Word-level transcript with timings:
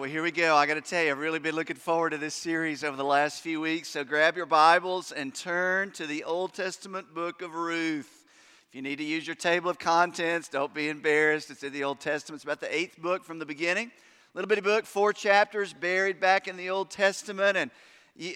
well, 0.00 0.08
here 0.08 0.22
we 0.22 0.30
go. 0.30 0.56
I 0.56 0.64
got 0.64 0.76
to 0.76 0.80
tell 0.80 1.04
you, 1.04 1.10
I've 1.10 1.18
really 1.18 1.40
been 1.40 1.54
looking 1.54 1.76
forward 1.76 2.10
to 2.10 2.16
this 2.16 2.32
series 2.32 2.84
over 2.84 2.96
the 2.96 3.04
last 3.04 3.42
few 3.42 3.60
weeks. 3.60 3.90
So 3.90 4.02
grab 4.02 4.34
your 4.34 4.46
Bibles 4.46 5.12
and 5.12 5.34
turn 5.34 5.90
to 5.90 6.06
the 6.06 6.24
Old 6.24 6.54
Testament 6.54 7.14
book 7.14 7.42
of 7.42 7.54
Ruth. 7.54 8.24
If 8.70 8.74
you 8.74 8.80
need 8.80 8.96
to 8.96 9.04
use 9.04 9.26
your 9.26 9.36
table 9.36 9.68
of 9.68 9.78
contents, 9.78 10.48
don't 10.48 10.72
be 10.72 10.88
embarrassed. 10.88 11.50
It's 11.50 11.62
in 11.64 11.74
the 11.74 11.84
Old 11.84 12.00
Testament. 12.00 12.38
It's 12.38 12.44
about 12.44 12.60
the 12.60 12.74
eighth 12.74 12.96
book 12.96 13.24
from 13.24 13.38
the 13.38 13.44
beginning. 13.44 13.90
Little 14.32 14.48
bitty 14.48 14.62
book, 14.62 14.86
four 14.86 15.12
chapters, 15.12 15.74
buried 15.74 16.18
back 16.18 16.48
in 16.48 16.56
the 16.56 16.70
Old 16.70 16.90
Testament. 16.90 17.58
And 17.58 17.70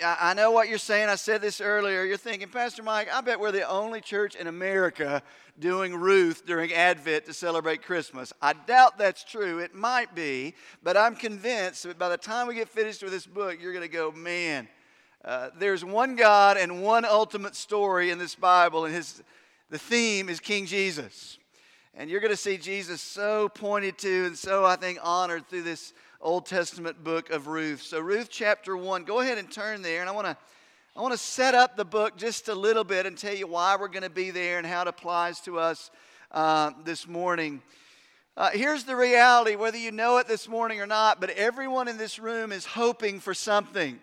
I 0.03 0.33
know 0.33 0.51
what 0.51 0.69
you're 0.69 0.79
saying. 0.79 1.11
I 1.11 1.17
said 1.17 1.43
this 1.43 1.61
earlier. 1.61 2.05
You're 2.05 2.17
thinking, 2.17 2.49
Pastor 2.49 2.83
Mike, 2.83 3.09
I 3.13 3.21
bet 3.21 3.39
we're 3.39 3.53
the 3.53 3.69
only 3.69 4.01
church 4.01 4.35
in 4.35 4.47
America 4.47 5.23
doing 5.59 5.95
Ruth 5.95 6.47
during 6.47 6.73
Advent 6.73 7.27
to 7.27 7.35
celebrate 7.35 7.83
Christmas. 7.83 8.33
I 8.41 8.55
doubt 8.55 8.97
that's 8.97 9.25
true. 9.25 9.59
It 9.59 9.75
might 9.75 10.15
be, 10.15 10.55
but 10.83 10.97
I'm 10.97 11.15
convinced 11.15 11.83
that 11.83 11.99
by 11.99 12.09
the 12.09 12.17
time 12.17 12.47
we 12.47 12.55
get 12.55 12.71
finished 12.71 13.03
with 13.03 13.13
this 13.13 13.27
book, 13.27 13.59
you're 13.61 13.75
going 13.75 13.87
to 13.87 13.93
go, 13.93 14.11
man, 14.11 14.69
uh, 15.23 15.51
there's 15.59 15.85
one 15.85 16.17
God 16.17 16.57
and 16.57 16.83
one 16.83 17.05
ultimate 17.05 17.55
story 17.55 18.11
in 18.11 18.19
this 18.19 18.35
Bible, 18.35 18.87
and 18.87 18.95
his, 18.95 19.23
the 19.69 19.79
theme 19.79 20.31
is 20.31 20.41
King 20.41 20.65
Jesus. 20.65 21.37
And 21.93 22.09
you're 22.09 22.21
going 22.21 22.31
to 22.31 22.39
see 22.39 22.57
Jesus 22.57 23.03
so 23.03 23.51
pointed 23.51 23.99
to 23.99 24.25
and 24.27 24.37
so, 24.37 24.65
I 24.65 24.77
think, 24.77 24.99
honored 25.03 25.47
through 25.49 25.63
this 25.63 25.93
Old 26.21 26.47
Testament 26.47 27.03
book 27.03 27.31
of 27.31 27.47
Ruth. 27.47 27.83
So, 27.83 28.01
Ruth 28.01 28.29
chapter 28.31 28.77
1, 28.77 29.05
go 29.05 29.21
ahead 29.21 29.39
and 29.39 29.51
turn 29.51 29.83
there. 29.83 30.01
And 30.01 30.09
I 30.09 30.13
want 30.13 30.27
to. 30.27 30.37
I 30.97 31.01
want 31.01 31.11
to 31.11 31.19
set 31.19 31.57
up 31.57 31.77
the 31.77 31.85
book 31.85 32.17
just 32.17 32.47
a 32.47 32.55
little 32.55 32.85
bit 32.85 33.05
and 33.05 33.19
tell 33.19 33.35
you 33.35 33.49
why 33.49 33.75
we're 33.75 33.89
going 33.89 34.05
to 34.05 34.11
be 34.11 34.31
there 34.31 34.59
and 34.59 34.67
how 34.67 34.83
it 34.83 34.87
applies 34.87 35.41
to 35.41 35.59
us 35.59 35.91
uh, 36.31 36.71
this 36.85 37.09
morning. 37.09 37.63
Uh, 38.37 38.51
here's 38.51 38.85
the 38.85 38.95
reality 38.95 39.57
whether 39.57 39.77
you 39.77 39.91
know 39.91 40.19
it 40.19 40.29
this 40.29 40.49
morning 40.49 40.81
or 40.81 40.87
not, 40.87 41.21
but 41.21 41.31
everyone 41.31 41.89
in 41.89 41.99
this 41.99 42.21
room 42.21 42.53
is 42.53 42.65
hoping 42.65 43.19
for 43.19 43.35
something. 43.35 43.99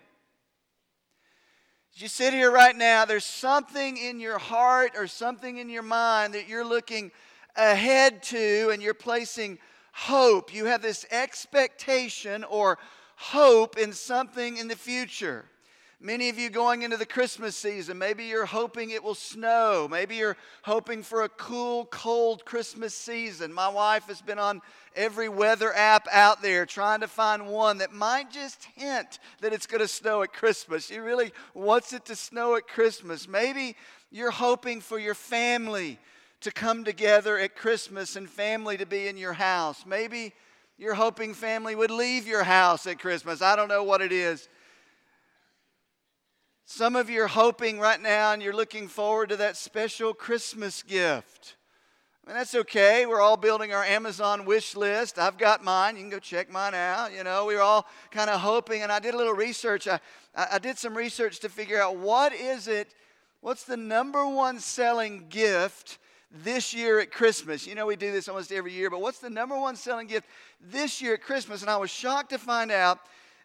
As 1.94 2.02
you 2.02 2.08
sit 2.08 2.34
here 2.34 2.50
right 2.50 2.76
now, 2.76 3.06
there's 3.06 3.24
something 3.24 3.96
in 3.96 4.20
your 4.20 4.38
heart 4.38 4.92
or 4.94 5.06
something 5.06 5.56
in 5.56 5.70
your 5.70 5.82
mind 5.82 6.34
that 6.34 6.46
you're 6.46 6.64
looking 6.64 7.10
ahead 7.56 8.22
to 8.24 8.70
and 8.70 8.82
you're 8.82 8.92
placing 8.92 9.58
hope. 9.92 10.52
You 10.52 10.64
have 10.66 10.82
this 10.82 11.06
expectation 11.10 12.44
or 12.44 12.78
hope 13.16 13.78
in 13.78 13.92
something 13.92 14.56
in 14.56 14.68
the 14.68 14.76
future. 14.76 15.44
Many 16.04 16.28
of 16.30 16.36
you 16.36 16.50
going 16.50 16.82
into 16.82 16.96
the 16.96 17.06
Christmas 17.06 17.54
season, 17.54 17.96
maybe 17.96 18.24
you're 18.24 18.44
hoping 18.44 18.90
it 18.90 19.04
will 19.04 19.14
snow. 19.14 19.86
Maybe 19.88 20.16
you're 20.16 20.36
hoping 20.62 21.04
for 21.04 21.22
a 21.22 21.28
cool, 21.28 21.84
cold 21.86 22.44
Christmas 22.44 22.92
season. 22.92 23.52
My 23.52 23.68
wife 23.68 24.08
has 24.08 24.20
been 24.20 24.40
on 24.40 24.62
every 24.96 25.28
weather 25.28 25.72
app 25.72 26.08
out 26.10 26.42
there 26.42 26.66
trying 26.66 27.00
to 27.02 27.08
find 27.08 27.46
one 27.46 27.78
that 27.78 27.92
might 27.92 28.32
just 28.32 28.66
hint 28.74 29.20
that 29.42 29.52
it's 29.52 29.68
going 29.68 29.80
to 29.80 29.86
snow 29.86 30.22
at 30.22 30.32
Christmas. 30.32 30.86
She 30.86 30.98
really 30.98 31.30
wants 31.54 31.92
it 31.92 32.04
to 32.06 32.16
snow 32.16 32.56
at 32.56 32.66
Christmas. 32.66 33.28
Maybe 33.28 33.76
you're 34.10 34.32
hoping 34.32 34.80
for 34.80 34.98
your 34.98 35.14
family 35.14 36.00
to 36.42 36.52
come 36.52 36.84
together 36.84 37.38
at 37.38 37.56
Christmas 37.56 38.16
and 38.16 38.28
family 38.28 38.76
to 38.76 38.86
be 38.86 39.08
in 39.08 39.16
your 39.16 39.32
house. 39.32 39.84
Maybe 39.86 40.32
you're 40.78 40.94
hoping 40.94 41.34
family 41.34 41.74
would 41.74 41.90
leave 41.90 42.26
your 42.26 42.44
house 42.44 42.86
at 42.86 42.98
Christmas. 42.98 43.42
I 43.42 43.56
don't 43.56 43.68
know 43.68 43.84
what 43.84 44.02
it 44.02 44.12
is. 44.12 44.48
Some 46.64 46.96
of 46.96 47.10
you 47.10 47.22
are 47.22 47.28
hoping 47.28 47.78
right 47.78 48.00
now 48.00 48.32
and 48.32 48.42
you're 48.42 48.54
looking 48.54 48.88
forward 48.88 49.28
to 49.28 49.36
that 49.36 49.56
special 49.56 50.14
Christmas 50.14 50.82
gift. 50.82 51.56
I 52.24 52.30
mean, 52.30 52.36
that's 52.36 52.54
okay. 52.54 53.04
We're 53.04 53.20
all 53.20 53.36
building 53.36 53.72
our 53.72 53.84
Amazon 53.84 54.44
wish 54.44 54.76
list. 54.76 55.18
I've 55.18 55.38
got 55.38 55.64
mine. 55.64 55.96
You 55.96 56.02
can 56.02 56.10
go 56.10 56.18
check 56.20 56.50
mine 56.50 56.72
out. 56.72 57.12
You 57.12 57.24
know, 57.24 57.46
we 57.46 57.56
were 57.56 57.62
all 57.62 57.86
kind 58.12 58.30
of 58.30 58.40
hoping, 58.40 58.82
and 58.82 58.92
I 58.92 59.00
did 59.00 59.14
a 59.14 59.16
little 59.16 59.34
research. 59.34 59.88
I, 59.88 59.98
I 60.34 60.58
did 60.58 60.78
some 60.78 60.96
research 60.96 61.40
to 61.40 61.48
figure 61.48 61.82
out 61.82 61.96
what 61.96 62.32
is 62.32 62.68
it, 62.68 62.94
what's 63.40 63.64
the 63.64 63.76
number 63.76 64.24
one 64.24 64.60
selling 64.60 65.26
gift 65.28 65.98
this 66.32 66.72
year 66.72 67.00
at 67.00 67.10
Christmas. 67.10 67.66
You 67.66 67.74
know, 67.74 67.86
we 67.86 67.96
do 67.96 68.10
this 68.10 68.28
almost 68.28 68.52
every 68.52 68.72
year, 68.72 68.90
but 68.90 69.00
what's 69.00 69.18
the 69.18 69.30
number 69.30 69.58
one 69.58 69.76
selling 69.76 70.06
gift 70.06 70.26
this 70.60 71.02
year 71.02 71.14
at 71.14 71.22
Christmas? 71.22 71.60
And 71.60 71.70
I 71.70 71.76
was 71.76 71.90
shocked 71.90 72.30
to 72.30 72.38
find 72.38 72.70
out 72.70 72.98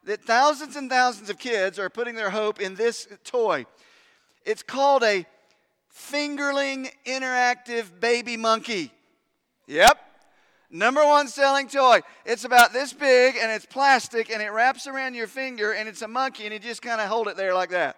that 0.05 0.23
thousands 0.23 0.75
and 0.75 0.89
thousands 0.89 1.29
of 1.29 1.37
kids 1.37 1.77
are 1.77 1.89
putting 1.89 2.15
their 2.15 2.29
hope 2.29 2.61
in 2.61 2.75
this 2.75 3.07
toy. 3.23 3.65
It's 4.45 4.63
called 4.63 5.03
a 5.03 5.25
Fingerling 5.93 6.89
Interactive 7.05 7.99
Baby 7.99 8.37
Monkey. 8.37 8.91
Yep. 9.67 9.99
Number 10.69 11.05
one 11.05 11.27
selling 11.27 11.67
toy. 11.67 12.01
It's 12.25 12.45
about 12.45 12.73
this 12.73 12.93
big 12.93 13.35
and 13.41 13.51
it's 13.51 13.65
plastic 13.65 14.29
and 14.29 14.41
it 14.41 14.49
wraps 14.49 14.87
around 14.87 15.15
your 15.15 15.27
finger 15.27 15.73
and 15.73 15.87
it's 15.89 16.01
a 16.01 16.07
monkey 16.07 16.45
and 16.45 16.53
you 16.53 16.59
just 16.59 16.81
kind 16.81 17.01
of 17.01 17.07
hold 17.07 17.27
it 17.27 17.37
there 17.37 17.53
like 17.53 17.69
that. 17.71 17.97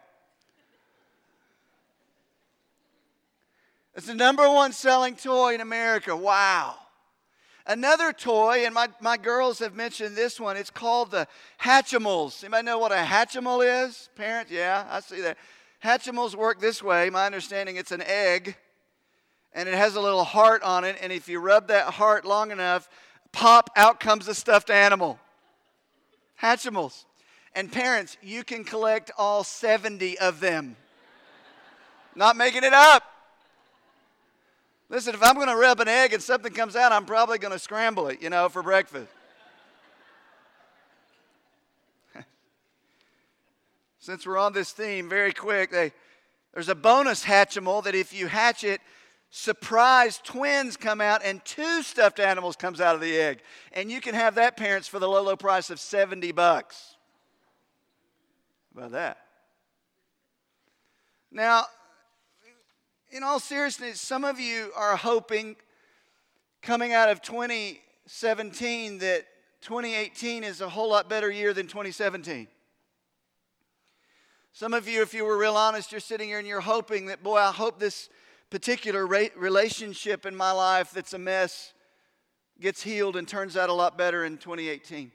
It's 4.00 4.08
the 4.08 4.16
number 4.16 4.50
one 4.50 4.72
selling 4.72 5.18
toy 5.18 5.56
in 5.56 5.60
America. 5.60 6.16
Wow. 6.16 6.76
Another 7.68 8.14
toy, 8.14 8.64
and 8.66 8.74
my, 8.74 8.88
my 9.02 9.18
girls 9.18 9.60
have 9.60 9.76
mentioned 9.76 10.16
this 10.16 10.40
one, 10.40 10.56
it's 10.56 10.70
called 10.70 11.12
the 11.12 11.28
Hatchimals. 11.62 12.42
Anybody 12.42 12.64
know 12.64 12.78
what 12.78 12.94
a 12.94 12.96
Hatchimal 12.96 13.84
is? 13.84 14.08
Parents? 14.16 14.50
Yeah, 14.50 14.88
I 14.90 15.02
see 15.02 15.20
that. 15.20 15.38
Hatchimals 15.84 16.34
work 16.34 16.62
this 16.62 16.82
way. 16.82 17.10
My 17.10 17.26
understanding, 17.26 17.76
it's 17.76 17.92
an 17.92 18.02
egg, 18.04 18.56
and 19.52 19.68
it 19.68 19.76
has 19.76 19.98
a 19.98 20.00
little 20.00 20.24
heart 20.24 20.64
on 20.64 20.86
it, 20.86 20.96
and 21.02 21.12
if 21.12 21.28
you 21.28 21.42
rub 21.42 21.68
that 21.68 21.96
heart 21.96 22.24
long 22.24 22.52
enough, 22.52 22.88
pop, 23.34 23.70
out 23.76 24.00
comes 24.00 24.30
a 24.30 24.34
stuffed 24.34 24.70
animal. 24.70 25.20
Hatchimals. 26.42 27.04
And 27.54 27.70
parents, 27.70 28.16
you 28.24 28.46
can 28.46 28.64
collect 28.64 29.12
all 29.18 29.44
70 29.44 30.18
of 30.20 30.40
them. 30.40 30.78
Not 32.16 32.38
making 32.38 32.64
it 32.64 32.72
up. 32.72 33.04
Listen, 34.90 35.14
if 35.14 35.22
I'm 35.22 35.36
going 35.36 35.50
to 35.50 35.56
rub 35.56 35.80
an 35.80 35.88
egg 35.88 36.14
and 36.14 36.24
something 36.24 36.52
comes 36.52 36.76
out, 36.76 36.92
I'm 36.92 37.06
probably 37.06 37.38
going 37.38 37.54
to 37.54 37.60
scramble 37.60 38.08
it, 38.08 38.24
you 38.24 38.32
know, 38.32 38.50
for 38.50 38.64
breakfast. 38.64 39.12
Since 44.00 44.26
we're 44.26 44.40
on 44.40 44.52
this 44.54 44.72
theme, 44.72 45.08
very 45.08 45.32
quick, 45.32 45.70
they, 45.70 45.92
there's 46.56 46.70
a 46.70 46.76
bonus 46.76 47.24
hatchimal 47.24 47.84
that 47.84 47.94
if 47.94 48.12
you 48.12 48.26
hatch 48.26 48.64
it, 48.64 48.82
surprise 49.30 50.20
twins 50.24 50.76
come 50.76 51.02
out 51.02 51.22
and 51.24 51.46
two 51.46 51.84
stuffed 51.84 52.20
animals 52.20 52.56
comes 52.56 52.82
out 52.82 52.96
of 52.96 53.02
the 53.02 53.16
egg. 53.16 53.42
And 53.74 53.92
you 53.92 54.02
can 54.02 54.16
have 54.16 54.34
that, 54.36 54.58
parents, 54.58 54.88
for 54.88 54.98
the 54.98 55.08
low, 55.08 55.22
low 55.22 55.36
price 55.36 55.70
of 55.70 55.80
70 55.80 56.32
bucks. 56.32 56.96
About 58.76 58.90
that? 58.92 59.18
Now, 61.32 61.66
in 63.12 63.24
all 63.24 63.40
seriousness, 63.40 64.00
some 64.00 64.24
of 64.24 64.40
you 64.40 64.72
are 64.76 64.96
hoping 64.96 65.56
coming 66.62 66.94
out 66.94 67.10
of 67.10 67.22
2017 67.22 69.00
that 69.00 69.26
2018 69.62 70.44
is 70.44 70.62
a 70.62 70.70
whole 70.70 70.90
lot 70.90 71.10
better 71.10 71.32
year 71.32 71.54
than 71.54 71.68
2017. 71.68 72.48
Some 74.52 74.74
of 74.74 74.88
you, 74.88 75.02
if 75.02 75.14
you 75.14 75.26
were 75.26 75.38
real 75.38 75.56
honest, 75.56 75.92
you're 75.92 76.02
sitting 76.02 76.28
here 76.28 76.40
and 76.40 76.48
you're 76.48 76.60
hoping 76.60 77.08
that, 77.08 77.24
boy, 77.24 77.38
I 77.38 77.52
hope 77.52 77.80
this 77.80 78.10
particular 78.50 79.06
relationship 79.06 80.26
in 80.26 80.36
my 80.36 80.52
life 80.52 80.92
that's 80.92 81.14
a 81.14 81.20
mess 81.20 81.74
gets 82.60 82.82
healed 82.84 83.16
and 83.16 83.28
turns 83.28 83.56
out 83.56 83.70
a 83.70 83.74
lot 83.74 83.98
better 83.98 84.26
in 84.26 84.38
2018. 84.38 85.12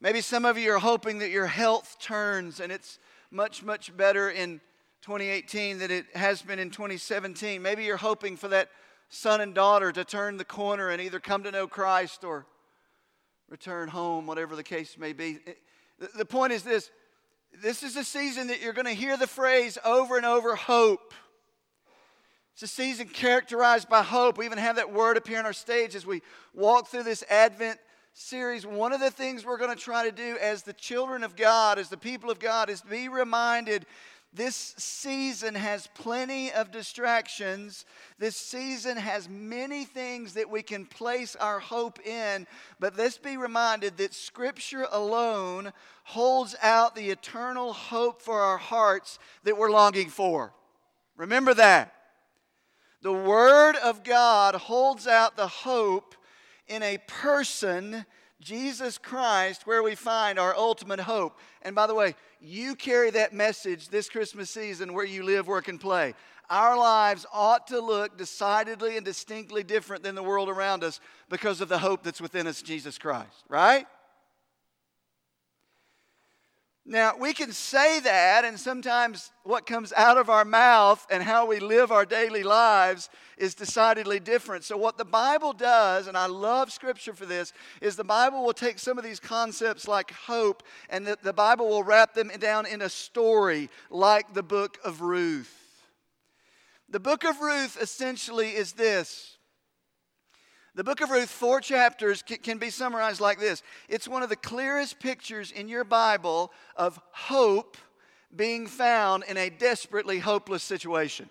Maybe 0.00 0.20
some 0.20 0.44
of 0.44 0.58
you 0.58 0.72
are 0.72 0.78
hoping 0.78 1.18
that 1.18 1.30
your 1.30 1.46
health 1.46 1.96
turns 2.00 2.60
and 2.60 2.72
it's 2.72 2.98
much, 3.30 3.62
much 3.62 3.96
better 3.96 4.30
in 4.30 4.60
2018 5.06 5.78
that 5.78 5.92
it 5.92 6.04
has 6.16 6.42
been 6.42 6.58
in 6.58 6.68
2017. 6.68 7.62
Maybe 7.62 7.84
you're 7.84 7.96
hoping 7.96 8.36
for 8.36 8.48
that 8.48 8.70
son 9.08 9.40
and 9.40 9.54
daughter 9.54 9.92
to 9.92 10.04
turn 10.04 10.36
the 10.36 10.44
corner 10.44 10.88
and 10.88 11.00
either 11.00 11.20
come 11.20 11.44
to 11.44 11.52
know 11.52 11.68
Christ 11.68 12.24
or 12.24 12.44
return 13.48 13.86
home, 13.86 14.26
whatever 14.26 14.56
the 14.56 14.64
case 14.64 14.98
may 14.98 15.12
be. 15.12 15.38
The 16.16 16.24
point 16.24 16.52
is 16.52 16.64
this 16.64 16.90
this 17.62 17.84
is 17.84 17.94
a 17.94 18.02
season 18.02 18.48
that 18.48 18.60
you're 18.60 18.72
going 18.72 18.88
to 18.88 18.94
hear 18.94 19.16
the 19.16 19.28
phrase 19.28 19.78
over 19.84 20.16
and 20.16 20.26
over 20.26 20.56
hope. 20.56 21.14
It's 22.54 22.64
a 22.64 22.66
season 22.66 23.06
characterized 23.06 23.88
by 23.88 24.02
hope. 24.02 24.38
We 24.38 24.44
even 24.44 24.58
have 24.58 24.74
that 24.74 24.92
word 24.92 25.16
appear 25.16 25.38
on 25.38 25.46
our 25.46 25.52
stage 25.52 25.94
as 25.94 26.04
we 26.04 26.20
walk 26.52 26.88
through 26.88 27.04
this 27.04 27.22
Advent 27.30 27.78
series. 28.12 28.66
One 28.66 28.92
of 28.92 28.98
the 28.98 29.12
things 29.12 29.44
we're 29.44 29.56
going 29.56 29.76
to 29.76 29.80
try 29.80 30.04
to 30.04 30.10
do 30.10 30.36
as 30.40 30.64
the 30.64 30.72
children 30.72 31.22
of 31.22 31.36
God, 31.36 31.78
as 31.78 31.90
the 31.90 31.96
people 31.96 32.28
of 32.28 32.40
God, 32.40 32.68
is 32.70 32.80
be 32.80 33.08
reminded 33.08 33.86
this 34.36 34.74
season 34.76 35.54
has 35.54 35.88
plenty 35.94 36.52
of 36.52 36.70
distractions. 36.70 37.86
This 38.18 38.36
season 38.36 38.98
has 38.98 39.28
many 39.28 39.84
things 39.84 40.34
that 40.34 40.50
we 40.50 40.62
can 40.62 40.84
place 40.84 41.34
our 41.36 41.58
hope 41.58 41.98
in. 42.06 42.46
But 42.78 42.96
let's 42.96 43.16
be 43.16 43.38
reminded 43.38 43.96
that 43.96 44.12
Scripture 44.12 44.86
alone 44.92 45.72
holds 46.04 46.54
out 46.62 46.94
the 46.94 47.08
eternal 47.08 47.72
hope 47.72 48.20
for 48.20 48.40
our 48.40 48.58
hearts 48.58 49.18
that 49.44 49.56
we're 49.56 49.70
longing 49.70 50.10
for. 50.10 50.52
Remember 51.16 51.54
that. 51.54 51.94
The 53.00 53.12
Word 53.12 53.76
of 53.76 54.04
God 54.04 54.54
holds 54.54 55.06
out 55.06 55.36
the 55.36 55.48
hope 55.48 56.14
in 56.68 56.82
a 56.82 56.98
person 57.06 58.04
Jesus 58.40 58.98
Christ, 58.98 59.66
where 59.66 59.82
we 59.82 59.94
find 59.94 60.38
our 60.38 60.54
ultimate 60.54 61.00
hope. 61.00 61.38
And 61.62 61.74
by 61.74 61.86
the 61.86 61.94
way, 61.94 62.14
you 62.40 62.74
carry 62.74 63.10
that 63.10 63.32
message 63.32 63.88
this 63.88 64.08
Christmas 64.08 64.50
season 64.50 64.92
where 64.92 65.04
you 65.04 65.22
live, 65.22 65.46
work, 65.46 65.68
and 65.68 65.80
play. 65.80 66.14
Our 66.48 66.76
lives 66.76 67.26
ought 67.32 67.66
to 67.68 67.80
look 67.80 68.16
decidedly 68.16 68.96
and 68.96 69.04
distinctly 69.04 69.62
different 69.62 70.02
than 70.02 70.14
the 70.14 70.22
world 70.22 70.48
around 70.48 70.84
us 70.84 71.00
because 71.28 71.60
of 71.60 71.68
the 71.68 71.78
hope 71.78 72.02
that's 72.02 72.20
within 72.20 72.46
us, 72.46 72.62
Jesus 72.62 72.98
Christ, 72.98 73.44
right? 73.48 73.86
Now, 76.88 77.14
we 77.18 77.34
can 77.34 77.50
say 77.50 77.98
that, 77.98 78.44
and 78.44 78.60
sometimes 78.60 79.32
what 79.42 79.66
comes 79.66 79.92
out 79.96 80.18
of 80.18 80.30
our 80.30 80.44
mouth 80.44 81.04
and 81.10 81.20
how 81.20 81.44
we 81.44 81.58
live 81.58 81.90
our 81.90 82.06
daily 82.06 82.44
lives 82.44 83.08
is 83.36 83.56
decidedly 83.56 84.20
different. 84.20 84.62
So, 84.62 84.76
what 84.76 84.96
the 84.96 85.04
Bible 85.04 85.52
does, 85.52 86.06
and 86.06 86.16
I 86.16 86.26
love 86.26 86.70
Scripture 86.70 87.12
for 87.12 87.26
this, 87.26 87.52
is 87.80 87.96
the 87.96 88.04
Bible 88.04 88.44
will 88.44 88.52
take 88.52 88.78
some 88.78 88.98
of 88.98 89.04
these 89.04 89.18
concepts 89.18 89.88
like 89.88 90.12
hope, 90.12 90.62
and 90.88 91.04
the, 91.04 91.18
the 91.20 91.32
Bible 91.32 91.68
will 91.68 91.82
wrap 91.82 92.14
them 92.14 92.30
down 92.38 92.66
in 92.66 92.82
a 92.82 92.88
story 92.88 93.68
like 93.90 94.32
the 94.32 94.44
book 94.44 94.78
of 94.84 95.00
Ruth. 95.00 95.52
The 96.88 97.00
book 97.00 97.24
of 97.24 97.40
Ruth 97.40 97.76
essentially 97.82 98.50
is 98.50 98.74
this 98.74 99.35
the 100.76 100.84
book 100.84 101.00
of 101.00 101.08
Ruth, 101.08 101.30
four 101.30 101.62
chapters, 101.62 102.22
can 102.22 102.58
be 102.58 102.68
summarized 102.68 103.20
like 103.20 103.40
this 103.40 103.62
it's 103.88 104.06
one 104.06 104.22
of 104.22 104.28
the 104.28 104.36
clearest 104.36 105.00
pictures 105.00 105.50
in 105.50 105.68
your 105.68 105.84
Bible 105.84 106.52
of 106.76 107.00
hope 107.12 107.78
being 108.34 108.66
found 108.66 109.24
in 109.26 109.38
a 109.38 109.48
desperately 109.48 110.18
hopeless 110.18 110.62
situation. 110.62 111.30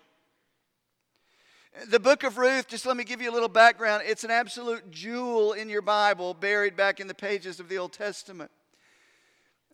The 1.88 2.00
book 2.00 2.24
of 2.24 2.38
Ruth, 2.38 2.66
just 2.66 2.86
let 2.86 2.96
me 2.96 3.04
give 3.04 3.20
you 3.20 3.30
a 3.30 3.34
little 3.34 3.50
background. 3.50 4.02
It's 4.06 4.24
an 4.24 4.30
absolute 4.30 4.90
jewel 4.90 5.52
in 5.52 5.68
your 5.68 5.82
Bible, 5.82 6.34
buried 6.34 6.74
back 6.74 7.00
in 7.00 7.06
the 7.06 7.14
pages 7.14 7.60
of 7.60 7.68
the 7.68 7.78
Old 7.78 7.92
Testament. 7.92 8.50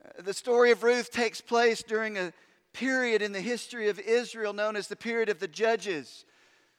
Uh, 0.05 0.21
the 0.21 0.35
story 0.35 0.73
of 0.73 0.83
Ruth 0.83 1.13
takes 1.13 1.41
place 1.41 1.83
during 1.83 2.19
a 2.19 2.33
period 2.75 3.23
in 3.23 3.33
the 3.33 3.41
history 3.41 3.89
of 3.89 4.01
Israel 4.01 4.53
known 4.53 4.77
as 4.77 4.89
the 4.89 4.97
period 4.97 5.29
of 5.29 5.39
the 5.39 5.49
Judges. 5.49 6.27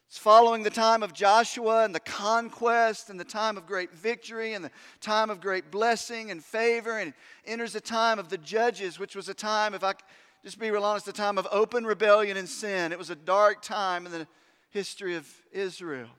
It's 0.08 0.18
following 0.18 0.62
the 0.62 0.70
time 0.70 1.02
of 1.02 1.12
Joshua 1.12 1.84
and 1.84 1.94
the 1.94 2.00
conquest 2.00 3.10
and 3.10 3.18
the 3.18 3.24
time 3.24 3.56
of 3.56 3.66
great 3.66 3.92
victory 3.92 4.52
and 4.54 4.64
the 4.64 4.70
time 5.00 5.30
of 5.30 5.40
great 5.40 5.70
blessing 5.70 6.30
and 6.30 6.44
favor, 6.44 6.98
and 6.98 7.14
enters 7.46 7.72
the 7.72 7.80
time 7.80 8.18
of 8.18 8.28
the 8.28 8.38
judges, 8.38 8.98
which 8.98 9.16
was 9.16 9.28
a 9.28 9.34
time, 9.34 9.74
if 9.74 9.82
I 9.82 9.94
just 10.44 10.58
be 10.58 10.70
real 10.70 10.84
honest, 10.84 11.08
a 11.08 11.12
time 11.12 11.38
of 11.38 11.48
open 11.50 11.84
rebellion 11.84 12.36
and 12.36 12.48
sin. 12.48 12.92
It 12.92 12.98
was 12.98 13.10
a 13.10 13.16
dark 13.16 13.62
time 13.62 14.06
in 14.06 14.12
the 14.12 14.28
history 14.70 15.16
of 15.16 15.26
Israel. 15.52 16.10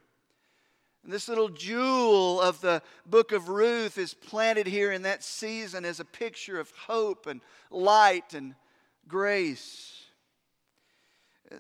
And 1.04 1.14
this 1.14 1.30
little 1.30 1.50
jewel 1.50 2.42
of 2.42 2.62
the 2.62 2.82
book 3.06 3.32
of 3.32 3.50
Ruth 3.50 4.00
is 4.00 4.16
planted 4.16 4.66
here 4.66 4.92
in 4.92 5.04
that 5.04 5.24
season 5.24 5.86
as 5.86 6.00
a 6.00 6.06
picture 6.06 6.60
of 6.60 6.72
hope 6.72 7.28
and 7.28 7.42
light 7.70 8.34
and 8.34 8.56
grace 9.08 10.05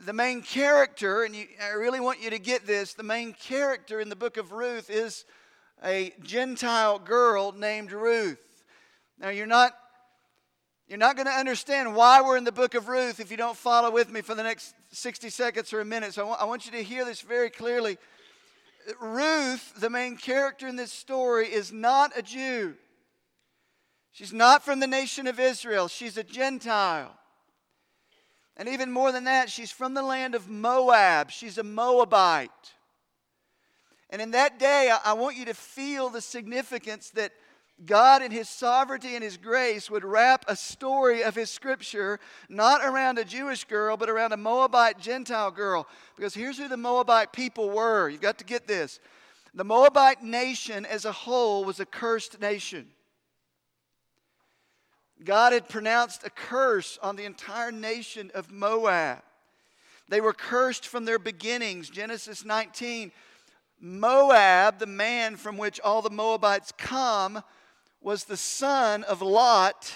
the 0.05 0.13
main 0.13 0.41
character, 0.41 1.23
and 1.23 1.35
you, 1.35 1.47
I 1.61 1.73
really 1.73 1.99
want 1.99 2.21
you 2.21 2.29
to 2.29 2.39
get 2.39 2.65
this 2.65 2.93
the 2.93 3.03
main 3.03 3.33
character 3.33 3.99
in 3.99 4.09
the 4.09 4.15
book 4.15 4.37
of 4.37 4.51
Ruth 4.51 4.89
is 4.89 5.25
a 5.83 6.13
Gentile 6.23 6.99
girl 6.99 7.51
named 7.51 7.91
Ruth. 7.91 8.63
Now, 9.19 9.29
you're 9.29 9.45
not. 9.45 9.73
You're 10.87 10.99
not 10.99 11.15
going 11.15 11.25
to 11.25 11.33
understand 11.33 11.95
why 11.95 12.21
we're 12.21 12.37
in 12.37 12.43
the 12.43 12.51
book 12.51 12.75
of 12.75 12.87
Ruth 12.87 13.19
if 13.19 13.31
you 13.31 13.37
don't 13.37 13.57
follow 13.57 13.89
with 13.89 14.11
me 14.11 14.21
for 14.21 14.35
the 14.35 14.43
next 14.43 14.75
60 14.91 15.31
seconds 15.31 15.73
or 15.73 15.79
a 15.79 15.85
minute. 15.85 16.13
So 16.13 16.21
I 16.21 16.27
want, 16.27 16.41
I 16.41 16.45
want 16.45 16.65
you 16.67 16.73
to 16.73 16.83
hear 16.83 17.03
this 17.03 17.21
very 17.21 17.49
clearly. 17.49 17.97
Ruth, 19.01 19.73
the 19.79 19.89
main 19.89 20.15
character 20.15 20.67
in 20.67 20.75
this 20.75 20.91
story, 20.91 21.47
is 21.47 21.71
not 21.71 22.15
a 22.15 22.21
Jew. 22.21 22.75
She's 24.11 24.31
not 24.31 24.63
from 24.63 24.79
the 24.79 24.85
nation 24.85 25.25
of 25.25 25.39
Israel. 25.39 25.87
She's 25.87 26.17
a 26.17 26.23
Gentile. 26.23 27.17
And 28.57 28.69
even 28.69 28.91
more 28.91 29.11
than 29.11 29.25
that, 29.25 29.49
she's 29.49 29.71
from 29.71 29.93
the 29.93 30.01
land 30.01 30.33
of 30.33 30.49
Moab. 30.49 31.29
She's 31.29 31.57
a 31.57 31.63
Moabite. 31.63 32.49
And 34.09 34.21
in 34.21 34.31
that 34.31 34.59
day, 34.59 34.91
I 35.03 35.13
want 35.13 35.35
you 35.35 35.45
to 35.45 35.53
feel 35.53 36.09
the 36.09 36.21
significance 36.21 37.09
that 37.11 37.33
God, 37.85 38.21
in 38.21 38.31
His 38.31 38.47
sovereignty 38.47 39.15
and 39.15 39.23
His 39.23 39.35
grace, 39.35 39.91
would 39.91 40.05
wrap 40.05 40.45
a 40.47 40.55
story 40.55 41.23
of 41.23 41.35
His 41.35 41.49
scripture 41.49 42.21
not 42.47 42.79
around 42.85 43.19
a 43.19 43.25
Jewish 43.25 43.65
girl, 43.65 43.97
but 43.97 44.09
around 44.09 44.31
a 44.31 44.37
Moabite 44.37 44.99
Gentile 44.99 45.51
girl. 45.51 45.85
Because 46.15 46.33
here's 46.33 46.57
who 46.57 46.69
the 46.69 46.77
Moabite 46.77 47.33
people 47.33 47.69
were. 47.69 48.07
You've 48.07 48.21
got 48.21 48.37
to 48.37 48.45
get 48.45 48.67
this. 48.67 49.01
The 49.53 49.65
Moabite 49.65 50.23
nation 50.23 50.85
as 50.85 51.03
a 51.03 51.11
whole 51.11 51.65
was 51.65 51.81
a 51.81 51.85
cursed 51.85 52.39
nation. 52.39 52.87
God 55.23 55.53
had 55.53 55.69
pronounced 55.69 56.25
a 56.25 56.29
curse 56.29 56.99
on 57.01 57.15
the 57.15 57.25
entire 57.25 57.71
nation 57.71 58.31
of 58.33 58.51
Moab. 58.51 59.19
They 60.09 60.21
were 60.21 60.33
cursed 60.33 60.87
from 60.87 61.05
their 61.05 61.19
beginnings. 61.19 61.89
Genesis 61.89 62.45
19. 62.45 63.11
Moab, 63.79 64.79
the 64.79 64.85
man 64.85 65.35
from 65.35 65.57
which 65.57 65.79
all 65.79 66.01
the 66.01 66.09
Moabites 66.09 66.71
come, 66.77 67.41
was 68.01 68.25
the 68.25 68.37
son 68.37 69.03
of 69.03 69.21
Lot 69.21 69.91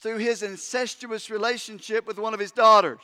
through 0.00 0.18
his 0.18 0.42
incestuous 0.42 1.30
relationship 1.30 2.06
with 2.06 2.18
one 2.18 2.34
of 2.34 2.40
his 2.40 2.52
daughters. 2.52 3.00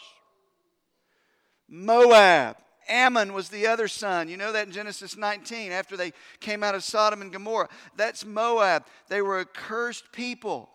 Moab. 1.68 2.56
Ammon 2.88 3.32
was 3.32 3.48
the 3.48 3.66
other 3.66 3.88
son. 3.88 4.28
You 4.28 4.36
know 4.36 4.52
that 4.52 4.66
in 4.66 4.72
Genesis 4.72 5.16
19, 5.16 5.72
after 5.72 5.96
they 5.96 6.12
came 6.40 6.62
out 6.62 6.74
of 6.74 6.84
Sodom 6.84 7.22
and 7.22 7.32
Gomorrah. 7.32 7.68
That's 7.96 8.24
Moab. 8.24 8.86
They 9.08 9.22
were 9.22 9.40
a 9.40 9.44
cursed 9.44 10.12
people. 10.12 10.70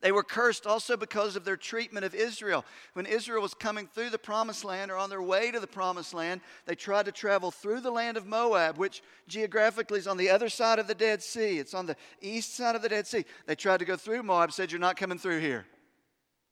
They 0.00 0.12
were 0.12 0.22
cursed 0.22 0.64
also 0.64 0.96
because 0.96 1.34
of 1.34 1.44
their 1.44 1.56
treatment 1.56 2.06
of 2.06 2.14
Israel. 2.14 2.64
When 2.92 3.04
Israel 3.04 3.42
was 3.42 3.54
coming 3.54 3.88
through 3.88 4.10
the 4.10 4.18
promised 4.18 4.64
land 4.64 4.92
or 4.92 4.96
on 4.96 5.10
their 5.10 5.22
way 5.22 5.50
to 5.50 5.58
the 5.58 5.66
promised 5.66 6.14
land, 6.14 6.40
they 6.66 6.76
tried 6.76 7.06
to 7.06 7.12
travel 7.12 7.50
through 7.50 7.80
the 7.80 7.90
land 7.90 8.16
of 8.16 8.24
Moab, 8.24 8.78
which 8.78 9.02
geographically 9.26 9.98
is 9.98 10.06
on 10.06 10.16
the 10.16 10.30
other 10.30 10.48
side 10.48 10.78
of 10.78 10.86
the 10.86 10.94
Dead 10.94 11.20
Sea. 11.20 11.58
It's 11.58 11.74
on 11.74 11.86
the 11.86 11.96
east 12.20 12.54
side 12.54 12.76
of 12.76 12.82
the 12.82 12.88
Dead 12.88 13.08
Sea. 13.08 13.24
They 13.46 13.56
tried 13.56 13.78
to 13.78 13.84
go 13.84 13.96
through 13.96 14.22
Moab, 14.22 14.52
said, 14.52 14.70
You're 14.70 14.80
not 14.80 14.96
coming 14.96 15.18
through 15.18 15.40
here. 15.40 15.66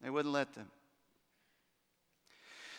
They 0.03 0.11
wouldn't 0.11 0.35
let 0.35 0.53
them. 0.55 0.69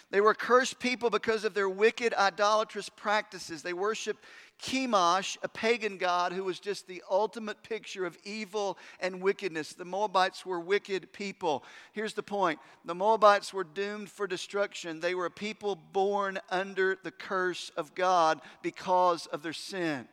They 0.09 0.21
were 0.21 0.33
cursed 0.33 0.79
people 0.79 1.09
because 1.09 1.43
of 1.43 1.53
their 1.53 1.67
wicked, 1.67 2.13
idolatrous 2.13 2.87
practices. 2.87 3.61
They 3.61 3.73
worshiped 3.73 4.23
Chemosh, 4.61 5.37
a 5.43 5.49
pagan 5.49 5.97
god 5.97 6.31
who 6.31 6.45
was 6.45 6.59
just 6.59 6.87
the 6.87 7.03
ultimate 7.09 7.61
picture 7.61 8.05
of 8.05 8.17
evil 8.23 8.77
and 9.01 9.21
wickedness. 9.21 9.73
The 9.73 9.85
Moabites 9.85 10.45
were 10.45 10.61
wicked 10.61 11.11
people. 11.11 11.63
Here's 11.91 12.13
the 12.13 12.23
point 12.23 12.59
the 12.85 12.95
Moabites 12.95 13.53
were 13.53 13.65
doomed 13.65 14.09
for 14.09 14.27
destruction. 14.27 15.01
They 15.01 15.13
were 15.13 15.25
a 15.25 15.31
people 15.31 15.75
born 15.75 16.39
under 16.49 16.97
the 17.03 17.11
curse 17.11 17.71
of 17.75 17.93
God 17.93 18.39
because 18.61 19.25
of 19.27 19.43
their 19.43 19.53
sin. 19.53 20.07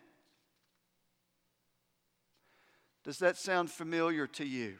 Does 3.05 3.19
that 3.19 3.37
sound 3.37 3.71
familiar 3.71 4.27
to 4.27 4.45
you? 4.45 4.79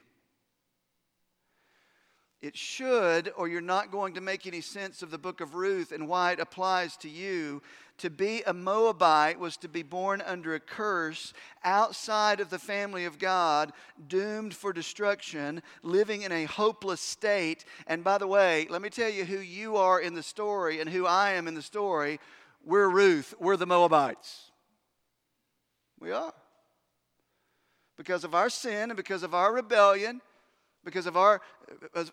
It 2.45 2.59
should, 2.59 3.33
or 3.39 3.49
you're 3.49 3.63
not 3.63 3.91
going 3.91 4.13
to 4.17 4.21
make 4.21 4.47
any 4.47 4.61
sense 4.61 5.01
of 5.01 5.11
the 5.11 5.17
book 5.17 5.41
of 5.41 5.55
Ruth 5.55 5.93
and 5.93 6.07
why 6.07 6.33
it 6.33 6.41
applies 6.41 6.95
to 6.99 7.09
you. 7.09 7.63
To 7.97 8.11
be 8.11 8.43
a 8.43 8.53
Moabite 8.53 9.41
was 9.41 9.57
to 9.57 9.69
be 9.69 9.83
born 9.83 10.21
under 10.21 10.55
a 10.55 10.61
curse 10.61 11.33
outside 11.65 12.41
of 12.41 12.51
the 12.51 12.59
family 12.59 13.07
of 13.07 13.19
God, 13.19 13.73
doomed 14.09 14.53
for 14.53 14.75
destruction, 14.75 15.63
living 15.83 16.21
in 16.21 16.33
a 16.33 16.45
hopeless 16.45 17.01
state. 17.01 17.65
And 17.87 18.05
by 18.05 18.19
the 18.19 18.27
way, 18.27 18.67
let 18.69 18.83
me 18.83 18.91
tell 18.91 19.09
you 19.09 19.25
who 19.25 19.39
you 19.39 19.79
are 19.79 19.99
in 19.99 20.13
the 20.13 20.23
story 20.23 20.83
and 20.83 20.91
who 20.91 21.07
I 21.07 21.31
am 21.31 21.49
in 21.49 21.55
the 21.55 21.63
story. 21.63 22.21
We're 22.63 22.91
Ruth, 22.91 23.33
we're 23.41 23.57
the 23.57 23.65
Moabites. 23.65 24.51
We 25.99 26.13
are. 26.13 26.35
Because 27.97 28.23
of 28.23 28.35
our 28.35 28.51
sin 28.51 28.91
and 28.91 28.99
because 28.99 29.23
of 29.23 29.33
our 29.33 29.51
rebellion 29.51 30.21
because 30.85 31.07
of 31.07 31.17
our 31.17 31.41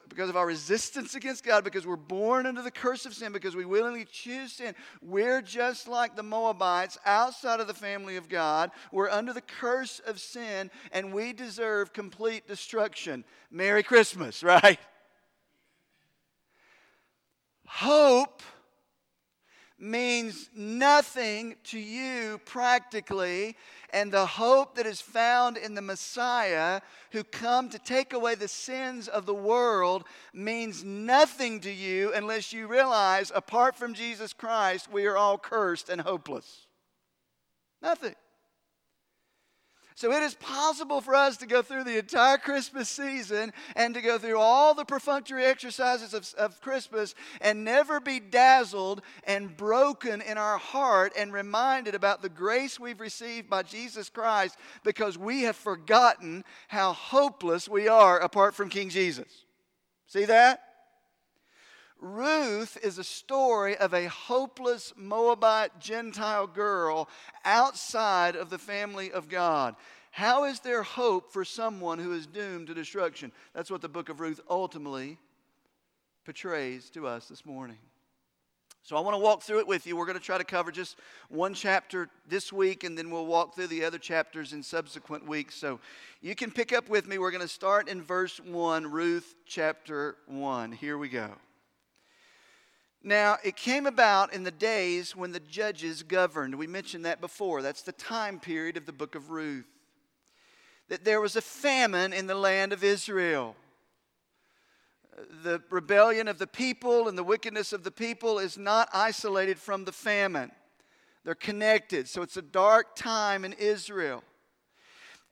because 0.08 0.30
of 0.30 0.38
our 0.38 0.46
resistance 0.46 1.16
against 1.16 1.44
God, 1.44 1.64
because 1.64 1.86
we're 1.86 1.96
born 1.96 2.46
under 2.46 2.62
the 2.62 2.72
curse 2.72 3.06
of 3.06 3.14
sin, 3.14 3.32
because 3.32 3.56
we 3.56 3.66
willingly 3.66 4.06
choose 4.06 4.54
sin. 4.54 4.74
We're 5.02 5.42
just 5.42 5.88
like 5.88 6.16
the 6.16 6.24
Moabites 6.24 6.98
outside 7.06 7.60
of 7.60 7.68
the 7.68 7.74
family 7.74 8.16
of 8.16 8.30
God. 8.30 8.72
We're 8.92 9.10
under 9.10 9.34
the 9.34 9.42
curse 9.42 10.00
of 10.06 10.20
sin, 10.20 10.72
and 10.92 11.14
we 11.14 11.34
deserve 11.34 11.94
complete 11.94 12.48
destruction. 12.48 13.26
Merry 13.50 13.84
Christmas, 13.84 14.44
right? 14.44 14.80
Hope 17.66 18.42
means 19.82 20.50
nothing 20.56 21.56
to 21.64 21.80
you 21.80 22.40
practically, 22.46 23.58
and 23.92 24.12
the 24.12 24.26
hope 24.26 24.76
that 24.76 24.86
is 24.86 25.02
found 25.02 25.58
in 25.58 25.74
the 25.74 25.82
Messiah 25.82 26.82
who 27.12 27.24
come 27.24 27.68
to 27.70 27.80
take 27.80 28.14
away 28.14 28.36
the 28.36 28.48
sins 28.48 29.08
of 29.08 29.26
the 29.26 29.34
world 29.34 30.04
means 30.34 30.84
nothing 30.84 31.60
to 31.62 31.72
you 31.72 32.14
unless 32.14 32.54
you 32.54 32.68
realize 32.68 33.32
apart 33.34 33.76
from 33.76 33.94
Jesus 33.94 34.34
Christ, 34.34 34.92
we 34.92 35.06
are 35.08 35.18
all 35.18 35.38
cursed 35.38 35.90
and 35.90 36.00
hopeless. 36.00 36.68
Nothing. 37.82 38.16
So 40.02 40.12
it 40.14 40.24
is 40.24 40.34
possible 40.34 41.00
for 41.00 41.14
us 41.14 41.38
to 41.38 41.46
go 41.46 41.62
through 41.62 41.84
the 41.84 42.00
entire 42.00 42.40
Christmas 42.40 42.90
season 42.90 43.54
and 43.76 43.94
to 43.94 44.02
go 44.02 44.18
through 44.18 44.40
all 44.40 44.74
the 44.74 44.84
perfunctory 44.84 45.46
exercises 45.46 46.16
of, 46.16 46.34
of, 46.40 46.60
Christmas 46.60 47.14
and 47.40 47.64
never 47.64 48.00
be 48.00 48.20
dazzled 48.20 49.04
and 49.26 49.56
broken 49.56 50.22
in 50.22 50.40
our 50.40 50.58
heart 50.58 51.14
and 51.16 51.32
reminded 51.32 51.94
about 51.94 52.24
the 52.24 52.30
grace 52.30 52.80
we've 52.80 53.00
received 53.00 53.48
by 53.48 53.62
Jesus 53.62 54.10
Christ 54.10 54.58
because 54.84 55.20
we 55.20 55.44
have 55.44 55.56
forgotten 55.56 56.46
how 56.68 56.94
hopeless 56.94 57.70
we 57.70 57.88
are 57.88 58.18
apart 58.18 58.56
from 58.56 58.70
King 58.70 58.90
Jesus. 58.90 59.46
See 60.08 60.26
that? 60.26 60.71
Ruth 62.02 62.80
is 62.84 62.98
a 62.98 63.04
story 63.04 63.78
of 63.78 63.94
a 63.94 64.10
hopeless 64.10 64.92
Moabite 64.98 65.80
Gentile 65.80 66.48
girl 66.48 67.08
outside 67.46 68.36
of 68.36 68.50
the 68.50 68.58
family 68.58 69.12
of 69.12 69.30
God. 69.30 69.76
How 70.10 70.46
is 70.46 70.60
there 70.60 70.82
hope 70.82 71.32
for 71.32 71.46
someone 71.46 72.00
who 72.00 72.12
is 72.14 72.26
doomed 72.26 72.68
to 72.68 72.74
destruction? 72.74 73.32
That's 73.54 73.70
what 73.70 73.82
the 73.82 73.88
book 73.88 74.10
of 74.10 74.20
Ruth 74.20 74.42
ultimately 74.50 75.20
portrays 76.26 76.90
to 76.90 77.06
us 77.06 77.28
this 77.28 77.46
morning. 77.46 77.78
So 78.84 78.98
I 78.98 79.00
want 79.02 79.14
to 79.14 79.20
walk 79.20 79.44
through 79.44 79.60
it 79.60 79.68
with 79.68 79.86
you. 79.86 79.96
We're 79.96 80.08
going 80.08 80.18
to 80.18 80.24
try 80.24 80.40
to 80.40 80.44
cover 80.44 80.72
just 80.72 80.98
one 81.30 81.54
chapter 81.54 82.10
this 82.28 82.52
week, 82.52 82.84
and 82.84 82.98
then 82.98 83.12
we'll 83.12 83.28
walk 83.28 83.54
through 83.54 83.68
the 83.68 83.86
other 83.86 84.00
chapters 84.00 84.54
in 84.54 84.64
subsequent 84.64 85.28
weeks. 85.28 85.54
So 85.54 85.80
you 86.20 86.34
can 86.34 86.50
pick 86.50 86.74
up 86.74 86.90
with 86.90 87.08
me. 87.08 87.20
We're 87.20 87.30
going 87.30 87.42
to 87.42 87.48
start 87.48 87.88
in 87.88 88.02
verse 88.02 88.40
1, 88.40 88.90
Ruth 88.90 89.36
chapter 89.46 90.18
1. 90.26 90.72
Here 90.72 90.98
we 90.98 91.10
go. 91.10 91.30
Now, 93.04 93.38
it 93.44 93.56
came 93.56 93.88
about 93.88 94.34
in 94.34 94.44
the 94.44 94.52
days 94.52 95.16
when 95.16 95.32
the 95.32 95.40
judges 95.40 96.04
governed. 96.04 96.56
We 96.56 96.68
mentioned 96.68 97.06
that 97.06 97.20
before. 97.20 97.64
That's 97.64 97.82
the 97.82 97.94
time 97.94 98.40
period 98.40 98.78
of 98.78 98.86
the 98.86 98.94
book 98.94 99.16
of 99.16 99.32
Ruth. 99.32 99.66
That 100.90 101.04
there 101.04 101.20
was 101.20 101.36
a 101.36 101.42
famine 101.42 102.14
in 102.14 102.28
the 102.28 102.36
land 102.36 102.74
of 102.74 102.84
Israel. 102.84 103.56
The 105.44 105.64
rebellion 105.72 106.28
of 106.28 106.38
the 106.38 106.48
people 106.48 107.08
and 107.08 107.18
the 107.18 107.24
wickedness 107.24 107.74
of 107.74 107.84
the 107.84 107.92
people 107.92 108.38
is 108.38 108.58
not 108.58 108.90
isolated 108.94 109.58
from 109.58 109.86
the 109.86 109.92
famine, 109.92 110.52
they're 111.24 111.36
connected. 111.36 112.08
So 112.08 112.22
it's 112.22 112.38
a 112.38 112.42
dark 112.42 112.96
time 112.96 113.46
in 113.46 113.54
Israel. 113.54 114.24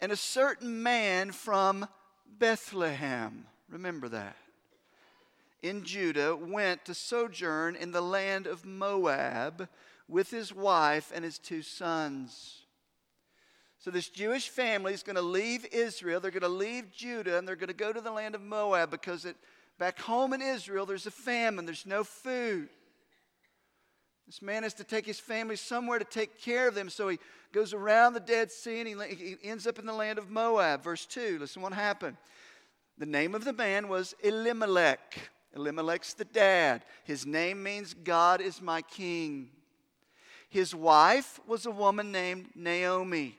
And 0.01 0.11
a 0.11 0.17
certain 0.17 0.81
man 0.81 1.31
from 1.31 1.87
Bethlehem, 2.25 3.45
remember 3.69 4.09
that 4.09 4.35
in 5.61 5.83
Judah 5.83 6.35
went 6.35 6.85
to 6.85 6.93
sojourn 6.93 7.75
in 7.75 7.91
the 7.91 8.01
land 8.01 8.47
of 8.47 8.65
Moab 8.65 9.67
with 10.07 10.31
his 10.31 10.53
wife 10.53 11.11
and 11.13 11.23
his 11.23 11.37
two 11.37 11.61
sons. 11.61 12.63
So, 13.79 13.91
this 13.91 14.09
Jewish 14.09 14.49
family 14.49 14.93
is 14.93 15.03
going 15.03 15.15
to 15.15 15.21
leave 15.21 15.65
Israel. 15.71 16.19
They're 16.19 16.31
going 16.31 16.41
to 16.41 16.49
leave 16.49 16.91
Judah 16.91 17.37
and 17.37 17.47
they're 17.47 17.55
going 17.55 17.69
to 17.69 17.73
go 17.73 17.93
to 17.93 18.01
the 18.01 18.11
land 18.11 18.35
of 18.35 18.41
Moab 18.41 18.91
because 18.91 19.23
it, 19.23 19.37
back 19.77 19.99
home 19.99 20.33
in 20.33 20.41
Israel, 20.41 20.85
there's 20.85 21.05
a 21.05 21.11
famine, 21.11 21.65
there's 21.65 21.85
no 21.85 22.03
food. 22.03 22.69
This 24.27 24.41
man 24.41 24.63
has 24.63 24.75
to 24.75 24.83
take 24.83 25.05
his 25.05 25.19
family 25.19 25.55
somewhere 25.55 25.97
to 25.97 26.05
take 26.05 26.39
care 26.39 26.67
of 26.67 26.75
them. 26.75 26.89
So 26.89 27.07
he 27.07 27.19
goes 27.51 27.73
around 27.73 28.13
the 28.13 28.19
Dead 28.19 28.51
Sea 28.51 28.81
and 28.81 29.01
he, 29.01 29.15
he 29.15 29.37
ends 29.43 29.65
up 29.65 29.79
in 29.79 29.85
the 29.85 29.93
land 29.93 30.19
of 30.19 30.29
Moab. 30.29 30.83
Verse 30.83 31.05
2, 31.05 31.39
listen 31.39 31.61
what 31.61 31.73
happened. 31.73 32.17
The 32.97 33.05
name 33.05 33.33
of 33.33 33.45
the 33.45 33.53
man 33.53 33.87
was 33.87 34.13
Elimelech. 34.21 35.31
Elimelech's 35.55 36.13
the 36.13 36.25
dad. 36.25 36.83
His 37.03 37.25
name 37.25 37.63
means 37.63 37.93
God 37.93 38.41
is 38.41 38.61
my 38.61 38.81
king. 38.81 39.49
His 40.49 40.73
wife 40.73 41.39
was 41.47 41.65
a 41.65 41.71
woman 41.71 42.11
named 42.11 42.49
Naomi. 42.55 43.37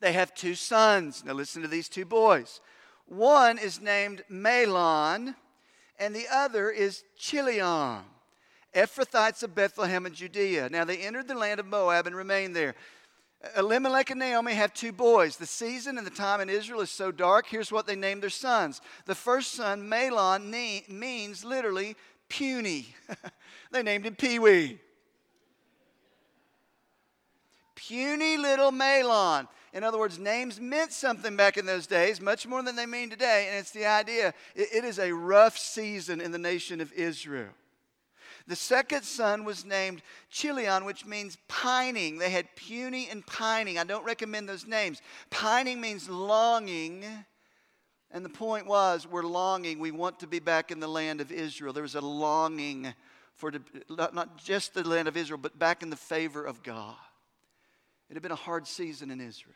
They 0.00 0.12
have 0.12 0.34
two 0.34 0.54
sons. 0.54 1.24
Now, 1.24 1.32
listen 1.32 1.62
to 1.62 1.68
these 1.68 1.88
two 1.88 2.04
boys. 2.04 2.60
One 3.06 3.58
is 3.58 3.80
named 3.80 4.22
Mahlon, 4.30 5.34
and 5.98 6.14
the 6.14 6.26
other 6.30 6.70
is 6.70 7.04
Chilion, 7.16 8.02
Ephrathites 8.74 9.42
of 9.42 9.54
Bethlehem 9.54 10.06
and 10.06 10.14
Judea. 10.14 10.68
Now, 10.68 10.84
they 10.84 10.98
entered 10.98 11.26
the 11.26 11.34
land 11.34 11.58
of 11.58 11.66
Moab 11.66 12.06
and 12.06 12.14
remained 12.14 12.54
there. 12.54 12.74
Elimelech 13.56 14.10
and 14.10 14.18
Naomi 14.18 14.54
have 14.54 14.74
two 14.74 14.90
boys. 14.90 15.36
The 15.36 15.46
season 15.46 15.96
and 15.96 16.06
the 16.06 16.10
time 16.10 16.40
in 16.40 16.50
Israel 16.50 16.80
is 16.80 16.90
so 16.90 17.12
dark. 17.12 17.46
Here's 17.46 17.70
what 17.70 17.86
they 17.86 17.94
named 17.94 18.22
their 18.22 18.30
sons. 18.30 18.80
The 19.06 19.14
first 19.14 19.52
son, 19.52 19.88
Mahlon, 19.88 20.88
means 20.88 21.44
literally 21.44 21.94
puny. 22.28 22.94
they 23.70 23.82
named 23.82 24.06
him 24.06 24.16
Pee 24.16 24.38
Wee. 24.40 24.78
Puny 27.76 28.36
little 28.36 28.72
Mahlon. 28.72 29.46
In 29.72 29.84
other 29.84 29.98
words, 29.98 30.18
names 30.18 30.60
meant 30.60 30.92
something 30.92 31.36
back 31.36 31.56
in 31.56 31.64
those 31.64 31.86
days, 31.86 32.20
much 32.20 32.46
more 32.46 32.62
than 32.62 32.74
they 32.74 32.86
mean 32.86 33.08
today. 33.10 33.46
And 33.48 33.58
it's 33.58 33.70
the 33.70 33.86
idea 33.86 34.34
it, 34.56 34.68
it 34.72 34.84
is 34.84 34.98
a 34.98 35.12
rough 35.12 35.56
season 35.56 36.20
in 36.20 36.32
the 36.32 36.38
nation 36.38 36.80
of 36.80 36.92
Israel. 36.92 37.50
The 38.48 38.56
second 38.56 39.02
son 39.04 39.44
was 39.44 39.66
named 39.66 40.00
Chilion, 40.30 40.86
which 40.86 41.04
means 41.04 41.36
pining. 41.48 42.16
They 42.16 42.30
had 42.30 42.46
puny 42.56 43.06
and 43.10 43.24
pining. 43.26 43.78
I 43.78 43.84
don't 43.84 44.04
recommend 44.04 44.48
those 44.48 44.66
names. 44.66 45.02
Pining 45.28 45.82
means 45.82 46.08
longing. 46.08 47.04
And 48.10 48.24
the 48.24 48.30
point 48.30 48.66
was, 48.66 49.06
we're 49.06 49.22
longing. 49.22 49.78
We 49.78 49.90
want 49.90 50.20
to 50.20 50.26
be 50.26 50.38
back 50.38 50.70
in 50.70 50.80
the 50.80 50.88
land 50.88 51.20
of 51.20 51.30
Israel. 51.30 51.74
There 51.74 51.82
was 51.82 51.94
a 51.94 52.00
longing 52.00 52.94
for 53.34 53.52
not 53.90 54.42
just 54.42 54.72
the 54.72 54.82
land 54.82 55.08
of 55.08 55.16
Israel, 55.18 55.38
but 55.40 55.58
back 55.58 55.82
in 55.82 55.90
the 55.90 55.96
favor 55.96 56.42
of 56.42 56.62
God. 56.62 56.96
It 58.08 58.14
had 58.14 58.22
been 58.22 58.32
a 58.32 58.34
hard 58.34 58.66
season 58.66 59.10
in 59.10 59.20
Israel. 59.20 59.54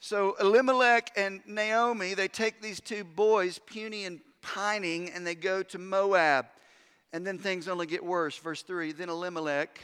So 0.00 0.36
Elimelech 0.38 1.12
and 1.16 1.40
Naomi, 1.46 2.12
they 2.12 2.28
take 2.28 2.60
these 2.60 2.78
two 2.78 3.04
boys, 3.04 3.58
puny 3.58 4.04
and 4.04 4.20
pining, 4.42 5.08
and 5.10 5.26
they 5.26 5.34
go 5.34 5.62
to 5.62 5.78
Moab. 5.78 6.44
And 7.12 7.26
then 7.26 7.38
things 7.38 7.68
only 7.68 7.86
get 7.86 8.04
worse. 8.04 8.36
Verse 8.38 8.62
3 8.62 8.92
Then 8.92 9.08
Elimelech, 9.08 9.80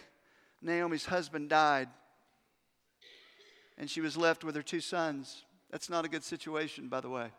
Naomi's 0.63 1.07
husband, 1.07 1.51
died, 1.51 1.89
and 3.77 3.91
she 3.91 4.01
was 4.01 4.17
left 4.17 4.45
with 4.45 4.55
her 4.55 4.63
two 4.63 4.81
sons. 4.81 5.45
That's 5.71 5.91
not 5.91 6.05
a 6.05 6.09
good 6.09 6.25
situation, 6.25 6.89
by 6.89 7.01
the 7.01 7.11
way. 7.11 7.31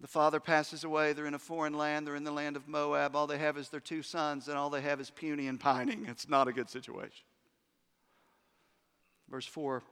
The 0.00 0.08
father 0.08 0.40
passes 0.40 0.82
away. 0.84 1.12
They're 1.12 1.26
in 1.26 1.34
a 1.34 1.38
foreign 1.38 1.74
land. 1.74 2.06
They're 2.06 2.16
in 2.16 2.24
the 2.24 2.32
land 2.32 2.56
of 2.56 2.66
Moab. 2.66 3.14
All 3.14 3.26
they 3.26 3.38
have 3.38 3.56
is 3.56 3.68
their 3.68 3.80
two 3.80 4.02
sons, 4.02 4.48
and 4.48 4.56
all 4.56 4.70
they 4.70 4.80
have 4.80 5.00
is 5.00 5.10
puny 5.10 5.46
and 5.46 5.60
pining. 5.60 6.06
It's 6.10 6.28
not 6.28 6.48
a 6.48 6.52
good 6.52 6.68
situation. 6.68 7.24
Verse 9.28 9.46
4 9.46 9.82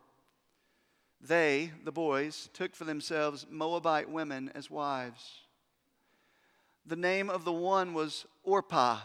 They, 1.21 1.73
the 1.85 1.93
boys, 1.93 2.49
took 2.53 2.75
for 2.75 2.85
themselves 2.85 3.47
Moabite 3.49 4.11
women 4.11 4.51
as 4.55 4.71
wives. 4.71 5.43
The 6.87 6.97
name 6.97 7.31
of 7.31 7.45
the 7.45 7.53
one 7.53 7.95
was 7.95 8.27
Orpah. 8.43 8.99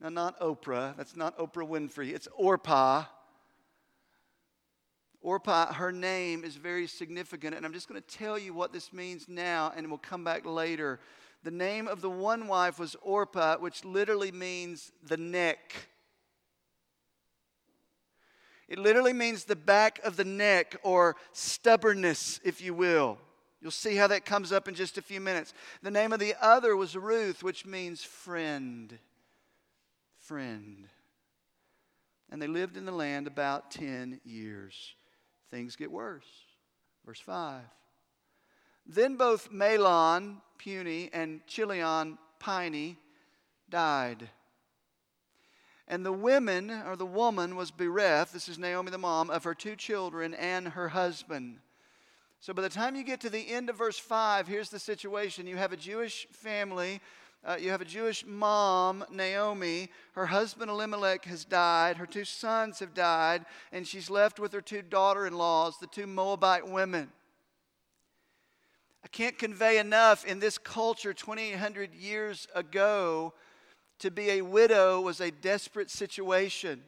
Now, 0.00 0.08
not 0.08 0.40
Oprah. 0.40 0.96
That's 0.96 1.16
not 1.16 1.36
Oprah 1.38 1.68
Winfrey. 1.68 2.14
It's 2.14 2.28
Orpah. 2.36 3.04
Orpah, 5.20 5.72
her 5.72 5.90
name 5.90 6.44
is 6.44 6.56
very 6.56 6.86
significant, 6.86 7.54
and 7.54 7.66
I'm 7.66 7.72
just 7.72 7.88
going 7.88 8.00
to 8.00 8.06
tell 8.06 8.38
you 8.38 8.54
what 8.54 8.72
this 8.72 8.92
means 8.92 9.26
now, 9.28 9.72
and 9.76 9.88
we'll 9.88 9.98
come 9.98 10.22
back 10.22 10.46
later. 10.46 11.00
The 11.42 11.50
name 11.50 11.88
of 11.88 12.00
the 12.00 12.10
one 12.10 12.46
wife 12.46 12.78
was 12.78 12.96
Orpah, 13.02 13.58
which 13.58 13.84
literally 13.84 14.30
means 14.30 14.92
the 15.02 15.16
neck. 15.16 15.88
It 18.68 18.78
literally 18.78 19.12
means 19.12 19.44
the 19.44 19.56
back 19.56 19.98
of 20.04 20.16
the 20.16 20.24
neck 20.24 20.76
or 20.82 21.16
stubbornness, 21.32 22.38
if 22.44 22.60
you 22.60 22.72
will. 22.72 23.18
You'll 23.60 23.70
see 23.72 23.96
how 23.96 24.06
that 24.06 24.24
comes 24.24 24.52
up 24.52 24.68
in 24.68 24.74
just 24.74 24.98
a 24.98 25.02
few 25.02 25.20
minutes. 25.20 25.52
The 25.82 25.90
name 25.90 26.12
of 26.12 26.20
the 26.20 26.34
other 26.40 26.76
was 26.76 26.96
Ruth, 26.96 27.42
which 27.42 27.66
means 27.66 28.04
friend. 28.04 28.96
Friend. 30.18 30.88
And 32.30 32.40
they 32.40 32.46
lived 32.46 32.76
in 32.76 32.84
the 32.84 32.92
land 32.92 33.26
about 33.26 33.70
10 33.70 34.20
years. 34.24 34.94
Things 35.50 35.76
get 35.76 35.90
worse. 35.90 36.26
Verse 37.04 37.20
5. 37.20 37.62
Then 38.86 39.16
both 39.16 39.50
Mahlon, 39.50 40.36
puny, 40.56 41.10
and 41.12 41.40
Chilion, 41.46 42.16
piney, 42.38 42.96
died. 43.68 44.28
And 45.88 46.04
the 46.04 46.12
women, 46.12 46.70
or 46.70 46.96
the 46.96 47.06
woman, 47.06 47.56
was 47.56 47.70
bereft, 47.70 48.32
this 48.32 48.48
is 48.48 48.58
Naomi 48.58 48.90
the 48.90 48.98
mom, 48.98 49.30
of 49.30 49.44
her 49.44 49.54
two 49.54 49.74
children 49.74 50.34
and 50.34 50.68
her 50.68 50.88
husband. 50.88 51.58
So 52.40 52.52
by 52.52 52.62
the 52.62 52.68
time 52.68 52.94
you 52.94 53.02
get 53.02 53.20
to 53.22 53.30
the 53.30 53.50
end 53.50 53.68
of 53.68 53.76
verse 53.76 53.98
5, 53.98 54.46
here's 54.46 54.70
the 54.70 54.78
situation. 54.78 55.46
You 55.46 55.56
have 55.56 55.72
a 55.72 55.76
Jewish 55.76 56.26
family. 56.30 57.00
Uh, 57.44 57.56
you 57.60 57.70
have 57.70 57.80
a 57.80 57.84
Jewish 57.84 58.24
mom, 58.26 59.04
Naomi. 59.10 59.90
Her 60.12 60.26
husband 60.26 60.70
Elimelech 60.70 61.24
has 61.24 61.44
died. 61.44 61.96
Her 61.96 62.06
two 62.06 62.24
sons 62.24 62.78
have 62.78 62.94
died. 62.94 63.44
And 63.72 63.86
she's 63.86 64.08
left 64.08 64.38
with 64.38 64.52
her 64.52 64.60
two 64.60 64.82
daughter 64.82 65.26
in 65.26 65.36
laws, 65.36 65.78
the 65.78 65.86
two 65.88 66.06
Moabite 66.06 66.68
women. 66.68 67.10
I 69.04 69.08
can't 69.08 69.38
convey 69.38 69.78
enough 69.78 70.24
in 70.24 70.38
this 70.38 70.58
culture 70.58 71.12
2,800 71.12 71.94
years 71.94 72.46
ago, 72.54 73.32
to 74.00 74.10
be 74.10 74.30
a 74.30 74.42
widow 74.42 75.00
was 75.00 75.20
a 75.20 75.30
desperate 75.30 75.90
situation. 75.90 76.82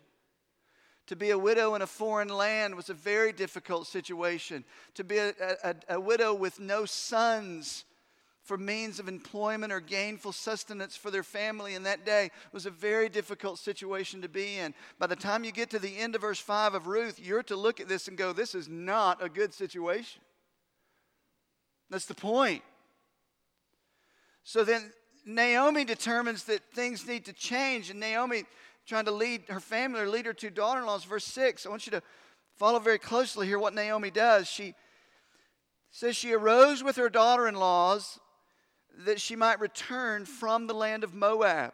To 1.10 1.16
be 1.16 1.30
a 1.30 1.38
widow 1.38 1.74
in 1.74 1.82
a 1.82 1.88
foreign 1.88 2.28
land 2.28 2.76
was 2.76 2.88
a 2.88 2.94
very 2.94 3.32
difficult 3.32 3.88
situation. 3.88 4.62
To 4.94 5.02
be 5.02 5.18
a, 5.18 5.34
a, 5.64 5.74
a, 5.88 6.00
widow 6.00 6.32
with 6.32 6.60
no 6.60 6.84
sons 6.84 7.84
for 8.44 8.56
means 8.56 9.00
of 9.00 9.08
employment 9.08 9.72
or 9.72 9.80
gainful 9.80 10.30
sustenance 10.30 10.96
for 10.96 11.10
their 11.10 11.24
family 11.24 11.74
in 11.74 11.82
that 11.82 12.06
day 12.06 12.30
was 12.52 12.64
a 12.64 12.70
very 12.70 13.08
difficult 13.08 13.58
situation 13.58 14.22
to 14.22 14.28
be 14.28 14.58
in. 14.58 14.72
By 15.00 15.08
the 15.08 15.16
time 15.16 15.42
you 15.42 15.50
get 15.50 15.68
to 15.70 15.80
the 15.80 15.98
end 15.98 16.14
of 16.14 16.20
verse 16.20 16.38
5 16.38 16.74
of 16.74 16.86
Ruth, 16.86 17.18
you're 17.18 17.42
to 17.42 17.56
look 17.56 17.80
at 17.80 17.88
this 17.88 18.06
and 18.06 18.16
go, 18.16 18.32
this 18.32 18.54
is 18.54 18.68
not 18.68 19.20
a 19.20 19.28
good 19.28 19.52
situation. 19.52 20.22
That's 21.90 22.06
the 22.06 22.14
point. 22.14 22.62
So 24.44 24.62
then 24.62 24.92
Naomi 25.26 25.84
determines 25.84 26.44
that 26.44 26.60
things 26.72 27.04
need 27.04 27.24
to 27.24 27.32
change, 27.32 27.90
and 27.90 27.98
Naomi 27.98 28.44
trying 28.90 29.04
to 29.04 29.12
lead 29.12 29.44
her 29.48 29.60
family 29.60 30.00
or 30.00 30.08
lead 30.08 30.26
her 30.26 30.32
two 30.32 30.50
daughter 30.50 30.80
in 30.80 30.86
laws. 30.86 31.04
Verse 31.04 31.24
6, 31.24 31.64
I 31.64 31.68
want 31.68 31.86
you 31.86 31.92
to 31.92 32.02
follow 32.56 32.80
very 32.80 32.98
closely 32.98 33.46
here 33.46 33.56
what 33.56 33.72
Naomi 33.72 34.10
does. 34.10 34.48
She 34.48 34.74
says 35.92 36.16
she 36.16 36.32
arose 36.32 36.82
with 36.82 36.96
her 36.96 37.08
daughter 37.08 37.46
in 37.46 37.54
laws 37.54 38.18
that 39.06 39.20
she 39.20 39.36
might 39.36 39.60
return 39.60 40.24
from 40.24 40.66
the 40.66 40.74
land 40.74 41.04
of 41.04 41.14
Moab. 41.14 41.72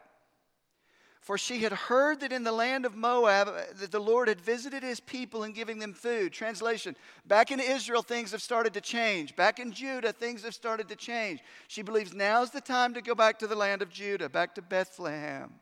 For 1.19 1.39
she 1.39 1.57
had 1.57 1.71
heard 1.71 2.19
that 2.19 2.31
in 2.31 2.43
the 2.43 2.51
land 2.51 2.85
of 2.85 2.95
Moab 2.95 3.47
uh, 3.47 3.61
that 3.79 3.91
the 3.91 3.99
Lord 3.99 4.27
had 4.27 4.39
visited 4.39 4.83
his 4.83 4.99
people 4.99 5.43
in 5.43 5.53
giving 5.53 5.79
them 5.79 5.93
food. 5.93 6.31
Translation 6.31 6.95
Back 7.25 7.49
in 7.49 7.59
Israel, 7.59 8.03
things 8.03 8.31
have 8.31 8.43
started 8.43 8.75
to 8.75 8.81
change. 8.81 9.35
Back 9.35 9.57
in 9.57 9.71
Judah, 9.71 10.13
things 10.13 10.43
have 10.43 10.53
started 10.53 10.87
to 10.89 10.95
change. 10.95 11.41
She 11.67 11.81
believes 11.81 12.13
now's 12.13 12.51
the 12.51 12.61
time 12.61 12.93
to 12.93 13.01
go 13.01 13.15
back 13.15 13.39
to 13.39 13.47
the 13.47 13.55
land 13.55 13.81
of 13.81 13.89
Judah, 13.89 14.29
back 14.29 14.53
to 14.53 14.61
Bethlehem. 14.61 15.55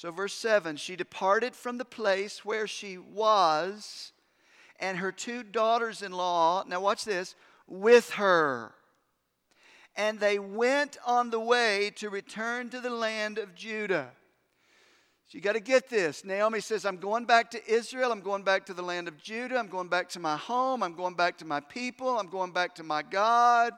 So, 0.00 0.12
verse 0.12 0.34
7 0.34 0.76
she 0.76 0.94
departed 0.94 1.56
from 1.56 1.76
the 1.76 1.84
place 1.84 2.44
where 2.44 2.68
she 2.68 2.98
was, 2.98 4.12
and 4.78 4.98
her 4.98 5.10
two 5.10 5.42
daughters 5.42 6.02
in 6.02 6.12
law, 6.12 6.62
now 6.68 6.80
watch 6.80 7.04
this, 7.04 7.34
with 7.66 8.10
her. 8.10 8.70
And 9.96 10.20
they 10.20 10.38
went 10.38 10.98
on 11.04 11.30
the 11.30 11.40
way 11.40 11.90
to 11.96 12.10
return 12.10 12.70
to 12.70 12.80
the 12.80 12.90
land 12.90 13.38
of 13.38 13.56
Judah. 13.56 14.12
So 15.26 15.36
you 15.36 15.40
got 15.40 15.54
to 15.54 15.60
get 15.60 15.90
this. 15.90 16.24
Naomi 16.24 16.60
says, 16.60 16.84
I'm 16.84 16.98
going 16.98 17.24
back 17.24 17.50
to 17.50 17.68
Israel. 17.68 18.12
I'm 18.12 18.20
going 18.20 18.44
back 18.44 18.66
to 18.66 18.74
the 18.74 18.82
land 18.82 19.08
of 19.08 19.20
Judah. 19.20 19.58
I'm 19.58 19.66
going 19.66 19.88
back 19.88 20.10
to 20.10 20.20
my 20.20 20.36
home. 20.36 20.84
I'm 20.84 20.94
going 20.94 21.14
back 21.14 21.38
to 21.38 21.44
my 21.44 21.58
people. 21.58 22.20
I'm 22.20 22.28
going 22.28 22.52
back 22.52 22.76
to 22.76 22.84
my 22.84 23.02
God. 23.02 23.72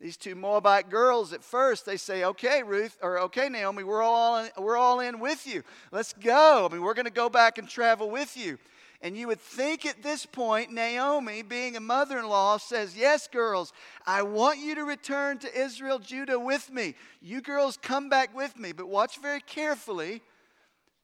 These 0.00 0.16
two 0.16 0.36
Moabite 0.36 0.90
girls, 0.90 1.32
at 1.32 1.42
first, 1.42 1.84
they 1.84 1.96
say, 1.96 2.24
Okay, 2.24 2.62
Ruth, 2.62 2.96
or 3.02 3.18
okay, 3.20 3.48
Naomi, 3.48 3.82
we're 3.82 4.02
all 4.02 4.38
in, 4.38 4.50
we're 4.56 4.76
all 4.76 5.00
in 5.00 5.18
with 5.18 5.46
you. 5.46 5.64
Let's 5.90 6.12
go. 6.12 6.68
I 6.68 6.72
mean, 6.72 6.82
we're 6.82 6.94
going 6.94 7.06
to 7.06 7.10
go 7.10 7.28
back 7.28 7.58
and 7.58 7.68
travel 7.68 8.08
with 8.08 8.36
you. 8.36 8.58
And 9.00 9.16
you 9.16 9.28
would 9.28 9.40
think 9.40 9.86
at 9.86 10.02
this 10.02 10.26
point, 10.26 10.72
Naomi, 10.72 11.42
being 11.42 11.76
a 11.76 11.80
mother 11.80 12.18
in 12.18 12.28
law, 12.28 12.58
says, 12.58 12.96
Yes, 12.96 13.26
girls, 13.26 13.72
I 14.06 14.22
want 14.22 14.58
you 14.58 14.76
to 14.76 14.84
return 14.84 15.38
to 15.38 15.60
Israel, 15.60 15.98
Judah 15.98 16.38
with 16.38 16.70
me. 16.70 16.94
You 17.20 17.40
girls 17.40 17.76
come 17.80 18.08
back 18.08 18.36
with 18.36 18.56
me. 18.58 18.72
But 18.72 18.88
watch 18.88 19.20
very 19.20 19.40
carefully 19.40 20.22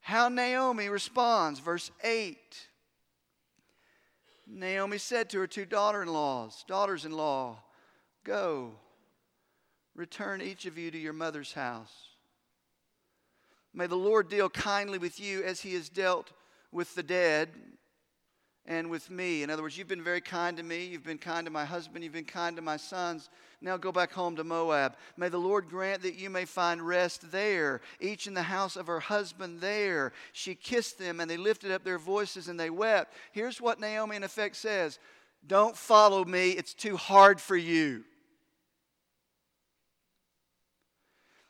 how 0.01 0.29
Naomi 0.29 0.89
responds. 0.89 1.59
Verse 1.59 1.91
8 2.03 2.39
Naomi 4.47 4.99
said 4.99 5.31
to 5.31 5.39
her 5.39 5.47
two 5.47 5.65
daughter 5.65 6.03
in 6.03 6.09
laws, 6.09 6.65
daughters 6.69 7.05
in 7.05 7.13
law, 7.13 7.59
Go, 8.25 8.73
return 9.95 10.43
each 10.43 10.67
of 10.67 10.79
you 10.79 10.91
to 10.91 10.99
your 10.99 11.13
mother's 11.13 11.53
house. 11.53 11.93
May 13.73 13.87
the 13.87 13.97
Lord 13.97 14.29
deal 14.29 14.49
kindly 14.49 14.99
with 14.99 15.19
you 15.19 15.43
as 15.43 15.61
he 15.61 15.75
has 15.75 15.89
dealt 15.89 16.33
with 16.71 16.95
the 16.95 17.03
dead 17.03 17.49
and 18.67 18.89
with 18.89 19.11
me. 19.11 19.43
In 19.43 19.51
other 19.51 19.63
words, 19.63 19.77
you've 19.77 19.89
been 19.89 20.03
very 20.03 20.21
kind 20.21 20.57
to 20.57 20.63
me. 20.63 20.87
You've 20.87 21.05
been 21.05 21.19
kind 21.19 21.45
to 21.45 21.51
my 21.51 21.65
husband. 21.65 22.03
You've 22.03 22.13
been 22.13 22.25
kind 22.25 22.57
to 22.57 22.63
my 22.63 22.77
sons. 22.77 23.29
Now 23.61 23.77
go 23.77 23.93
back 23.93 24.13
home 24.13 24.37
to 24.37 24.45
Moab. 24.45 24.97
May 25.17 25.29
the 25.29 25.39
Lord 25.39 25.69
grant 25.69 26.03
that 26.03 26.15
you 26.15 26.31
may 26.31 26.45
find 26.45 26.87
rest 26.87 27.31
there, 27.31 27.81
each 28.01 28.27
in 28.27 28.35
the 28.35 28.43
house 28.43 28.77
of 28.77 28.87
her 28.87 29.01
husband 29.01 29.61
there. 29.61 30.13
She 30.33 30.55
kissed 30.55 30.99
them, 30.99 31.21
and 31.21 31.31
they 31.31 31.37
lifted 31.37 31.73
up 31.73 31.85
their 31.85 31.99
voices 31.99 32.49
and 32.49 32.59
they 32.59 32.71
wept. 32.71 33.13
Here's 33.33 33.61
what 33.61 33.81
Naomi, 33.81 34.17
in 34.17 34.25
effect, 34.25 34.57
says 34.57 34.99
Don't 35.47 35.77
follow 35.77 36.25
me, 36.25 36.51
it's 36.51 36.75
too 36.75 36.97
hard 36.97 37.41
for 37.41 37.57
you. 37.57 38.05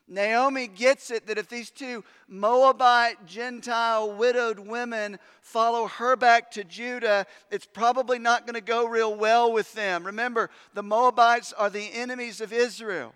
Naomi 0.07 0.67
gets 0.67 1.09
it 1.09 1.25
that 1.27 1.39
if 1.39 1.49
these 1.49 1.71
two 1.71 2.03
Moabite, 2.27 3.25
Gentile, 3.25 4.11
widowed 4.11 4.59
women 4.59 5.17
follow 5.41 5.87
her 5.87 6.15
back 6.15 6.51
to 6.51 6.63
Judah, 6.63 7.25
it's 7.49 7.65
probably 7.65 8.19
not 8.19 8.45
going 8.45 8.53
to 8.53 8.61
go 8.61 8.87
real 8.87 9.15
well 9.15 9.51
with 9.51 9.73
them. 9.73 10.05
Remember, 10.05 10.51
the 10.73 10.83
Moabites 10.83 11.53
are 11.53 11.71
the 11.71 11.91
enemies 11.91 12.39
of 12.39 12.53
Israel. 12.53 13.13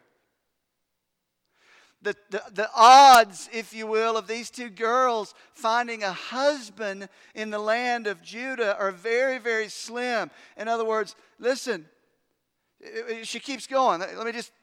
The, 2.01 2.15
the, 2.29 2.41
the 2.53 2.69
odds, 2.73 3.49
if 3.51 3.73
you 3.73 3.85
will, 3.85 4.15
of 4.15 4.25
these 4.25 4.49
two 4.49 4.69
girls 4.69 5.35
finding 5.51 6.01
a 6.01 6.13
husband 6.13 7.09
in 7.35 7.49
the 7.49 7.59
land 7.59 8.07
of 8.07 8.21
Judah 8.21 8.77
are 8.79 8.91
very, 8.91 9.37
very 9.37 9.67
slim. 9.67 10.31
In 10.57 10.69
other 10.69 10.85
words, 10.85 11.15
listen, 11.39 11.85
she 13.23 13.39
keeps 13.39 13.67
going. 13.67 13.99
Let 13.99 14.25
me 14.25 14.31
just 14.31 14.53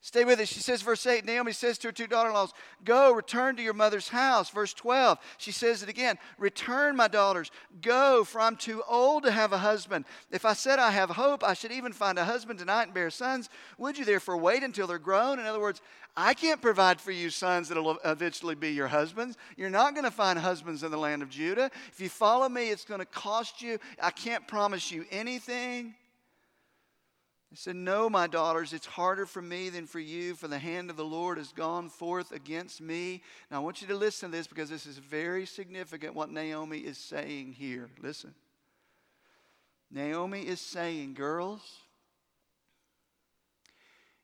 Stay 0.00 0.24
with 0.24 0.38
us. 0.38 0.48
She 0.48 0.60
says, 0.60 0.80
verse 0.80 1.04
8, 1.04 1.24
Naomi 1.24 1.50
says 1.50 1.76
to 1.78 1.88
her 1.88 1.92
two 1.92 2.06
daughter 2.06 2.28
in 2.28 2.34
laws, 2.34 2.52
Go, 2.84 3.12
return 3.12 3.56
to 3.56 3.62
your 3.62 3.74
mother's 3.74 4.08
house. 4.08 4.48
Verse 4.48 4.72
12, 4.72 5.18
she 5.38 5.50
says 5.50 5.82
it 5.82 5.88
again, 5.88 6.18
Return, 6.38 6.94
my 6.94 7.08
daughters, 7.08 7.50
go, 7.82 8.22
for 8.22 8.40
I'm 8.40 8.54
too 8.54 8.82
old 8.88 9.24
to 9.24 9.32
have 9.32 9.52
a 9.52 9.58
husband. 9.58 10.04
If 10.30 10.44
I 10.44 10.52
said 10.52 10.78
I 10.78 10.92
have 10.92 11.10
hope, 11.10 11.42
I 11.42 11.54
should 11.54 11.72
even 11.72 11.92
find 11.92 12.16
a 12.16 12.24
husband 12.24 12.60
tonight 12.60 12.84
and 12.84 12.94
bear 12.94 13.10
sons. 13.10 13.50
Would 13.76 13.98
you 13.98 14.04
therefore 14.04 14.36
wait 14.36 14.62
until 14.62 14.86
they're 14.86 14.98
grown? 15.00 15.40
In 15.40 15.46
other 15.46 15.60
words, 15.60 15.82
I 16.16 16.32
can't 16.32 16.62
provide 16.62 17.00
for 17.00 17.10
you 17.10 17.28
sons 17.28 17.68
that 17.68 17.82
will 17.82 17.98
eventually 18.04 18.54
be 18.54 18.70
your 18.70 18.88
husbands. 18.88 19.36
You're 19.56 19.68
not 19.68 19.94
going 19.94 20.04
to 20.04 20.10
find 20.12 20.38
husbands 20.38 20.84
in 20.84 20.92
the 20.92 20.96
land 20.96 21.22
of 21.22 21.28
Judah. 21.28 21.72
If 21.92 22.00
you 22.00 22.08
follow 22.08 22.48
me, 22.48 22.70
it's 22.70 22.84
going 22.84 23.00
to 23.00 23.06
cost 23.06 23.62
you. 23.62 23.78
I 24.00 24.10
can't 24.10 24.46
promise 24.46 24.92
you 24.92 25.06
anything. 25.10 25.94
He 27.50 27.56
said, 27.56 27.76
No, 27.76 28.10
my 28.10 28.26
daughters, 28.26 28.72
it's 28.72 28.86
harder 28.86 29.24
for 29.24 29.40
me 29.40 29.70
than 29.70 29.86
for 29.86 30.00
you, 30.00 30.34
for 30.34 30.48
the 30.48 30.58
hand 30.58 30.90
of 30.90 30.96
the 30.96 31.04
Lord 31.04 31.38
has 31.38 31.52
gone 31.52 31.88
forth 31.88 32.30
against 32.30 32.80
me. 32.80 33.22
Now, 33.50 33.58
I 33.58 33.60
want 33.60 33.80
you 33.80 33.88
to 33.88 33.96
listen 33.96 34.30
to 34.30 34.36
this 34.36 34.46
because 34.46 34.68
this 34.68 34.84
is 34.84 34.98
very 34.98 35.46
significant 35.46 36.14
what 36.14 36.30
Naomi 36.30 36.78
is 36.78 36.98
saying 36.98 37.54
here. 37.54 37.88
Listen. 38.02 38.34
Naomi 39.90 40.42
is 40.42 40.60
saying, 40.60 41.14
Girls, 41.14 41.62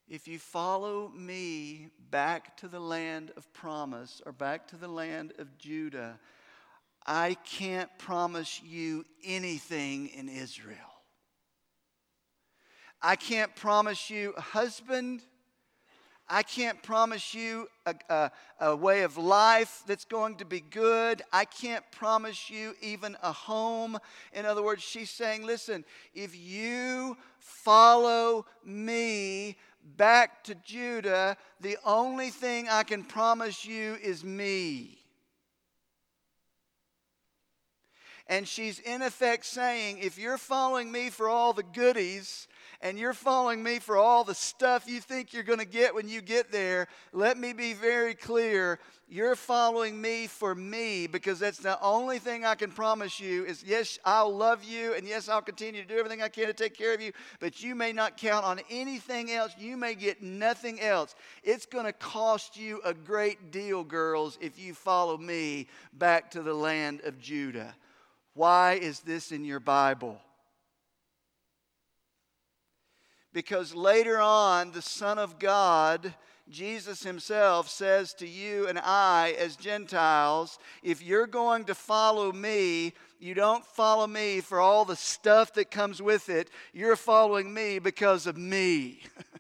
if 0.07 0.29
you 0.29 0.39
follow 0.39 1.09
me 1.09 1.89
back 2.11 2.59
to 2.59 2.69
the 2.69 2.81
land 2.81 3.33
of 3.39 3.51
promise 3.55 4.21
or 4.27 4.33
back 4.33 4.69
to 4.69 4.77
the 4.77 4.89
land 4.89 5.33
of 5.39 5.57
Judah, 5.57 6.19
I 7.07 7.39
can't 7.45 7.91
promise 7.99 8.63
you 8.63 9.07
anything 9.25 10.09
in 10.09 10.29
Israel. 10.29 10.94
I 13.07 13.17
can't 13.17 13.55
promise 13.55 14.09
you 14.09 14.33
a 14.35 14.41
husband. 14.41 15.21
I 16.27 16.43
can't 16.43 16.83
promise 16.83 17.35
you 17.35 17.69
a, 17.85 17.95
a, 18.09 18.31
a, 18.59 18.75
way 18.75 19.03
of 19.03 19.19
life 19.19 19.83
that's 19.87 20.07
going 20.07 20.37
to 20.37 20.47
be 20.47 20.61
good. 20.61 21.21
I 21.31 21.45
can't 21.45 21.85
promise 21.93 22.49
you 22.49 22.73
even 22.81 23.15
a 23.23 23.31
home. 23.31 23.99
In 24.33 24.47
other 24.47 24.63
words, 24.63 24.83
she's 24.83 25.11
saying, 25.11 25.45
listen, 25.45 25.85
if 26.15 26.35
you 26.35 27.19
follow 27.41 28.47
me 28.65 29.59
back 29.99 30.43
to 30.45 30.55
Judah, 30.55 31.37
the 31.61 31.77
only 31.85 32.31
thing 32.31 32.69
I 32.71 32.85
can 32.85 33.05
promise 33.05 33.67
you 33.67 33.99
is 34.03 34.25
me. 34.25 34.97
And 38.29 38.49
she's 38.49 38.79
in 38.79 39.03
effect 39.03 39.45
saying, 39.45 39.99
if 39.99 40.19
you're 40.19 40.39
following 40.39 40.91
me 40.91 41.11
for 41.11 41.29
all 41.29 41.53
the 41.53 41.63
goodies, 41.63 42.49
and 42.85 42.99
you're 42.99 43.15
following 43.15 43.63
me 43.63 43.79
for 43.79 43.97
all 43.97 44.25
the 44.25 44.35
stuff 44.35 44.87
you 44.87 45.01
think 45.01 45.33
you're 45.33 45.43
going 45.43 45.59
to 45.59 45.65
get 45.65 45.95
when 45.95 46.07
you 46.07 46.21
get 46.21 46.53
there, 46.53 46.87
let 47.15 47.39
me 47.39 47.55
be 47.55 47.73
very 47.73 48.13
clear. 48.13 48.79
You're 49.09 49.37
following 49.37 49.99
me 49.99 50.27
for 50.27 50.55
me 50.55 51.07
because 51.07 51.39
that's 51.39 51.59
the 51.59 51.81
only 51.81 52.19
thing 52.19 52.45
I 52.45 52.55
can 52.55 52.71
promise 52.71 53.19
you 53.19 53.47
is 53.47 53.65
yes, 53.67 53.99
I'll 54.05 54.37
love 54.37 54.63
you 54.65 54.93
and 54.93 55.09
yes, 55.09 55.31
I'll 55.31 55.41
continue 55.41 55.81
to 55.81 55.89
do 55.89 55.97
everything 55.97 56.21
I 56.21 56.29
can 56.29 56.47
to 56.49 56.53
take 56.53 56.77
care 56.77 56.93
of 56.93 57.01
you, 57.01 57.13
but 57.41 57.63
you 57.63 57.75
may 57.75 57.95
not 57.95 58.19
count 58.19 58.45
on 58.45 58.61
anything 58.69 59.31
else. 59.33 59.55
You 59.59 59.79
may 59.79 59.95
get 59.95 60.23
nothing 60.23 60.79
else. 60.79 61.15
It's 61.43 61.65
going 61.65 61.87
to 61.87 61.93
cost 61.93 62.59
you 62.59 62.83
a 62.85 62.93
great 62.93 63.51
deal, 63.51 63.83
girls, 63.83 64.37
if 64.43 64.59
you 64.59 64.75
follow 64.75 65.17
me 65.17 65.69
back 65.95 66.31
to 66.33 66.43
the 66.43 66.55
land 66.55 67.01
of 67.05 67.19
Judah. 67.19 67.75
Why 68.35 68.75
is 68.75 69.01
this 69.01 69.33
in 69.33 69.47
your 69.47 69.61
Bible? 69.61 70.21
Because 73.35 73.75
later 73.75 74.19
on, 74.21 74.71
the 74.71 74.81
Son 74.81 75.19
of 75.19 75.39
God, 75.39 76.15
Jesus 76.49 77.03
himself 77.03 77.69
says 77.69 78.15
to 78.15 78.27
you 78.27 78.69
and 78.69 78.79
I, 78.79 79.35
as 79.39 79.57
Gentiles, 79.57 80.59
if 80.83 81.03
you're 81.03 81.27
going 81.27 81.65
to 81.65 81.75
follow 81.75 82.31
me, 82.33 82.95
you 83.19 83.35
don't 83.35 83.67
follow 83.67 84.07
me 84.07 84.41
for 84.41 84.61
all 84.61 84.85
the 84.85 84.97
stuff 84.97 85.53
that 85.55 85.71
comes 85.71 86.01
with 86.01 86.29
it. 86.29 86.49
You're 86.73 86.97
following 86.97 87.53
me 87.53 87.81
because 87.81 88.27
of 88.27 88.37
me. 88.37 89.01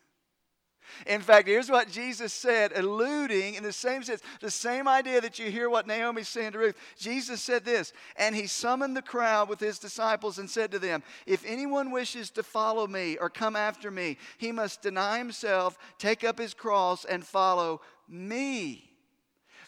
In 1.06 1.20
fact, 1.20 1.48
here's 1.48 1.70
what 1.70 1.90
Jesus 1.90 2.32
said, 2.32 2.72
alluding 2.74 3.54
in 3.54 3.62
the 3.62 3.72
same 3.72 4.02
sense, 4.02 4.22
the 4.40 4.50
same 4.50 4.88
idea 4.88 5.20
that 5.20 5.38
you 5.38 5.50
hear 5.50 5.68
what 5.68 5.86
Naomi's 5.86 6.28
saying 6.28 6.52
to 6.52 6.58
Ruth. 6.58 6.76
Jesus 6.98 7.40
said 7.40 7.64
this, 7.64 7.92
and 8.16 8.34
he 8.34 8.46
summoned 8.46 8.96
the 8.96 9.02
crowd 9.02 9.48
with 9.48 9.60
his 9.60 9.78
disciples 9.78 10.38
and 10.38 10.48
said 10.48 10.70
to 10.70 10.78
them, 10.78 11.02
If 11.26 11.44
anyone 11.46 11.90
wishes 11.90 12.30
to 12.30 12.42
follow 12.42 12.86
me 12.86 13.16
or 13.16 13.28
come 13.30 13.56
after 13.56 13.90
me, 13.90 14.18
he 14.38 14.52
must 14.52 14.82
deny 14.82 15.18
himself, 15.18 15.78
take 15.98 16.24
up 16.24 16.38
his 16.38 16.54
cross, 16.54 17.04
and 17.04 17.24
follow 17.24 17.80
me. 18.08 18.93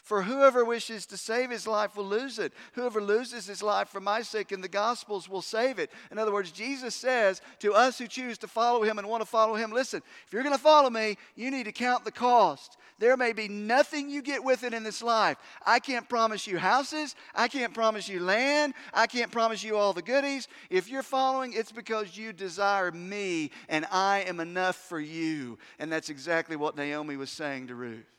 For 0.07 0.23
whoever 0.23 0.63
wishes 0.63 1.05
to 1.07 1.17
save 1.17 1.51
his 1.51 1.67
life 1.67 1.97
will 1.97 2.05
lose 2.05 2.39
it. 2.39 2.53
Whoever 2.75 3.01
loses 3.01 3.45
his 3.45 3.61
life 3.61 3.89
for 3.89 3.99
my 3.99 4.21
sake 4.21 4.53
in 4.53 4.61
the 4.61 4.69
Gospels 4.69 5.27
will 5.27 5.41
save 5.41 5.79
it. 5.79 5.91
In 6.11 6.17
other 6.17 6.31
words, 6.31 6.53
Jesus 6.53 6.95
says 6.95 7.41
to 7.59 7.73
us 7.73 7.97
who 7.97 8.07
choose 8.07 8.37
to 8.37 8.47
follow 8.47 8.83
him 8.83 8.99
and 8.99 9.09
want 9.09 9.21
to 9.21 9.27
follow 9.27 9.55
him 9.55 9.73
listen, 9.73 10.01
if 10.25 10.31
you're 10.31 10.43
going 10.43 10.55
to 10.55 10.61
follow 10.61 10.89
me, 10.89 11.17
you 11.35 11.51
need 11.51 11.65
to 11.65 11.73
count 11.73 12.05
the 12.05 12.13
cost. 12.13 12.77
There 12.99 13.17
may 13.17 13.33
be 13.33 13.49
nothing 13.49 14.09
you 14.09 14.21
get 14.21 14.45
with 14.45 14.63
it 14.63 14.73
in 14.73 14.83
this 14.83 15.03
life. 15.03 15.35
I 15.65 15.79
can't 15.79 16.07
promise 16.07 16.47
you 16.47 16.57
houses. 16.57 17.13
I 17.35 17.49
can't 17.49 17.73
promise 17.73 18.07
you 18.07 18.21
land. 18.21 18.75
I 18.93 19.07
can't 19.07 19.29
promise 19.29 19.61
you 19.61 19.75
all 19.75 19.91
the 19.91 20.01
goodies. 20.01 20.47
If 20.69 20.89
you're 20.89 21.03
following, 21.03 21.51
it's 21.51 21.73
because 21.73 22.17
you 22.17 22.31
desire 22.31 22.93
me 22.93 23.51
and 23.67 23.85
I 23.91 24.19
am 24.19 24.39
enough 24.39 24.77
for 24.77 25.01
you. 25.01 25.59
And 25.79 25.91
that's 25.91 26.09
exactly 26.09 26.55
what 26.55 26.77
Naomi 26.77 27.17
was 27.17 27.29
saying 27.29 27.67
to 27.67 27.75
Ruth. 27.75 28.16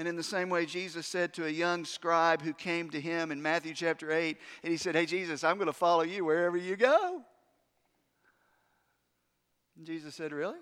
And 0.00 0.08
in 0.08 0.16
the 0.16 0.22
same 0.22 0.48
way, 0.48 0.64
Jesus 0.64 1.06
said 1.06 1.34
to 1.34 1.44
a 1.44 1.50
young 1.50 1.84
scribe 1.84 2.40
who 2.40 2.54
came 2.54 2.88
to 2.88 2.98
him 2.98 3.30
in 3.30 3.42
Matthew 3.42 3.74
chapter 3.74 4.10
8, 4.10 4.38
and 4.62 4.70
he 4.72 4.78
said, 4.78 4.94
Hey, 4.94 5.04
Jesus, 5.04 5.44
I'm 5.44 5.56
going 5.56 5.66
to 5.66 5.74
follow 5.74 6.04
you 6.04 6.24
wherever 6.24 6.56
you 6.56 6.74
go. 6.74 7.20
And 9.76 9.84
Jesus 9.84 10.14
said, 10.14 10.32
Really? 10.32 10.56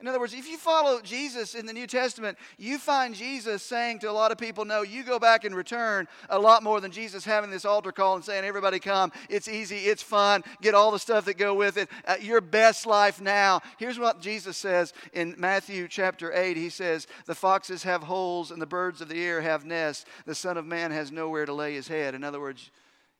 In 0.00 0.08
other 0.08 0.18
words, 0.18 0.34
if 0.34 0.48
you 0.48 0.58
follow 0.58 1.00
Jesus 1.00 1.54
in 1.54 1.66
the 1.66 1.72
New 1.72 1.86
Testament, 1.86 2.36
you 2.58 2.78
find 2.78 3.14
Jesus 3.14 3.62
saying 3.62 4.00
to 4.00 4.10
a 4.10 4.12
lot 4.12 4.32
of 4.32 4.38
people, 4.38 4.64
No, 4.64 4.82
you 4.82 5.04
go 5.04 5.20
back 5.20 5.44
and 5.44 5.54
return 5.54 6.08
a 6.28 6.38
lot 6.38 6.64
more 6.64 6.80
than 6.80 6.90
Jesus 6.90 7.24
having 7.24 7.50
this 7.50 7.64
altar 7.64 7.92
call 7.92 8.16
and 8.16 8.24
saying, 8.24 8.44
Everybody 8.44 8.80
come. 8.80 9.12
It's 9.30 9.46
easy. 9.46 9.76
It's 9.76 10.02
fun. 10.02 10.42
Get 10.60 10.74
all 10.74 10.90
the 10.90 10.98
stuff 10.98 11.26
that 11.26 11.38
go 11.38 11.54
with 11.54 11.76
it. 11.76 11.88
Uh, 12.06 12.16
your 12.20 12.40
best 12.40 12.86
life 12.86 13.20
now. 13.20 13.62
Here's 13.78 13.98
what 13.98 14.20
Jesus 14.20 14.56
says 14.56 14.92
in 15.12 15.36
Matthew 15.38 15.86
chapter 15.86 16.32
8. 16.32 16.56
He 16.56 16.70
says, 16.70 17.06
The 17.26 17.34
foxes 17.34 17.84
have 17.84 18.02
holes 18.02 18.50
and 18.50 18.60
the 18.60 18.66
birds 18.66 19.00
of 19.00 19.08
the 19.08 19.24
air 19.24 19.40
have 19.42 19.64
nests. 19.64 20.06
The 20.26 20.34
Son 20.34 20.56
of 20.56 20.66
Man 20.66 20.90
has 20.90 21.12
nowhere 21.12 21.46
to 21.46 21.52
lay 21.54 21.74
his 21.74 21.86
head. 21.86 22.16
In 22.16 22.24
other 22.24 22.40
words, 22.40 22.70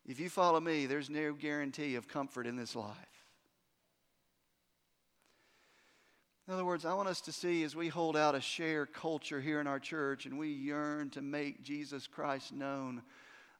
if 0.07 0.19
you 0.19 0.29
follow 0.29 0.61
me, 0.61 0.87
there's 0.87 1.09
no 1.09 1.35
guarantee 1.35 1.95
of 1.95 2.09
comfort 2.09 2.49
in 2.49 2.57
this 2.57 2.75
life. 2.75 3.14
In 6.47 6.53
other 6.53 6.65
words, 6.65 6.85
I 6.85 6.93
want 6.93 7.09
us 7.09 7.23
to 7.23 7.33
see 7.33 7.63
as 7.63 7.75
we 7.75 7.89
hold 7.89 8.19
out 8.19 8.35
a 8.35 8.41
share 8.41 8.85
culture 8.85 9.41
here 9.41 9.61
in 9.61 9.67
our 9.67 9.79
church 9.79 10.27
and 10.27 10.39
we 10.39 10.49
yearn 10.49 11.09
to 11.11 11.23
make 11.23 11.63
Jesus 11.63 12.07
Christ 12.07 12.53
known, 12.53 13.01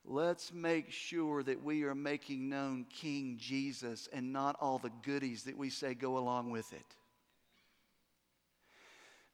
let's 0.05 0.53
make 0.53 0.91
sure 0.91 1.41
that 1.41 1.63
we 1.63 1.83
are 1.83 1.95
making 1.95 2.47
known 2.47 2.85
King 2.91 3.37
Jesus 3.39 4.07
and 4.13 4.31
not 4.31 4.55
all 4.61 4.77
the 4.77 4.91
goodies 5.01 5.45
that 5.45 5.57
we 5.57 5.71
say 5.71 5.95
go 5.95 6.19
along 6.19 6.51
with 6.51 6.71
it. 6.73 6.85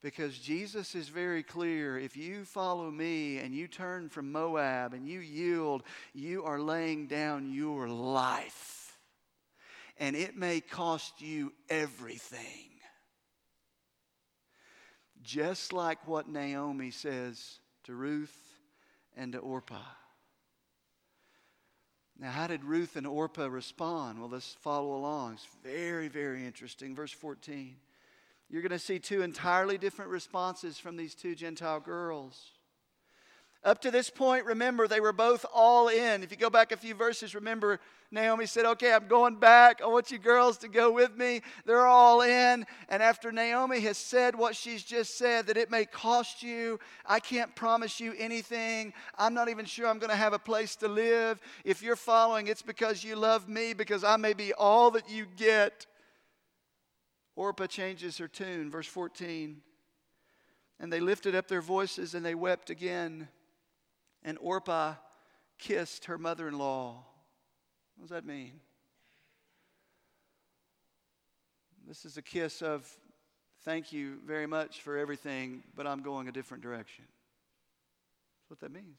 Because 0.02 0.40
Jesus 0.40 0.96
is 0.96 1.10
very 1.10 1.44
clear 1.44 2.00
if 2.00 2.16
you 2.16 2.46
follow 2.46 2.90
me 2.90 3.38
and 3.40 3.54
you 3.54 3.68
turn 3.68 4.08
from 4.08 4.32
Moab 4.32 4.94
and 4.94 5.06
you 5.06 5.20
yield, 5.20 5.84
you 6.14 6.46
are 6.46 6.60
laying 6.60 7.06
down 7.06 7.52
your 7.54 7.90
life. 7.90 8.98
And 10.00 10.16
it 10.16 10.38
may 10.38 10.62
cost 10.62 11.22
you 11.22 11.52
everything. 11.70 12.70
Just 15.23 15.73
like 15.73 16.07
what 16.07 16.27
Naomi 16.27 16.91
says 16.91 17.60
to 17.84 17.93
Ruth 17.93 18.36
and 19.15 19.34
to 19.34 19.39
Orpah. 19.39 19.79
Now, 22.19 22.29
how 22.29 22.47
did 22.47 22.63
Ruth 22.63 22.95
and 22.95 23.07
Orpah 23.07 23.47
respond? 23.47 24.19
Well, 24.19 24.29
let's 24.29 24.53
follow 24.62 24.95
along. 24.95 25.34
It's 25.34 25.47
very, 25.63 26.07
very 26.07 26.45
interesting. 26.45 26.95
Verse 26.95 27.12
14. 27.12 27.75
You're 28.49 28.62
going 28.62 28.71
to 28.71 28.79
see 28.79 28.99
two 28.99 29.21
entirely 29.21 29.77
different 29.77 30.12
responses 30.12 30.77
from 30.77 30.97
these 30.97 31.15
two 31.15 31.36
Gentile 31.36 31.79
girls. 31.79 32.51
Up 33.63 33.80
to 33.82 33.91
this 33.91 34.10
point, 34.10 34.45
remember, 34.45 34.88
they 34.88 35.00
were 35.00 35.13
both 35.13 35.45
all 35.54 35.88
in. 35.88 36.24
If 36.24 36.32
you 36.32 36.38
go 36.38 36.50
back 36.50 36.71
a 36.71 36.78
few 36.78 36.95
verses, 36.95 37.36
remember, 37.36 37.80
Naomi 38.10 38.47
said, 38.47 38.65
Okay, 38.65 38.91
I'm 38.91 39.08
going 39.08 39.36
back. 39.36 39.84
I 39.84 39.88
want 39.88 40.10
you 40.10 40.17
girls 40.17 40.58
to 40.60 40.67
go 40.67 40.91
with 40.91 41.15
me. 41.15 41.41
They're 41.65 41.86
all 41.86 42.24
in. 42.24 42.65
And 42.89 43.04
after 43.04 43.32
Naomi 43.32 43.80
has 43.82 44.00
said 44.00 44.36
what 44.36 44.56
she's 44.56 44.82
just 44.82 45.15
said, 45.15 45.45
that 45.45 45.58
it 45.58 45.69
may 45.69 45.86
cost 45.86 46.41
you, 46.41 46.80
I 47.06 47.19
can't 47.19 47.56
promise 47.56 48.00
you 48.00 48.15
anything. 48.17 48.93
I'm 49.15 49.36
not 49.36 49.47
even 49.47 49.65
sure 49.65 49.88
I'm 49.88 50.00
going 50.00 50.10
to 50.10 50.15
have 50.15 50.34
a 50.34 50.39
place 50.39 50.76
to 50.78 50.88
live. 50.88 51.39
If 51.63 51.84
you're 51.84 51.95
following, 51.95 52.47
it's 52.47 52.63
because 52.63 53.04
you 53.04 53.15
love 53.15 53.47
me, 53.47 53.74
because 53.74 54.04
I 54.04 54.17
may 54.17 54.34
be 54.34 54.54
all 54.54 54.89
that 54.91 55.08
you 55.08 55.28
get. 55.38 55.86
Orpah 57.36 57.67
changes 57.67 58.17
her 58.17 58.28
tune. 58.28 58.71
Verse 58.71 58.88
14. 58.88 59.62
And 60.80 60.91
they 60.91 61.00
lifted 61.00 61.36
up 61.36 61.47
their 61.47 61.62
voices 61.62 62.15
and 62.15 62.26
they 62.26 62.34
wept 62.34 62.71
again. 62.71 63.28
And 64.23 64.38
Orpah 64.39 64.95
kissed 65.57 66.05
her 66.05 66.17
mother 66.17 66.47
in 66.47 66.57
law. 66.57 67.03
What 67.95 68.03
does 68.03 68.12
that 68.12 68.25
mean? 68.25 68.60
This 71.88 72.05
is 72.05 72.17
a 72.17 72.21
kiss 72.21 72.62
of 72.62 72.88
thank 73.63 73.91
you 73.91 74.19
very 74.25 74.47
much 74.47 74.81
for 74.81 74.97
everything, 74.97 75.63
but 75.75 75.86
I'm 75.86 76.01
going 76.01 76.27
a 76.27 76.31
different 76.31 76.63
direction. 76.63 77.05
That's 78.39 78.49
what 78.49 78.60
that 78.62 78.71
means. 78.71 78.97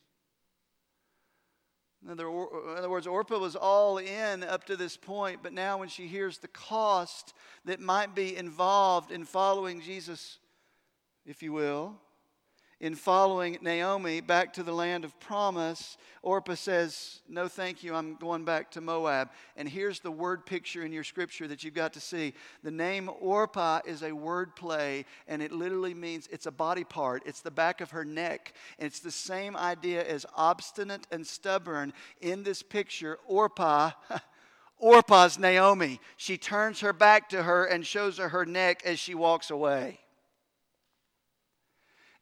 In 2.04 2.11
other, 2.11 2.26
in 2.26 2.78
other, 2.78 2.90
words, 2.90 3.06
Orpah 3.06 3.38
was 3.38 3.54
all 3.54 3.98
in 3.98 4.42
up 4.42 4.64
to 4.64 4.76
this 4.76 4.96
point, 4.96 5.40
but 5.42 5.52
now 5.52 5.78
when 5.78 5.88
she 5.88 6.08
hears 6.08 6.38
the 6.38 6.48
cost 6.48 7.32
that 7.64 7.78
might 7.78 8.14
be 8.14 8.37
involved 8.37 9.12
in 9.12 9.24
following 9.24 9.80
Jesus, 9.80 10.38
if 11.24 11.44
you 11.44 11.52
will, 11.52 11.94
in 12.83 12.97
following 12.97 13.57
Naomi 13.62 14.21
back 14.21 14.53
to 14.55 14.64
the 14.64 14.73
land 14.73 15.05
of 15.05 15.18
promise, 15.21 15.97
Orpah 16.21 16.57
says, 16.57 17.21
No, 17.29 17.47
thank 17.47 17.85
you, 17.85 17.95
I'm 17.95 18.16
going 18.16 18.45
back 18.45 18.73
to 18.73 18.81
Moab. 18.81 19.31
And 19.57 19.68
here's 19.68 20.01
the 20.01 20.11
word 20.11 20.45
picture 20.45 20.85
in 20.85 20.92
your 20.92 21.05
scripture 21.05 21.47
that 21.47 21.62
you've 21.62 21.75
got 21.75 21.92
to 21.92 22.01
see. 22.01 22.35
The 22.64 22.73
name 22.73 23.09
Orpah 23.21 23.83
is 23.87 24.03
a 24.03 24.11
word 24.11 24.57
play, 24.57 25.05
and 25.29 25.40
it 25.40 25.53
literally 25.53 25.95
means 25.95 26.27
it's 26.33 26.47
a 26.47 26.51
body 26.51 26.83
part, 26.83 27.23
it's 27.25 27.40
the 27.40 27.53
back 27.53 27.81
of 27.81 27.92
her 27.92 28.05
neck. 28.05 28.53
And 28.81 28.87
it's 28.88 29.01
the 29.01 29.12
same 29.12 29.57
idea 29.57 30.05
as 30.05 30.27
obstinate 30.37 31.07
and 31.12 31.25
stubborn. 31.25 31.92
In 32.21 32.42
this 32.42 32.62
picture, 32.62 33.18
Orpah. 33.27 33.92
Orpah's 34.79 35.38
Naomi. 35.38 36.01
She 36.16 36.37
turns 36.37 36.81
her 36.81 36.92
back 36.92 37.29
to 37.29 37.45
her 37.45 37.64
and 37.64 37.87
shows 37.87 38.18
her 38.18 38.31
her 38.31 38.45
neck 38.45 38.83
as 38.85 38.99
she 38.99 39.14
walks 39.14 39.53
away. 39.53 40.01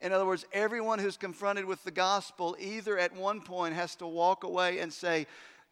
In 0.00 0.12
other 0.12 0.24
words, 0.24 0.46
everyone 0.52 0.98
who's 0.98 1.16
confronted 1.16 1.64
with 1.64 1.84
the 1.84 1.90
gospel 1.90 2.56
either 2.58 2.98
at 2.98 3.14
one 3.14 3.40
point 3.40 3.74
has 3.74 3.94
to 3.96 4.06
walk 4.06 4.44
away 4.44 4.78
and 4.78 4.92
say, 4.92 5.26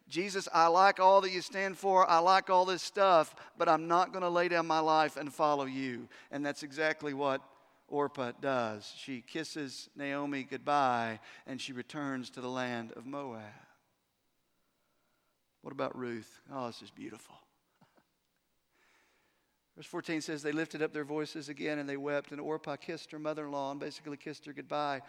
Jesus, 0.07 0.47
I 0.53 0.67
like 0.67 0.99
all 0.99 1.21
that 1.21 1.31
you 1.31 1.41
stand 1.41 1.77
for. 1.77 2.09
I 2.09 2.19
like 2.19 2.49
all 2.49 2.65
this 2.65 2.81
stuff, 2.81 3.35
but 3.57 3.69
I'm 3.69 3.87
not 3.87 4.11
going 4.11 4.23
to 4.23 4.29
lay 4.29 4.47
down 4.47 4.65
my 4.67 4.79
life 4.79 5.17
and 5.17 5.33
follow 5.33 5.65
you. 5.65 6.07
And 6.31 6.45
that's 6.45 6.63
exactly 6.63 7.13
what 7.13 7.41
Orpah 7.87 8.33
does. 8.39 8.91
She 8.97 9.21
kisses 9.21 9.89
Naomi 9.95 10.43
goodbye 10.43 11.19
and 11.47 11.59
she 11.59 11.73
returns 11.73 12.29
to 12.31 12.41
the 12.41 12.49
land 12.49 12.91
of 12.95 13.05
Moab. 13.05 13.41
What 15.61 15.71
about 15.71 15.97
Ruth? 15.97 16.39
Oh, 16.53 16.67
this 16.67 16.81
is 16.81 16.91
beautiful. 16.91 17.35
Verse 19.79 19.87
14 19.87 20.19
says, 20.19 20.43
They 20.43 20.51
lifted 20.51 20.81
up 20.81 20.91
their 20.91 21.05
voices 21.05 21.47
again 21.47 21.79
and 21.79 21.87
they 21.87 21.95
wept, 21.95 22.33
and 22.33 22.41
Orpah 22.41 22.75
kissed 22.75 23.13
her 23.13 23.17
mother 23.17 23.45
in 23.45 23.53
law 23.53 23.71
and 23.71 23.79
basically 23.79 24.17
kissed 24.17 24.45
her 24.45 24.51
goodbye. 24.51 24.99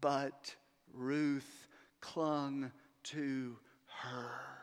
But 0.00 0.56
Ruth 0.94 1.68
clung 2.00 2.72
to 3.02 3.58
her. 3.88 4.55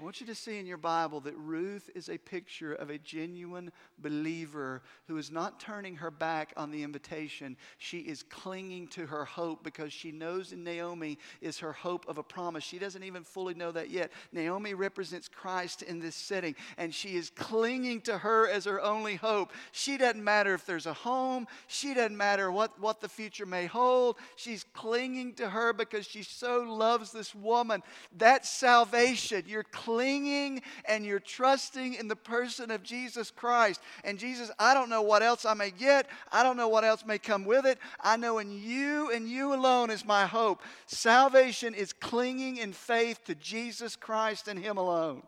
I 0.00 0.02
want 0.02 0.18
you 0.18 0.26
to 0.28 0.34
see 0.34 0.58
in 0.58 0.64
your 0.64 0.78
Bible 0.78 1.20
that 1.20 1.36
Ruth 1.36 1.90
is 1.94 2.08
a 2.08 2.16
picture 2.16 2.72
of 2.72 2.88
a 2.88 2.96
genuine 2.96 3.70
believer 3.98 4.80
who 5.06 5.18
is 5.18 5.30
not 5.30 5.60
turning 5.60 5.96
her 5.96 6.10
back 6.10 6.54
on 6.56 6.70
the 6.70 6.82
invitation. 6.82 7.54
She 7.76 7.98
is 7.98 8.22
clinging 8.22 8.88
to 8.88 9.04
her 9.04 9.26
hope 9.26 9.62
because 9.62 9.92
she 9.92 10.10
knows 10.10 10.52
in 10.54 10.64
Naomi 10.64 11.18
is 11.42 11.58
her 11.58 11.74
hope 11.74 12.08
of 12.08 12.16
a 12.16 12.22
promise. 12.22 12.64
She 12.64 12.78
doesn't 12.78 13.02
even 13.02 13.24
fully 13.24 13.52
know 13.52 13.72
that 13.72 13.90
yet. 13.90 14.10
Naomi 14.32 14.72
represents 14.72 15.28
Christ 15.28 15.82
in 15.82 16.00
this 16.00 16.16
setting, 16.16 16.56
and 16.78 16.94
she 16.94 17.16
is 17.16 17.28
clinging 17.28 18.00
to 18.02 18.16
her 18.16 18.48
as 18.48 18.64
her 18.64 18.80
only 18.80 19.16
hope. 19.16 19.52
She 19.70 19.98
doesn't 19.98 20.24
matter 20.24 20.54
if 20.54 20.64
there's 20.64 20.86
a 20.86 20.94
home, 20.94 21.46
she 21.66 21.92
doesn't 21.92 22.16
matter 22.16 22.50
what, 22.50 22.80
what 22.80 23.02
the 23.02 23.08
future 23.10 23.44
may 23.44 23.66
hold. 23.66 24.16
She's 24.36 24.64
clinging 24.72 25.34
to 25.34 25.50
her 25.50 25.74
because 25.74 26.06
she 26.06 26.22
so 26.22 26.60
loves 26.62 27.12
this 27.12 27.34
woman. 27.34 27.82
That's 28.16 28.48
salvation. 28.48 29.44
You're 29.46 29.62
clinging 29.64 29.89
and 29.98 31.04
you're 31.04 31.20
trusting 31.20 31.94
in 31.94 32.08
the 32.08 32.16
person 32.16 32.70
of 32.70 32.82
Jesus 32.82 33.30
Christ. 33.30 33.80
And 34.04 34.18
Jesus, 34.18 34.50
I 34.58 34.74
don't 34.74 34.90
know 34.90 35.02
what 35.02 35.22
else 35.22 35.44
I 35.44 35.54
may 35.54 35.70
get. 35.70 36.06
I 36.32 36.42
don't 36.42 36.56
know 36.56 36.68
what 36.68 36.84
else 36.84 37.04
may 37.04 37.18
come 37.18 37.44
with 37.44 37.66
it. 37.66 37.78
I 38.00 38.16
know 38.16 38.38
in 38.38 38.50
you 38.50 39.10
and 39.10 39.28
you 39.28 39.54
alone 39.54 39.90
is 39.90 40.04
my 40.04 40.26
hope. 40.26 40.60
Salvation 40.86 41.74
is 41.74 41.92
clinging 41.92 42.56
in 42.56 42.72
faith 42.72 43.24
to 43.24 43.34
Jesus 43.34 43.96
Christ 43.96 44.48
and 44.48 44.58
Him 44.58 44.76
alone. 44.76 45.22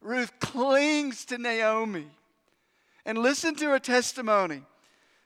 Ruth 0.00 0.32
clings 0.40 1.24
to 1.26 1.38
Naomi. 1.38 2.06
And 3.04 3.18
listen 3.18 3.54
to 3.56 3.66
her 3.70 3.80
testimony. 3.80 4.62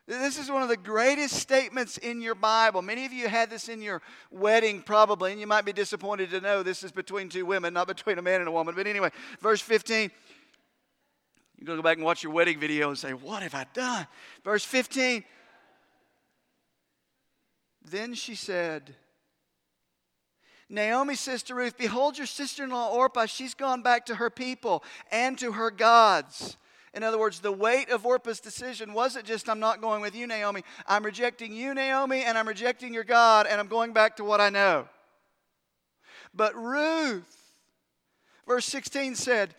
This 0.07 0.39
is 0.39 0.49
one 0.49 0.63
of 0.63 0.69
the 0.69 0.77
greatest 0.77 1.35
statements 1.35 1.99
in 1.99 2.21
your 2.21 2.37
Bible. 2.37 2.81
Many 2.81 3.07
of 3.07 3.13
you 3.13 3.27
had 3.27 3.51
this 3.51 3.69
in 3.69 3.83
your 3.83 4.03
wedding, 4.31 4.81
probably, 4.81 5.33
and 5.33 5.41
you 5.41 5.49
might 5.49 5.65
be 5.65 5.73
disappointed 5.73 6.31
to 6.31 6.41
know 6.41 6.63
this 6.63 6.85
is 6.85 6.93
between 6.93 7.29
two 7.29 7.45
women, 7.45 7.75
not 7.75 7.89
between 7.89 8.17
a 8.19 8.23
man 8.23 8.41
and 8.41 8.47
a 8.47 8.53
woman. 8.53 8.77
But 8.77 8.87
anyway, 8.87 9.11
verse 9.41 9.61
15. 9.61 10.13
You're 11.59 11.67
gonna 11.67 11.79
go 11.79 11.83
back 11.83 11.97
and 11.97 12.05
watch 12.05 12.23
your 12.23 12.33
wedding 12.33 12.61
video 12.61 12.89
and 12.89 12.97
say, 12.97 13.15
What 13.15 13.43
have 13.43 13.55
I 13.55 13.67
done? 13.75 14.07
Verse 14.45 14.65
15. 14.65 15.25
Then 17.91 18.15
she 18.15 18.37
said, 18.37 18.95
Naomi 20.69 21.15
says 21.17 21.43
to 21.45 21.55
Ruth, 21.55 21.77
Behold 21.77 22.19
your 22.19 22.27
sister 22.27 22.63
in 22.63 22.71
law 22.71 22.93
Orpah, 22.93 23.27
she's 23.27 23.55
gone 23.55 23.83
back 23.83 24.07
to 24.07 24.17
her 24.17 24.31
people 24.31 24.85
and 25.11 25.37
to 25.39 25.53
her 25.53 25.71
gods. 25.71 26.57
In 26.97 27.03
other 27.03 27.19
words, 27.19 27.41
the 27.41 27.53
weight 27.53 27.91
of 27.91 28.07
Orpah's 28.07 28.41
decision 28.41 28.95
wasn't 28.95 29.27
just, 29.27 29.51
I'm 29.51 29.61
not 29.61 29.83
going 29.83 30.01
with 30.01 30.17
you, 30.17 30.27
Naomi. 30.27 30.65
I'm 30.87 31.05
rejecting 31.05 31.53
you, 31.53 31.75
Naomi, 31.75 32.23
and 32.23 32.39
I'm 32.39 32.49
rejecting 32.49 32.95
your 32.95 33.05
God, 33.05 33.47
and 33.47 33.61
I'm 33.61 33.69
going 33.69 33.93
back 33.93 34.17
to 34.17 34.25
what 34.25 34.41
I 34.41 34.49
know. 34.49 34.89
But 36.35 36.57
Ruth, 36.57 37.53
verse 38.47 38.65
16 38.65 39.15
said, 39.15 39.55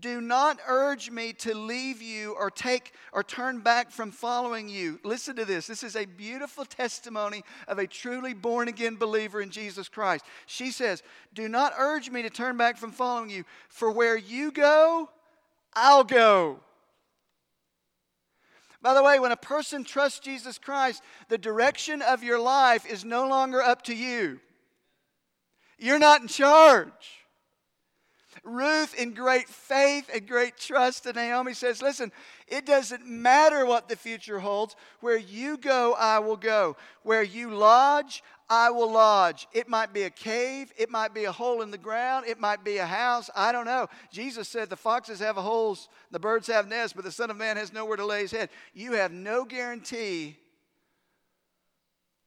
do 0.00 0.20
not 0.20 0.58
urge 0.66 1.10
me 1.10 1.32
to 1.34 1.54
leave 1.54 2.02
you 2.02 2.34
or 2.36 2.50
take 2.50 2.92
or 3.12 3.22
turn 3.22 3.60
back 3.60 3.92
from 3.92 4.10
following 4.10 4.68
you. 4.68 4.98
Listen 5.04 5.36
to 5.36 5.44
this. 5.44 5.68
This 5.68 5.84
is 5.84 5.94
a 5.94 6.04
beautiful 6.04 6.64
testimony 6.64 7.44
of 7.68 7.78
a 7.78 7.86
truly 7.86 8.34
born 8.34 8.66
again 8.66 8.96
believer 8.96 9.40
in 9.40 9.50
Jesus 9.50 9.88
Christ. 9.88 10.24
She 10.46 10.72
says, 10.72 11.04
Do 11.32 11.48
not 11.48 11.74
urge 11.78 12.10
me 12.10 12.22
to 12.22 12.30
turn 12.30 12.56
back 12.56 12.76
from 12.76 12.90
following 12.90 13.30
you, 13.30 13.44
for 13.68 13.90
where 13.92 14.16
you 14.16 14.50
go, 14.50 15.10
I'll 15.74 16.04
go. 16.04 16.58
By 18.84 18.92
the 18.92 19.02
way, 19.02 19.18
when 19.18 19.32
a 19.32 19.36
person 19.36 19.82
trusts 19.82 20.18
Jesus 20.18 20.58
Christ, 20.58 21.02
the 21.30 21.38
direction 21.38 22.02
of 22.02 22.22
your 22.22 22.38
life 22.38 22.84
is 22.84 23.02
no 23.02 23.26
longer 23.26 23.62
up 23.62 23.80
to 23.84 23.94
you. 23.94 24.40
You're 25.78 25.98
not 25.98 26.20
in 26.20 26.28
charge. 26.28 26.92
Ruth, 28.42 28.94
in 28.94 29.14
great 29.14 29.48
faith 29.48 30.10
and 30.12 30.28
great 30.28 30.58
trust 30.58 31.04
to 31.04 31.14
Naomi, 31.14 31.54
says, 31.54 31.80
Listen, 31.80 32.12
it 32.46 32.66
doesn't 32.66 33.06
matter 33.06 33.64
what 33.64 33.88
the 33.88 33.96
future 33.96 34.38
holds. 34.38 34.76
Where 35.00 35.16
you 35.16 35.56
go, 35.56 35.94
I 35.94 36.18
will 36.18 36.36
go. 36.36 36.76
Where 37.04 37.22
you 37.22 37.54
lodge, 37.54 38.22
I 38.48 38.70
will 38.70 38.92
lodge. 38.92 39.46
It 39.52 39.68
might 39.68 39.92
be 39.92 40.02
a 40.02 40.10
cave, 40.10 40.72
it 40.76 40.90
might 40.90 41.14
be 41.14 41.24
a 41.24 41.32
hole 41.32 41.62
in 41.62 41.70
the 41.70 41.78
ground, 41.78 42.26
it 42.26 42.38
might 42.38 42.62
be 42.62 42.76
a 42.76 42.86
house. 42.86 43.30
I 43.34 43.52
don't 43.52 43.64
know. 43.64 43.88
Jesus 44.12 44.48
said 44.48 44.68
the 44.68 44.76
foxes 44.76 45.20
have 45.20 45.36
holes, 45.36 45.88
the 46.10 46.18
birds 46.18 46.46
have 46.48 46.68
nests, 46.68 46.92
but 46.92 47.04
the 47.04 47.12
Son 47.12 47.30
of 47.30 47.36
Man 47.36 47.56
has 47.56 47.72
nowhere 47.72 47.96
to 47.96 48.04
lay 48.04 48.20
his 48.20 48.32
head. 48.32 48.50
You 48.74 48.92
have 48.92 49.12
no 49.12 49.44
guarantee 49.44 50.36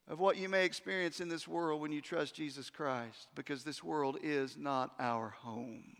of 0.07 0.19
what 0.19 0.37
you 0.37 0.49
may 0.49 0.65
experience 0.65 1.19
in 1.19 1.29
this 1.29 1.47
world 1.47 1.81
when 1.81 1.91
you 1.91 2.01
trust 2.01 2.33
Jesus 2.33 2.69
Christ 2.69 3.27
because 3.35 3.63
this 3.63 3.83
world 3.83 4.17
is 4.23 4.57
not 4.57 4.93
our 4.99 5.29
home. 5.29 5.97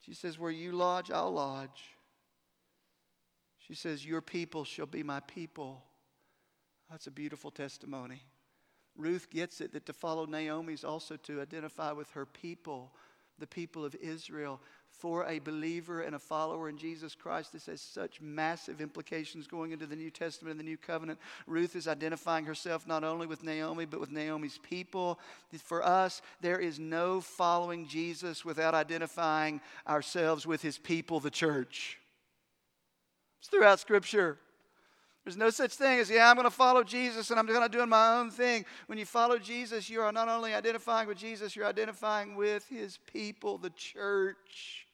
She 0.00 0.12
says, 0.12 0.38
Where 0.38 0.50
you 0.50 0.72
lodge, 0.72 1.10
I'll 1.10 1.32
lodge. 1.32 1.96
She 3.58 3.74
says, 3.74 4.04
Your 4.04 4.20
people 4.20 4.64
shall 4.64 4.86
be 4.86 5.02
my 5.02 5.20
people 5.20 5.82
that's 6.90 7.06
a 7.06 7.10
beautiful 7.10 7.50
testimony. 7.50 8.22
Ruth 8.96 9.28
gets 9.30 9.60
it 9.60 9.72
that 9.72 9.86
to 9.86 9.92
follow 9.92 10.24
Naomi 10.24 10.72
is 10.72 10.84
also 10.84 11.16
to 11.16 11.40
identify 11.40 11.92
with 11.92 12.10
her 12.12 12.24
people, 12.24 12.92
the 13.38 13.46
people 13.46 13.84
of 13.84 13.94
Israel. 13.96 14.60
For 14.88 15.26
a 15.26 15.40
believer 15.40 16.00
and 16.00 16.14
a 16.14 16.18
follower 16.18 16.70
in 16.70 16.78
Jesus 16.78 17.14
Christ, 17.14 17.52
this 17.52 17.66
has 17.66 17.82
such 17.82 18.18
massive 18.22 18.80
implications 18.80 19.46
going 19.46 19.72
into 19.72 19.84
the 19.84 19.96
New 19.96 20.10
Testament 20.10 20.52
and 20.52 20.60
the 20.60 20.64
New 20.64 20.78
Covenant. 20.78 21.18
Ruth 21.46 21.76
is 21.76 21.86
identifying 21.86 22.46
herself 22.46 22.86
not 22.86 23.04
only 23.04 23.26
with 23.26 23.42
Naomi, 23.42 23.84
but 23.84 24.00
with 24.00 24.10
Naomi's 24.10 24.58
people. 24.62 25.20
For 25.62 25.84
us, 25.84 26.22
there 26.40 26.58
is 26.58 26.78
no 26.78 27.20
following 27.20 27.86
Jesus 27.86 28.42
without 28.42 28.74
identifying 28.74 29.60
ourselves 29.86 30.46
with 30.46 30.62
his 30.62 30.78
people, 30.78 31.20
the 31.20 31.30
church. 31.30 31.98
It's 33.40 33.48
throughout 33.48 33.80
Scripture. 33.80 34.38
There's 35.26 35.36
no 35.36 35.50
such 35.50 35.74
thing 35.74 35.98
as, 35.98 36.08
yeah, 36.08 36.30
I'm 36.30 36.36
going 36.36 36.46
to 36.46 36.52
follow 36.52 36.84
Jesus 36.84 37.30
and 37.30 37.40
I'm 37.40 37.46
going 37.46 37.60
to 37.60 37.68
do 37.68 37.84
my 37.84 38.14
own 38.14 38.30
thing. 38.30 38.64
When 38.86 38.96
you 38.96 39.04
follow 39.04 39.40
Jesus, 39.40 39.90
you 39.90 40.00
are 40.00 40.12
not 40.12 40.28
only 40.28 40.54
identifying 40.54 41.08
with 41.08 41.18
Jesus, 41.18 41.56
you're 41.56 41.66
identifying 41.66 42.36
with 42.36 42.64
his 42.68 43.00
people, 43.12 43.58
the 43.58 43.70
church. 43.70 44.86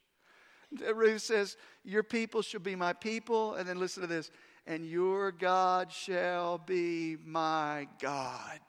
Ruth 0.95 1.21
says, 1.21 1.59
Your 1.85 2.03
people 2.03 2.41
shall 2.41 2.61
be 2.61 2.75
my 2.75 2.95
people. 2.95 3.57
And 3.57 3.69
then 3.69 3.79
listen 3.79 4.01
to 4.01 4.07
this, 4.07 4.31
and 4.67 4.87
your 4.87 5.33
God 5.33 5.93
shall 5.93 6.57
be 6.57 7.19
my 7.23 7.87
God. 8.01 8.61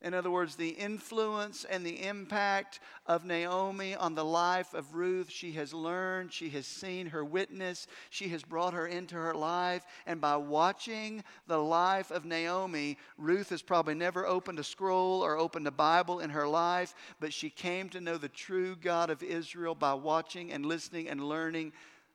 In 0.00 0.14
other 0.14 0.30
words, 0.30 0.54
the 0.54 0.68
influence 0.68 1.64
and 1.64 1.84
the 1.84 2.06
impact 2.06 2.78
of 3.06 3.24
Naomi 3.24 3.96
on 3.96 4.14
the 4.14 4.24
life 4.24 4.72
of 4.72 4.94
Ruth, 4.94 5.28
she 5.28 5.52
has 5.52 5.74
learned, 5.74 6.32
she 6.32 6.50
has 6.50 6.66
seen 6.66 7.08
her 7.08 7.24
witness, 7.24 7.88
she 8.08 8.28
has 8.28 8.44
brought 8.44 8.74
her 8.74 8.86
into 8.86 9.16
her 9.16 9.34
life. 9.34 9.84
And 10.06 10.20
by 10.20 10.36
watching 10.36 11.24
the 11.48 11.58
life 11.58 12.12
of 12.12 12.24
Naomi, 12.24 12.96
Ruth 13.16 13.50
has 13.50 13.60
probably 13.60 13.94
never 13.94 14.24
opened 14.24 14.60
a 14.60 14.64
scroll 14.64 15.20
or 15.20 15.36
opened 15.36 15.66
a 15.66 15.72
Bible 15.72 16.20
in 16.20 16.30
her 16.30 16.46
life, 16.46 16.94
but 17.18 17.32
she 17.32 17.50
came 17.50 17.88
to 17.88 18.00
know 18.00 18.18
the 18.18 18.28
true 18.28 18.76
God 18.76 19.10
of 19.10 19.24
Israel 19.24 19.74
by 19.74 19.94
watching 19.94 20.52
and 20.52 20.64
listening 20.64 21.08
and 21.08 21.28
learning 21.28 21.72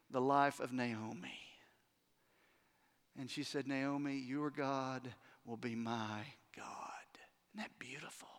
the 0.10 0.22
life 0.22 0.62
of 0.62 0.72
Naomi. 0.72 1.38
And 3.20 3.30
she 3.30 3.44
said, 3.44 3.68
Naomi, 3.68 4.16
your 4.16 4.50
God 4.50 5.14
will 5.46 5.58
be 5.58 5.76
my 5.76 6.22
God. 6.56 6.83
Isn't 7.54 7.66
that 7.66 7.80
beautiful? 7.80 8.30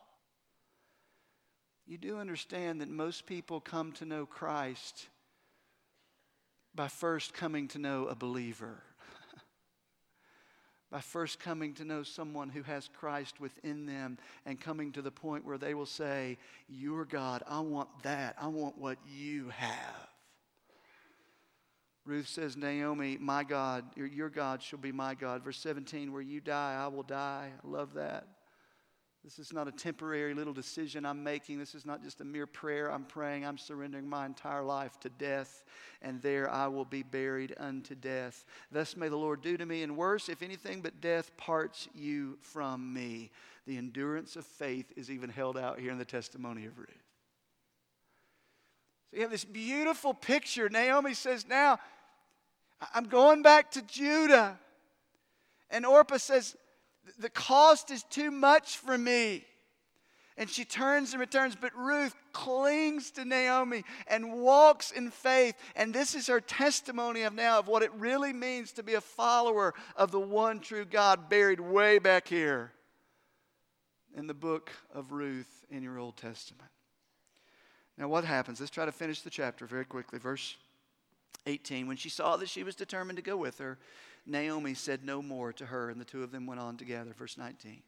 You 1.87 1.99
do 1.99 2.19
understand 2.19 2.81
that 2.81 2.89
most 2.89 3.27
people 3.27 3.61
come 3.61 3.93
to 3.93 4.05
know 4.05 4.27
Christ 4.27 5.09
by 6.75 6.89
first 6.89 7.35
coming 7.35 7.69
to 7.69 7.79
know 7.79 8.07
a 8.07 8.15
believer. 8.17 8.83
by 10.91 11.01
first 11.01 11.39
coming 11.39 11.75
to 11.75 11.85
know 11.85 12.03
someone 12.03 12.49
who 12.49 12.63
has 12.63 12.89
Christ 12.99 13.39
within 13.39 13.87
them 13.87 14.19
and 14.47 14.61
coming 14.61 14.91
to 14.93 15.03
the 15.03 15.13
point 15.13 15.45
where 15.45 15.59
they 15.59 15.75
will 15.75 15.87
say, 15.87 16.39
Your 16.69 17.05
God, 17.05 17.43
I 17.47 17.61
want 17.61 17.91
that. 18.03 18.35
I 18.41 18.49
want 18.49 18.79
what 18.79 18.99
you 19.07 19.51
have. 19.51 20.09
Ruth 22.07 22.29
says, 22.29 22.57
Naomi, 22.57 23.17
my 23.21 23.45
God, 23.45 23.85
your, 23.95 24.07
your 24.07 24.29
God 24.29 24.63
shall 24.63 24.79
be 24.79 24.93
my 24.93 25.15
God. 25.15 25.45
Verse 25.45 25.59
17, 25.59 26.13
where 26.13 26.21
you 26.21 26.41
die, 26.41 26.77
I 26.79 26.89
will 26.89 27.03
die. 27.03 27.51
I 27.65 27.69
love 27.69 27.95
that. 27.95 28.27
This 29.25 29.39
is 29.39 29.55
not 29.55 29.67
a 29.67 29.73
temporary 29.73 30.35
little 30.35 30.53
decision 30.53 31.07
I'm 31.07 31.25
making. 31.25 31.59
This 31.59 31.75
is 31.75 31.87
not 31.87 32.03
just 32.03 32.21
a 32.21 32.25
mere 32.25 32.47
prayer 32.47 32.93
I'm 32.93 33.07
praying. 33.07 33.47
I'm 33.47 33.57
surrendering 33.57 34.07
my 34.07 34.27
entire 34.27 34.63
life 34.63 35.01
to 35.01 35.09
death, 35.09 35.65
and 36.03 36.21
there 36.21 36.51
I 36.51 36.67
will 36.67 36.85
be 36.85 37.03
buried 37.03 37.55
unto 37.59 37.95
death. 37.95 38.45
Thus 38.71 38.99
may 38.99 39.09
the 39.09 39.17
Lord 39.17 39.41
do 39.41 39.57
to 39.57 39.65
me, 39.65 39.83
and 39.83 39.97
worse, 39.97 40.29
if 40.29 40.43
anything 40.43 40.83
but 40.83 41.01
death 41.01 41.35
parts 41.39 41.89
you 41.95 42.37
from 42.43 42.93
me. 42.93 43.31
The 43.67 43.79
endurance 43.79 44.37
of 44.37 44.45
faith 44.45 44.93
is 44.95 45.11
even 45.11 45.31
held 45.31 45.57
out 45.57 45.79
here 45.79 45.91
in 45.91 45.97
the 45.97 46.05
testimony 46.05 46.67
of 46.67 46.79
Ruth. 46.79 46.91
So 49.11 49.17
you 49.17 49.23
have 49.23 49.31
this 49.31 49.47
beautiful 49.47 50.13
picture. 50.13 50.69
Naomi 50.69 51.15
says, 51.15 51.49
Now, 51.49 51.79
I'm 52.93 53.05
going 53.05 53.41
back 53.41 53.71
to 53.71 53.81
Judah. 53.81 54.59
And 55.71 55.87
Orpah 55.87 56.19
says, 56.19 56.57
the 57.19 57.31
cost 57.31 57.91
is 57.91 58.03
too 58.05 58.31
much 58.31 58.79
for 58.79 58.97
me. 58.97 59.45
And 60.37 60.51
she 60.51 60.65
turns 60.65 61.13
and 61.13 61.21
returns, 61.21 61.55
but 61.55 61.77
Ruth 61.77 62.15
clings 62.33 63.13
to 63.13 63.25
Naomi 63.25 63.85
and 64.09 64.33
walks 64.33 64.91
in 64.91 65.11
faith. 65.13 65.55
And 65.77 65.95
this 65.95 66.17
is 66.17 66.27
her 66.27 66.41
testimony 66.41 67.23
of 67.23 67.35
now 67.35 67.61
of 67.61 67.69
what 67.69 67.85
it 67.85 67.93
really 67.95 68.33
means 68.33 68.73
to 68.73 68.83
be 68.83 68.95
a 68.95 69.01
follower 69.01 69.75
of 69.95 70.11
the 70.11 70.19
one 70.19 70.59
true 70.59 70.85
God, 70.85 71.29
buried 71.29 71.61
way 71.61 72.01
back 72.01 72.27
here 72.27 72.73
in 74.17 74.27
the 74.27 74.35
book 74.35 74.73
of 74.93 75.13
Ruth 75.13 75.65
in 75.71 75.85
your 75.85 76.01
Old 76.01 76.17
Testament. 76.17 76.71
Now, 77.97 78.09
what 78.09 78.25
happens? 78.25 78.59
Let's 78.59 78.73
try 78.73 78.87
to 78.87 78.93
finish 78.93 79.21
the 79.21 79.31
chapter 79.31 79.67
very 79.67 79.85
quickly. 79.85 80.19
Verse 80.19 80.57
18 81.47 81.87
When 81.87 81.97
she 81.97 82.09
saw 82.09 82.37
that 82.37 82.49
she 82.49 82.63
was 82.63 82.75
determined 82.75 83.17
to 83.17 83.23
go 83.23 83.37
with 83.37 83.59
her, 83.59 83.79
Naomi 84.27 84.75
said 84.75 85.05
no 85.05 85.21
more 85.21 85.53
to 85.53 85.67
her, 85.67 85.91
and 85.91 86.01
the 86.01 86.05
two 86.05 86.23
of 86.23 86.33
them 86.33 86.47
went 86.47 86.61
on 86.61 86.77
together. 86.77 87.13
Verse 87.17 87.37
19. 87.37 87.83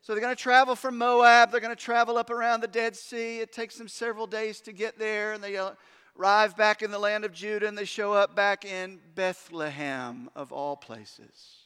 So 0.00 0.12
they're 0.12 0.22
going 0.22 0.34
to 0.34 0.42
travel 0.42 0.74
from 0.74 0.98
Moab. 0.98 1.52
They're 1.52 1.60
going 1.60 1.74
to 1.74 1.80
travel 1.80 2.18
up 2.18 2.30
around 2.30 2.60
the 2.60 2.66
Dead 2.66 2.96
Sea. 2.96 3.38
It 3.38 3.52
takes 3.52 3.76
them 3.76 3.86
several 3.86 4.26
days 4.26 4.60
to 4.62 4.72
get 4.72 4.98
there, 4.98 5.32
and 5.32 5.44
they 5.44 5.56
uh, 5.56 5.72
arrive 6.18 6.56
back 6.56 6.82
in 6.82 6.90
the 6.90 6.98
land 6.98 7.24
of 7.24 7.32
Judah, 7.32 7.68
and 7.68 7.78
they 7.78 7.84
show 7.84 8.12
up 8.12 8.34
back 8.34 8.64
in 8.64 8.98
Bethlehem, 9.14 10.28
of 10.34 10.50
all 10.50 10.76
places. 10.76 11.62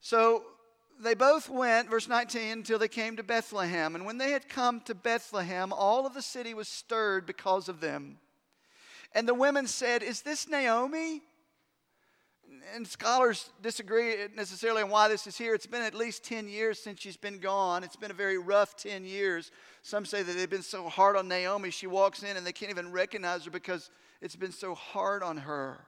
So 0.00 0.44
they 1.00 1.14
both 1.14 1.48
went, 1.48 1.90
verse 1.90 2.08
19, 2.08 2.52
until 2.52 2.78
they 2.78 2.88
came 2.88 3.16
to 3.16 3.22
Bethlehem. 3.22 3.96
And 3.96 4.06
when 4.06 4.18
they 4.18 4.30
had 4.30 4.48
come 4.48 4.80
to 4.82 4.94
Bethlehem, 4.94 5.72
all 5.72 6.06
of 6.06 6.14
the 6.14 6.22
city 6.22 6.54
was 6.54 6.68
stirred 6.68 7.26
because 7.26 7.68
of 7.68 7.80
them. 7.80 8.18
And 9.14 9.28
the 9.28 9.34
women 9.34 9.66
said, 9.66 10.02
Is 10.02 10.22
this 10.22 10.48
Naomi? 10.48 11.22
and 12.74 12.86
scholars 12.86 13.50
disagree 13.62 14.14
necessarily 14.34 14.82
on 14.82 14.90
why 14.90 15.08
this 15.08 15.26
is 15.26 15.36
here. 15.36 15.54
It's 15.54 15.66
been 15.66 15.82
at 15.82 15.94
least 15.94 16.24
10 16.24 16.48
years 16.48 16.78
since 16.78 17.00
she's 17.00 17.16
been 17.16 17.38
gone. 17.38 17.84
It's 17.84 17.96
been 17.96 18.10
a 18.10 18.14
very 18.14 18.38
rough 18.38 18.76
10 18.76 19.04
years. 19.04 19.50
Some 19.82 20.04
say 20.04 20.22
that 20.22 20.32
they've 20.36 20.48
been 20.48 20.62
so 20.62 20.88
hard 20.88 21.16
on 21.16 21.28
Naomi, 21.28 21.70
she 21.70 21.86
walks 21.86 22.22
in 22.22 22.36
and 22.36 22.46
they 22.46 22.52
can't 22.52 22.70
even 22.70 22.92
recognize 22.92 23.44
her 23.44 23.50
because 23.50 23.90
it's 24.20 24.36
been 24.36 24.52
so 24.52 24.74
hard 24.74 25.22
on 25.22 25.38
her. 25.38 25.84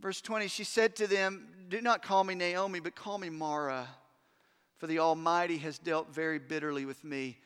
Verse 0.00 0.20
20, 0.20 0.48
she 0.48 0.64
said 0.64 0.96
to 0.96 1.06
them, 1.06 1.48
Do 1.68 1.80
not 1.80 2.02
call 2.02 2.24
me 2.24 2.34
Naomi, 2.34 2.80
but 2.80 2.94
call 2.94 3.18
me 3.18 3.28
Mara, 3.28 3.86
for 4.78 4.86
the 4.86 4.98
Almighty 4.98 5.58
has 5.58 5.78
dealt 5.78 6.12
very 6.12 6.38
bitterly 6.38 6.86
with 6.86 7.04
me. 7.04 7.38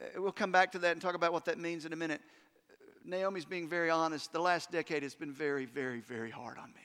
Uh, 0.00 0.20
we'll 0.20 0.32
come 0.32 0.50
back 0.50 0.72
to 0.72 0.78
that 0.80 0.92
and 0.92 1.00
talk 1.00 1.14
about 1.14 1.32
what 1.32 1.44
that 1.44 1.58
means 1.58 1.84
in 1.84 1.92
a 1.92 1.96
minute. 1.96 2.20
Naomi's 3.10 3.44
being 3.44 3.68
very 3.68 3.90
honest. 3.90 4.32
The 4.32 4.40
last 4.40 4.70
decade 4.70 5.02
has 5.02 5.14
been 5.14 5.32
very, 5.32 5.66
very, 5.66 6.00
very 6.00 6.30
hard 6.30 6.58
on 6.58 6.68
me. 6.72 6.80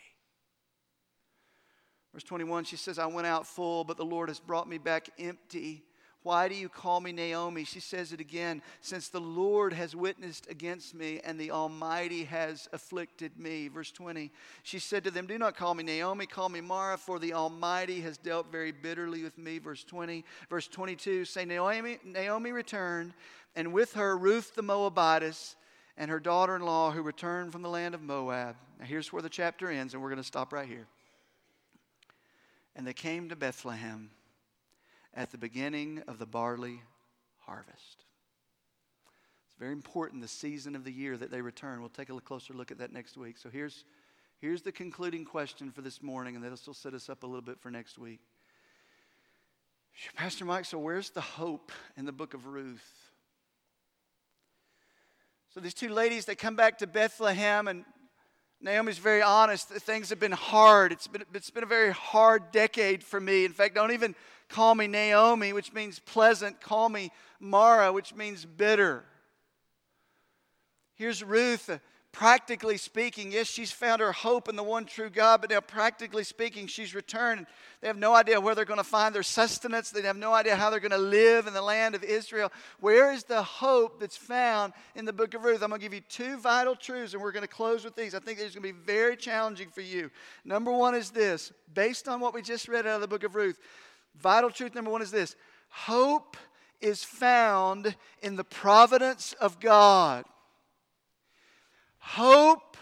Verse 2.14 2.24
21, 2.24 2.64
she 2.64 2.78
says, 2.78 2.98
I 2.98 3.06
went 3.08 3.28
out 3.28 3.46
full, 3.46 3.84
but 3.84 3.98
the 3.98 4.06
Lord 4.06 4.30
has 4.30 4.40
brought 4.40 4.70
me 4.70 4.78
back 4.78 5.10
empty. 5.20 5.84
Why 6.24 6.48
do 6.48 6.56
you 6.56 6.70
call 6.70 7.02
me 7.02 7.12
Naomi? 7.12 7.66
She 7.66 7.80
says 7.80 8.12
it 8.12 8.20
again, 8.20 8.64
since 8.82 9.10
the 9.10 9.20
Lord 9.20 9.74
has 9.74 9.96
witnessed 9.96 10.50
against 10.50 10.96
me 10.96 11.20
and 11.24 11.40
the 11.40 11.52
Almighty 11.52 12.24
has 12.24 12.68
afflicted 12.74 13.38
me. 13.38 13.68
Verse 13.68 13.92
20, 13.92 14.32
she 14.64 14.80
said 14.80 15.04
to 15.04 15.12
them, 15.12 15.28
Do 15.28 15.38
not 15.38 15.56
call 15.56 15.76
me 15.76 15.84
Naomi, 15.84 16.26
call 16.26 16.50
me 16.50 16.62
Mara, 16.62 16.98
for 16.98 17.20
the 17.20 17.34
Almighty 17.34 18.02
has 18.02 18.18
dealt 18.18 18.52
very 18.52 18.72
bitterly 18.72 19.22
with 19.22 19.38
me. 19.38 19.60
Verse 19.60 19.84
20, 19.84 20.26
verse 20.50 20.68
22, 20.68 21.26
say, 21.26 21.46
Naomi, 21.46 22.00
Naomi 22.04 22.52
returned, 22.52 23.14
and 23.56 23.72
with 23.72 23.94
her 23.94 24.18
Ruth 24.18 24.56
the 24.56 24.64
Moabitess 24.64 25.56
and 25.98 26.12
her 26.12 26.20
daughter 26.20 26.56
in 26.56 26.62
law 26.62 26.92
who 26.92 27.02
returned 27.02 27.52
from 27.52 27.62
the 27.62 27.70
land 27.70 27.96
of 27.96 28.02
Moab. 28.02 28.56
Now 28.80 28.86
here's 28.86 29.14
where 29.14 29.22
the 29.22 29.30
chapter 29.30 29.70
ends, 29.70 29.94
and 29.94 30.04
we're 30.04 30.10
going 30.10 30.18
to 30.18 30.24
stop 30.24 30.52
right 30.52 30.68
here. 30.68 30.88
And 32.76 32.86
they 32.86 32.94
came 32.94 33.30
to 33.30 33.36
Bethlehem 33.36 34.10
at 35.14 35.32
the 35.32 35.38
beginning 35.38 36.04
of 36.08 36.20
the 36.20 36.26
barley 36.26 36.82
harvest. 37.40 38.04
It's 39.48 39.60
very 39.60 39.72
important 39.72 40.22
the 40.22 40.28
season 40.28 40.76
of 40.76 40.84
the 40.84 40.92
year 40.92 41.16
that 41.16 41.32
they 41.32 41.40
return. 41.40 41.80
We'll 41.80 41.90
take 41.90 42.10
a 42.10 42.20
closer 42.20 42.54
look 42.54 42.72
at 42.72 42.80
that 42.80 42.92
next 42.92 43.16
week. 43.16 43.38
So 43.38 43.50
here's, 43.50 43.86
here's 44.42 44.62
the 44.62 44.74
concluding 44.74 45.24
question 45.24 45.72
for 45.72 45.82
this 45.82 46.04
morning, 46.04 46.36
and 46.36 46.44
this 46.44 46.52
will 46.52 46.58
still 46.58 46.74
set 46.74 46.94
us 46.94 47.08
up 47.08 47.24
a 47.24 47.26
little 47.26 47.42
bit 47.42 47.62
for 47.62 47.72
next 47.72 47.98
week. 47.98 48.20
Pastor 50.18 50.44
Mike, 50.44 50.66
so 50.66 50.78
where's 50.78 51.12
the 51.12 51.22
hope 51.22 51.72
in 51.96 52.04
the 52.04 52.12
book 52.12 52.34
of 52.34 52.48
Ruth? 52.48 53.05
So 55.56 55.62
these 55.62 55.74
two 55.74 55.88
ladies, 55.88 56.26
they 56.26 56.36
come 56.36 56.58
back 56.58 56.80
to 56.80 56.88
Bethlehem, 56.88 57.70
and 57.70 57.86
Naomi's 58.60 58.98
very 58.98 59.22
honest. 59.22 59.70
Things 59.70 60.10
have 60.10 60.20
been 60.20 60.34
hard. 60.34 60.92
It's 60.92 61.08
been, 61.08 61.24
it's 61.34 61.50
been 61.50 61.64
a 61.64 61.66
very 61.66 61.94
hard 61.94 62.52
decade 62.52 63.02
for 63.02 63.22
me. 63.22 63.46
In 63.46 63.54
fact, 63.54 63.74
don't 63.74 63.94
even 63.94 64.16
call 64.50 64.76
me 64.76 64.88
Naomi, 64.88 65.54
which 65.54 65.72
means 65.72 65.98
pleasant. 66.00 66.60
Call 66.60 66.90
me 66.90 67.10
Mara, 67.40 67.94
which 67.94 68.14
means 68.14 68.44
bitter. 68.44 69.06
Here's 70.96 71.24
Ruth, 71.24 71.80
practically 72.16 72.78
speaking, 72.78 73.30
yes, 73.30 73.46
she's 73.46 73.74
found 73.74 74.00
her 74.00 74.14
hope 74.14 74.48
in 74.48 74.56
the 74.56 74.64
one 74.64 74.86
true 74.86 75.10
God, 75.10 75.42
but 75.42 75.50
now 75.50 75.60
practically 75.60 76.24
speaking, 76.24 76.66
she's 76.66 76.96
returned. 76.96 77.46
They 77.82 77.88
have 77.88 77.98
no 77.98 78.16
idea 78.16 78.40
where 78.40 78.56
they're 78.56 78.64
going 78.64 78.80
to 78.80 78.86
find 78.86 79.14
their 79.14 79.22
sustenance. 79.22 79.92
They 79.92 80.02
have 80.04 80.16
no 80.16 80.32
idea 80.32 80.56
how 80.56 80.70
they're 80.70 80.80
going 80.80 80.92
to 80.92 80.98
live 80.98 81.46
in 81.46 81.54
the 81.54 81.62
land 81.62 81.94
of 81.94 82.06
Israel. 82.06 82.54
Where 82.80 83.12
is 83.12 83.26
the 83.26 83.44
hope 83.44 84.00
that's 84.00 84.16
found 84.16 84.72
in 84.96 85.04
the 85.04 85.12
book 85.12 85.34
of 85.34 85.44
Ruth? 85.44 85.62
I'm 85.62 85.68
going 85.68 85.82
to 85.82 85.86
give 85.86 85.94
you 85.94 86.00
two 86.08 86.38
vital 86.38 86.74
truths, 86.74 87.14
and 87.14 87.22
we're 87.22 87.34
going 87.34 87.44
to 87.44 87.50
close 87.50 87.84
with 87.84 87.98
these. 87.98 88.16
I 88.16 88.20
think 88.20 88.40
these 88.40 88.56
are 88.56 88.62
going 88.62 88.74
to 88.74 88.80
be 88.80 88.86
very 88.86 89.18
challenging 89.18 89.68
for 89.68 89.82
you. 89.82 90.10
Number 90.46 90.72
one 90.72 90.96
is 90.96 91.12
this 91.12 91.52
based 91.74 92.08
on 92.08 92.22
what 92.22 92.34
we 92.34 92.42
just 92.42 92.70
read 92.70 92.88
out 92.88 92.96
of 92.96 93.02
the 93.02 93.10
book 93.10 93.26
of 93.26 93.36
Ruth, 93.36 93.60
vital 94.18 94.50
truth 94.50 94.74
number 94.74 94.90
one 94.90 95.02
is 95.02 95.12
this 95.12 95.36
hope 95.68 96.38
is 96.80 97.04
found 97.04 97.94
in 98.22 98.38
the 98.38 98.46
providence 98.46 99.34
of 99.42 99.60
God. 99.60 100.24
Hope 102.08 102.78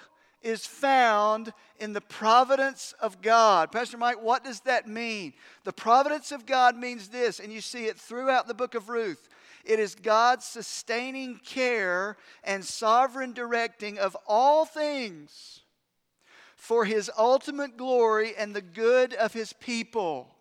is 0.54 0.66
found 0.66 1.52
in 1.80 1.92
the 1.92 2.00
providence 2.00 2.94
of 3.02 3.22
God. 3.22 3.74
Pastor 3.74 3.98
Mike, 3.98 4.22
what 4.22 4.46
does 4.46 4.62
that 4.62 4.88
mean? 4.88 5.34
The 5.66 5.74
providence 5.74 6.32
of 6.32 6.46
God 6.46 6.78
means 6.78 7.10
this, 7.10 7.42
and 7.42 7.52
you 7.52 7.60
see 7.60 7.88
it 7.88 8.00
throughout 8.00 8.48
the 8.48 8.54
book 8.54 8.76
of 8.76 8.88
Ruth. 8.88 9.28
It 9.66 9.80
is 9.80 9.96
God's 9.96 10.46
sustaining 10.46 11.40
care 11.44 12.16
and 12.44 12.64
sovereign 12.64 13.34
directing 13.34 13.98
of 13.98 14.16
all 14.28 14.64
things 14.64 15.62
for 16.56 16.86
his 16.86 17.12
ultimate 17.18 17.76
glory 17.76 18.34
and 18.38 18.56
the 18.56 18.62
good 18.62 19.14
of 19.14 19.34
his 19.34 19.52
people. 19.52 20.34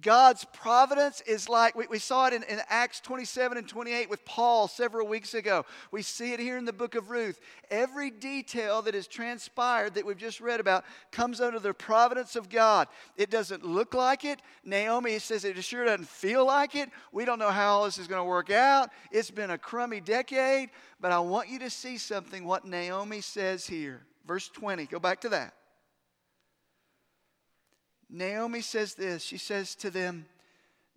God's 0.00 0.44
providence 0.52 1.20
is 1.22 1.48
like, 1.48 1.74
we, 1.74 1.86
we 1.88 1.98
saw 1.98 2.26
it 2.26 2.32
in, 2.32 2.42
in, 2.44 2.60
Acts 2.68 3.00
27 3.00 3.58
and 3.58 3.68
28 3.68 4.08
with 4.08 4.24
Paul 4.24 4.68
several 4.68 5.06
weeks 5.06 5.34
ago. 5.34 5.64
We 5.90 6.02
see 6.02 6.32
it 6.32 6.40
here 6.40 6.56
in 6.56 6.64
the 6.64 6.72
book 6.72 6.94
of 6.94 7.10
Ruth. 7.10 7.40
Every 7.70 8.10
detail 8.10 8.82
that 8.82 8.94
has 8.94 9.06
transpired 9.06 9.94
that 9.94 10.06
we've 10.06 10.18
just 10.18 10.40
read 10.40 10.60
about 10.60 10.84
comes 11.10 11.40
under 11.40 11.58
the 11.58 11.74
providence 11.74 12.36
of 12.36 12.48
God. 12.48 12.88
It 13.16 13.30
doesn't 13.30 13.64
look 13.64 13.94
like 13.94 14.24
it. 14.24 14.40
Naomi 14.64 15.18
says 15.18 15.44
it 15.44 15.62
sure 15.64 15.84
doesn't 15.84 16.08
feel 16.08 16.46
like 16.46 16.74
it. 16.74 16.90
We 17.12 17.24
don't 17.24 17.38
know 17.38 17.50
how 17.50 17.78
all 17.78 17.84
this 17.84 17.98
is 17.98 18.06
going 18.06 18.20
to 18.20 18.28
work 18.28 18.50
out. 18.50 18.90
It's 19.10 19.30
been 19.30 19.50
a 19.50 19.58
crummy 19.58 20.00
decade, 20.00 20.70
but 21.00 21.12
I 21.12 21.18
want 21.18 21.48
you 21.48 21.58
to 21.60 21.70
see 21.70 21.98
something 21.98 22.44
what 22.44 22.64
Naomi 22.64 23.20
says 23.20 23.66
here. 23.66 24.02
Verse 24.26 24.48
20, 24.48 24.86
go 24.86 24.98
back 24.98 25.20
to 25.22 25.30
that. 25.30 25.54
Naomi 28.10 28.60
says 28.60 28.94
this 28.94 29.22
She 29.22 29.38
says 29.38 29.74
to 29.76 29.90
them, 29.90 30.26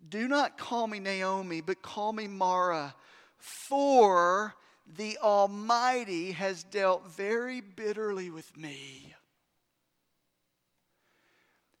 Do 0.08 0.28
not 0.28 0.58
call 0.58 0.86
me 0.86 0.98
Naomi, 0.98 1.60
but 1.60 1.82
call 1.82 2.12
me 2.12 2.26
Mara, 2.26 2.94
for 3.38 4.54
the 4.96 5.18
Almighty 5.18 6.32
has 6.32 6.64
dealt 6.64 7.08
very 7.08 7.60
bitterly 7.60 8.30
with 8.30 8.56
me. 8.56 9.14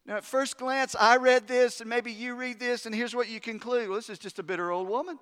Now, 0.04 0.16
at 0.16 0.24
first 0.24 0.58
glance, 0.58 0.96
I 0.98 1.16
read 1.16 1.46
this, 1.46 1.80
and 1.80 1.88
maybe 1.88 2.12
you 2.12 2.34
read 2.34 2.58
this, 2.58 2.86
and 2.86 2.94
here's 2.94 3.14
what 3.14 3.28
you 3.28 3.38
conclude 3.38 3.88
well, 3.88 3.98
this 3.98 4.10
is 4.10 4.18
just 4.18 4.38
a 4.38 4.42
bitter 4.42 4.72
old 4.72 4.88
woman. 4.88 5.18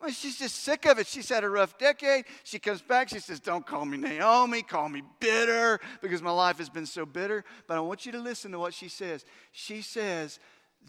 Well, 0.00 0.10
she's 0.10 0.38
just 0.38 0.56
sick 0.56 0.84
of 0.86 0.98
it. 0.98 1.06
She's 1.06 1.28
had 1.28 1.42
a 1.42 1.48
rough 1.48 1.78
decade. 1.78 2.26
She 2.44 2.58
comes 2.58 2.82
back. 2.82 3.08
She 3.08 3.18
says, 3.18 3.40
Don't 3.40 3.66
call 3.66 3.86
me 3.86 3.96
Naomi. 3.96 4.62
Call 4.62 4.88
me 4.88 5.02
bitter 5.20 5.80
because 6.02 6.20
my 6.20 6.30
life 6.30 6.58
has 6.58 6.68
been 6.68 6.86
so 6.86 7.06
bitter. 7.06 7.44
But 7.66 7.78
I 7.78 7.80
want 7.80 8.04
you 8.04 8.12
to 8.12 8.20
listen 8.20 8.52
to 8.52 8.58
what 8.58 8.74
she 8.74 8.88
says. 8.88 9.24
She 9.52 9.80
says, 9.80 10.38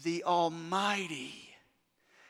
The 0.04 0.24
Almighty 0.24 1.48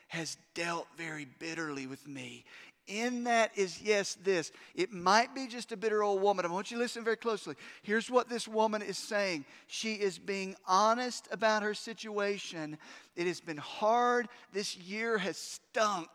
has 0.09 0.37
dealt 0.55 0.87
very 0.97 1.27
bitterly 1.39 1.87
with 1.87 2.07
me. 2.07 2.45
In 2.87 3.25
that 3.25 3.51
is, 3.55 3.83
yes, 3.83 4.17
this. 4.23 4.51
It 4.75 4.93
might 4.93 5.35
be 5.35 5.47
just 5.47 5.73
a 5.73 5.77
bitter 5.77 6.03
old 6.03 6.23
woman. 6.23 6.47
I 6.47 6.49
want 6.49 6.71
you 6.71 6.79
to 6.79 6.83
listen 6.83 7.05
very 7.05 7.19
closely. 7.19 7.55
Here's 7.83 8.11
what 8.11 8.31
this 8.31 8.49
woman 8.49 8.81
is 8.81 8.97
saying 8.97 9.45
she 9.67 9.95
is 9.95 10.19
being 10.19 10.57
honest 10.67 11.29
about 11.31 11.63
her 11.63 11.75
situation. 11.75 12.79
It 13.15 13.27
has 13.27 13.41
been 13.41 13.59
hard. 13.59 14.29
This 14.53 14.75
year 14.77 15.19
has 15.19 15.37
stunk. 15.37 16.09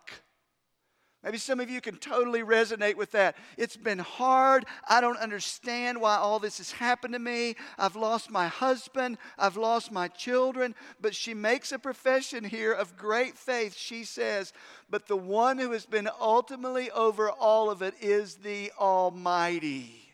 Maybe 1.23 1.37
some 1.37 1.61
of 1.61 1.69
you 1.69 1.79
can 1.79 1.95
totally 1.95 2.41
resonate 2.41 2.97
with 2.97 3.11
that. 3.11 3.37
It's 3.57 3.77
been 3.77 3.99
hard. 3.99 4.65
I 4.89 4.99
don't 4.99 5.17
understand 5.17 6.01
why 6.01 6.17
all 6.17 6.37
this 6.37 6.57
has 6.57 6.71
happened 6.71 7.13
to 7.13 7.19
me. 7.19 7.55
I've 7.79 7.95
lost 7.95 8.29
my 8.29 8.47
husband. 8.47 9.17
I've 9.39 9.55
lost 9.55 9.89
my 9.89 10.09
children. 10.09 10.75
But 10.99 11.15
she 11.15 11.33
makes 11.33 11.71
a 11.71 11.79
profession 11.79 12.43
here 12.43 12.73
of 12.73 12.97
great 12.97 13.37
faith. 13.37 13.73
She 13.77 14.03
says, 14.03 14.51
But 14.89 15.07
the 15.07 15.15
one 15.15 15.57
who 15.59 15.71
has 15.71 15.85
been 15.85 16.09
ultimately 16.19 16.91
over 16.91 17.29
all 17.29 17.69
of 17.69 17.81
it 17.81 17.93
is 18.01 18.35
the 18.35 18.73
Almighty. 18.77 20.13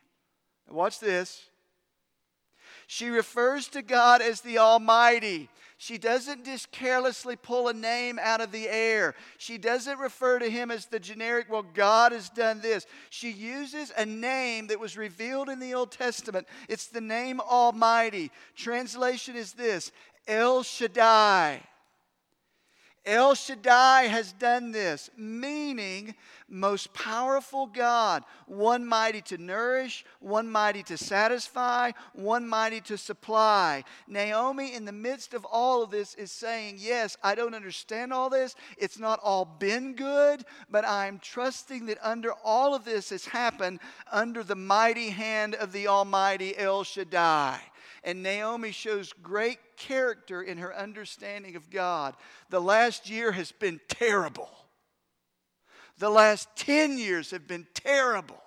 Watch 0.70 0.99
this. 0.99 1.41
She 2.86 3.10
refers 3.10 3.68
to 3.70 3.82
God 3.82 4.22
as 4.22 4.41
the 4.41 4.60
Almighty. 4.60 5.49
She 5.82 5.97
doesn't 5.97 6.43
just 6.43 6.71
carelessly 6.71 7.38
pull 7.38 7.69
a 7.69 7.73
name 7.73 8.19
out 8.21 8.41
of 8.41 8.51
the 8.51 8.67
air. 8.67 9.15
She 9.38 9.57
doesn't 9.57 9.97
refer 9.97 10.38
to 10.38 10.49
him 10.49 10.71
as 10.71 10.88
the 10.88 10.99
generic, 10.99 11.47
well, 11.49 11.63
God 11.63 12.11
has 12.11 12.30
done 12.30 12.59
this. 12.59 12.86
She 13.09 13.32
uses 13.32 13.93
a 13.97 14.05
name 14.05 14.67
that 14.67 14.80
was 14.82 14.97
revealed 14.97 15.47
in 15.47 15.61
the 15.61 15.73
Old 15.73 15.93
Testament. 15.93 16.47
It's 16.67 16.88
the 16.88 16.99
name 16.99 17.39
Almighty. 17.39 18.30
Translation 18.57 19.38
is 19.38 19.53
this 19.53 19.93
El 20.27 20.63
Shaddai. 20.63 21.61
El 23.10 23.34
Shaddai 23.34 24.03
has 24.03 24.34
done 24.34 24.72
this, 24.72 25.10
meaning 25.18 26.14
most 26.47 26.93
powerful 26.93 27.66
God, 27.66 28.24
one 28.45 28.86
mighty 28.86 29.22
to 29.22 29.39
nourish, 29.39 30.05
one 30.20 30.47
mighty 30.47 30.84
to 30.84 30.95
satisfy, 30.95 31.91
one 32.14 32.47
mighty 32.47 32.82
to 32.82 32.99
supply. 32.99 33.84
Naomi, 34.07 34.76
in 34.76 34.86
the 34.86 34.91
midst 34.91 35.34
of 35.34 35.43
all 35.43 35.82
of 35.82 35.89
this, 35.89 36.14
is 36.14 36.32
saying, 36.32 36.76
Yes, 36.78 37.18
I 37.24 37.34
don't 37.34 37.55
understand 37.55 38.14
all 38.14 38.30
this. 38.30 38.55
It's 38.78 38.99
not 38.99 39.20
all 39.24 39.43
been 39.43 39.95
good, 39.95 40.45
but 40.70 40.86
I'm 40.88 41.18
trusting 41.18 41.88
that 41.88 41.97
under 42.03 42.34
all 42.43 42.76
of 42.76 42.86
this 42.86 43.10
has 43.10 43.26
happened 43.26 43.80
under 44.12 44.43
the 44.43 44.55
mighty 44.55 45.10
hand 45.10 45.55
of 45.55 45.72
the 45.72 45.88
Almighty 45.88 46.55
El 46.55 46.84
Shaddai. 46.84 47.60
And 48.04 48.24
Naomi 48.24 48.72
shows 48.72 49.14
great 49.22 49.60
character 49.78 50.41
in 50.41 50.58
her 50.58 50.76
understanding 50.76 51.56
of 51.56 51.70
God. 51.70 52.16
The 52.50 52.62
last 52.62 53.10
year 53.10 53.32
has 53.32 53.52
been 53.52 53.80
terrible. 53.88 54.50
The 55.97 56.10
last 56.10 56.47
10 56.56 56.97
years 56.97 57.32
have 57.32 57.47
been 57.47 57.68
terrible. 57.74 58.41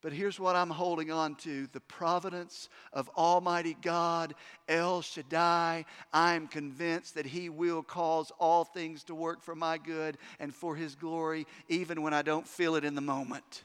But 0.00 0.12
here's 0.12 0.38
what 0.38 0.54
I'm 0.54 0.70
holding 0.70 1.10
on 1.10 1.34
to 1.36 1.66
the 1.72 1.80
providence 1.80 2.68
of 2.92 3.10
Almighty 3.16 3.76
God, 3.82 4.34
El 4.68 5.02
Shaddai. 5.02 5.84
I'm 6.12 6.46
convinced 6.46 7.16
that 7.16 7.26
He 7.26 7.48
will 7.48 7.82
cause 7.82 8.30
all 8.38 8.62
things 8.62 9.02
to 9.04 9.14
work 9.14 9.42
for 9.42 9.56
my 9.56 9.76
good 9.76 10.16
and 10.38 10.54
for 10.54 10.76
His 10.76 10.94
glory, 10.94 11.46
even 11.68 12.02
when 12.02 12.14
I 12.14 12.22
don't 12.22 12.46
feel 12.46 12.76
it 12.76 12.84
in 12.84 12.94
the 12.94 13.00
moment. 13.00 13.64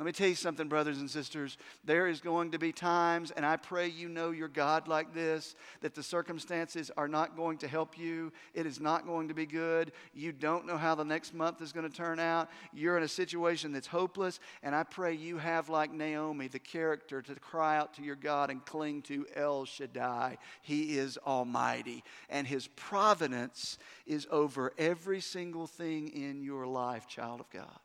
Let 0.00 0.06
me 0.06 0.12
tell 0.12 0.28
you 0.28 0.34
something, 0.34 0.66
brothers 0.66 0.98
and 1.00 1.10
sisters. 1.10 1.58
There 1.84 2.06
is 2.06 2.22
going 2.22 2.52
to 2.52 2.58
be 2.58 2.72
times, 2.72 3.32
and 3.32 3.44
I 3.44 3.58
pray 3.58 3.88
you 3.88 4.08
know 4.08 4.30
your 4.30 4.48
God 4.48 4.88
like 4.88 5.12
this, 5.12 5.54
that 5.82 5.94
the 5.94 6.02
circumstances 6.02 6.90
are 6.96 7.06
not 7.06 7.36
going 7.36 7.58
to 7.58 7.68
help 7.68 7.98
you. 7.98 8.32
It 8.54 8.64
is 8.64 8.80
not 8.80 9.04
going 9.04 9.28
to 9.28 9.34
be 9.34 9.44
good. 9.44 9.92
You 10.14 10.32
don't 10.32 10.66
know 10.66 10.78
how 10.78 10.94
the 10.94 11.04
next 11.04 11.34
month 11.34 11.60
is 11.60 11.74
going 11.74 11.86
to 11.86 11.94
turn 11.94 12.18
out. 12.18 12.48
You're 12.72 12.96
in 12.96 13.02
a 13.02 13.08
situation 13.08 13.72
that's 13.72 13.86
hopeless, 13.86 14.40
and 14.62 14.74
I 14.74 14.84
pray 14.84 15.12
you 15.12 15.36
have, 15.36 15.68
like 15.68 15.92
Naomi, 15.92 16.48
the 16.48 16.58
character 16.58 17.20
to 17.20 17.34
cry 17.34 17.76
out 17.76 17.92
to 17.96 18.02
your 18.02 18.16
God 18.16 18.48
and 18.48 18.64
cling 18.64 19.02
to 19.02 19.26
El 19.36 19.66
Shaddai. 19.66 20.38
He 20.62 20.96
is 20.96 21.18
Almighty, 21.26 22.04
and 22.30 22.46
His 22.46 22.68
providence 22.68 23.76
is 24.06 24.26
over 24.30 24.72
every 24.78 25.20
single 25.20 25.66
thing 25.66 26.08
in 26.08 26.42
your 26.42 26.66
life, 26.66 27.06
child 27.06 27.40
of 27.40 27.50
God. 27.50 27.80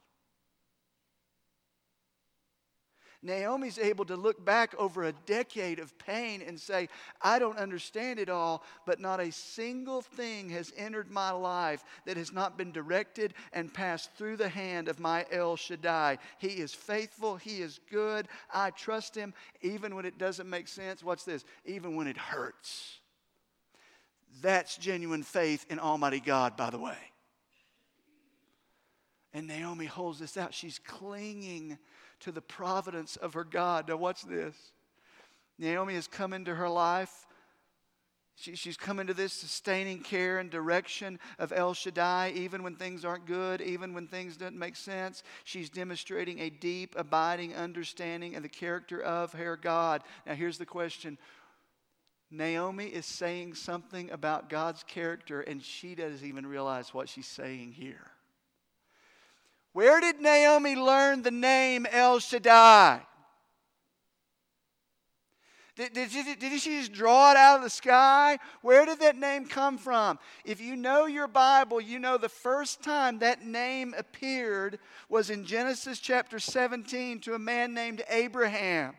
Naomi's 3.26 3.80
able 3.80 4.06
to 4.06 4.16
look 4.16 4.44
back 4.46 4.76
over 4.78 5.04
a 5.04 5.12
decade 5.26 5.80
of 5.80 5.98
pain 5.98 6.44
and 6.46 6.60
say, 6.60 6.88
I 7.22 7.40
don't 7.40 7.58
understand 7.58 8.20
it 8.20 8.30
all, 8.30 8.64
but 8.86 9.00
not 9.00 9.20
a 9.20 9.32
single 9.32 10.02
thing 10.02 10.50
has 10.50 10.72
entered 10.78 11.10
my 11.10 11.32
life 11.32 11.84
that 12.06 12.18
has 12.18 12.32
not 12.32 12.58
been 12.58 12.72
directed 12.72 13.34
and 13.52 13.74
passed 13.74 14.14
through 14.14 14.38
the 14.38 14.50
hand 14.50 14.88
of 14.88 15.00
my 15.00 15.26
El 15.32 15.56
Shaddai. 15.56 16.20
He 16.38 16.50
is 16.50 16.74
faithful, 16.74 17.36
He 17.36 17.62
is 17.62 17.80
good. 17.92 18.28
I 18.54 18.70
trust 18.70 19.16
Him 19.16 19.34
even 19.62 19.96
when 19.96 20.06
it 20.06 20.18
doesn't 20.18 20.50
make 20.50 20.68
sense. 20.68 21.04
Watch 21.04 21.26
this? 21.26 21.44
Even 21.66 21.96
when 21.96 22.08
it 22.08 22.18
hurts. 22.18 23.00
That's 24.42 24.78
genuine 24.78 25.24
faith 25.24 25.66
in 25.70 25.80
Almighty 25.80 26.20
God, 26.20 26.56
by 26.56 26.70
the 26.70 26.80
way. 26.80 26.98
And 29.36 29.48
Naomi 29.48 29.86
holds 29.86 30.20
this 30.20 30.38
out. 30.38 30.54
She's 30.54 30.80
clinging 30.80 31.78
to 32.22 32.32
the 32.32 32.42
providence 32.42 33.18
of 33.18 33.34
her 33.34 33.44
God. 33.44 33.90
Now, 33.90 33.98
watch 33.98 34.24
this. 34.24 34.56
Naomi 35.60 35.96
has 35.96 36.08
come 36.08 36.32
into 36.32 36.56
her 36.56 36.70
life. 36.70 37.28
She, 38.36 38.56
she's 38.56 38.78
come 38.78 38.98
into 38.98 39.14
this 39.14 39.34
sustaining 39.34 40.00
care 40.00 40.40
and 40.40 40.50
direction 40.50 41.20
of 41.38 41.52
El 41.52 41.74
Shaddai, 41.74 42.32
even 42.34 42.64
when 42.64 42.78
things 42.78 43.04
aren't 43.04 43.26
good, 43.26 43.60
even 43.60 43.94
when 43.94 44.08
things 44.08 44.38
don't 44.38 44.56
make 44.56 44.78
sense. 44.78 45.22
She's 45.44 45.70
demonstrating 45.70 46.40
a 46.40 46.50
deep, 46.50 46.96
abiding 46.98 47.56
understanding 47.56 48.38
of 48.38 48.44
the 48.44 48.48
character 48.48 49.02
of 49.02 49.34
her 49.34 49.58
God. 49.58 50.04
Now, 50.26 50.36
here's 50.36 50.58
the 50.58 50.66
question 50.66 51.18
Naomi 52.32 52.86
is 52.86 53.06
saying 53.06 53.56
something 53.56 54.10
about 54.12 54.50
God's 54.50 54.84
character, 54.84 55.42
and 55.42 55.62
she 55.62 55.94
doesn't 55.94 56.26
even 56.26 56.46
realize 56.48 56.94
what 56.94 57.10
she's 57.10 57.28
saying 57.28 57.74
here. 57.74 58.15
Where 59.76 60.00
did 60.00 60.22
Naomi 60.22 60.78
learn 60.78 61.22
the 61.22 61.32
name 61.32 61.86
El 61.92 62.20
Shaddai? 62.20 63.02
Did, 65.76 65.92
did, 65.92 66.12
she, 66.12 66.24
did 66.36 66.62
she 66.62 66.80
just 66.80 66.94
draw 66.94 67.32
it 67.32 67.36
out 67.36 67.58
of 67.58 67.64
the 67.64 67.70
sky? 67.70 68.40
Where 68.62 68.86
did 68.86 69.02
that 69.02 69.18
name 69.18 69.46
come 69.46 69.78
from? 69.78 70.18
If 70.46 70.62
you 70.62 70.78
know 70.78 71.08
your 71.08 71.28
Bible, 71.28 71.82
you 71.82 72.00
know 72.00 72.18
the 72.18 72.30
first 72.30 72.84
time 72.84 73.20
that 73.20 73.46
name 73.46 73.94
appeared 73.98 74.80
was 75.10 75.30
in 75.30 75.44
Genesis 75.44 76.00
chapter 76.00 76.40
17 76.40 77.20
to 77.20 77.34
a 77.34 77.40
man 77.40 77.74
named 77.74 78.02
Abraham. 78.10 78.94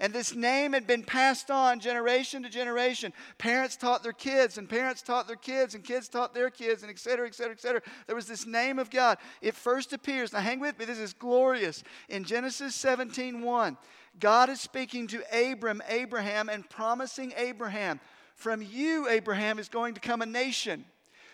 And 0.00 0.12
this 0.12 0.34
name 0.34 0.72
had 0.72 0.86
been 0.86 1.02
passed 1.02 1.50
on 1.50 1.78
generation 1.80 2.42
to 2.42 2.48
generation. 2.48 3.12
Parents 3.38 3.76
taught 3.76 4.02
their 4.02 4.12
kids, 4.12 4.58
and 4.58 4.68
parents 4.68 5.02
taught 5.02 5.26
their 5.26 5.36
kids, 5.36 5.74
and 5.74 5.84
kids 5.84 6.08
taught 6.08 6.34
their 6.34 6.50
kids, 6.50 6.82
and 6.82 6.90
et 6.90 6.98
cetera, 6.98 7.26
et 7.26 7.34
cetera, 7.34 7.52
et 7.52 7.60
cetera. 7.60 7.82
There 8.06 8.16
was 8.16 8.26
this 8.26 8.46
name 8.46 8.78
of 8.78 8.90
God. 8.90 9.18
It 9.40 9.54
first 9.54 9.92
appears, 9.92 10.32
now 10.32 10.40
hang 10.40 10.60
with 10.60 10.78
me, 10.78 10.84
this 10.84 10.98
is 10.98 11.12
glorious. 11.12 11.84
In 12.08 12.24
Genesis 12.24 12.74
17 12.74 13.42
1, 13.42 13.76
God 14.18 14.50
is 14.50 14.60
speaking 14.60 15.06
to 15.08 15.22
Abram, 15.32 15.82
Abraham, 15.88 16.48
and 16.48 16.68
promising 16.68 17.32
Abraham, 17.36 18.00
from 18.34 18.62
you, 18.62 19.08
Abraham, 19.08 19.58
is 19.58 19.68
going 19.68 19.94
to 19.94 20.00
come 20.00 20.22
a 20.22 20.26
nation. 20.26 20.84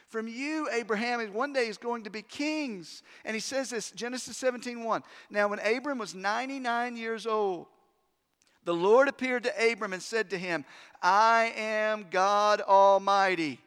From 0.09 0.27
you, 0.27 0.69
Abraham, 0.73 1.21
one 1.35 1.53
day 1.53 1.69
is 1.69 1.77
going 1.77 2.05
to 2.05 2.11
be 2.11 2.23
kings. 2.23 3.03
And 3.25 3.35
he 3.35 3.41
says 3.41 3.71
this, 3.71 3.91
Genesis 3.91 4.37
17 4.39 4.83
1. 4.83 5.03
Now, 5.31 5.49
when 5.49 5.59
Abram 5.59 5.99
was 5.99 6.15
99 6.15 6.97
years 6.97 7.27
old, 7.27 7.67
the 8.69 8.75
Lord 8.75 9.09
appeared 9.09 9.45
to 9.45 9.73
Abram 9.73 9.95
and 9.95 10.03
said 10.03 10.29
to 10.29 10.39
him, 10.39 10.63
I 11.03 11.55
am 11.57 12.09
God 12.11 12.61
Almighty, 12.61 13.63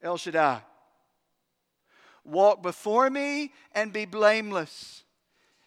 El 0.00 0.18
Shaddai. 0.18 0.60
Walk 2.24 2.62
before 2.62 3.10
me 3.10 3.52
and 3.72 3.92
be 3.92 4.04
blameless. 4.04 5.02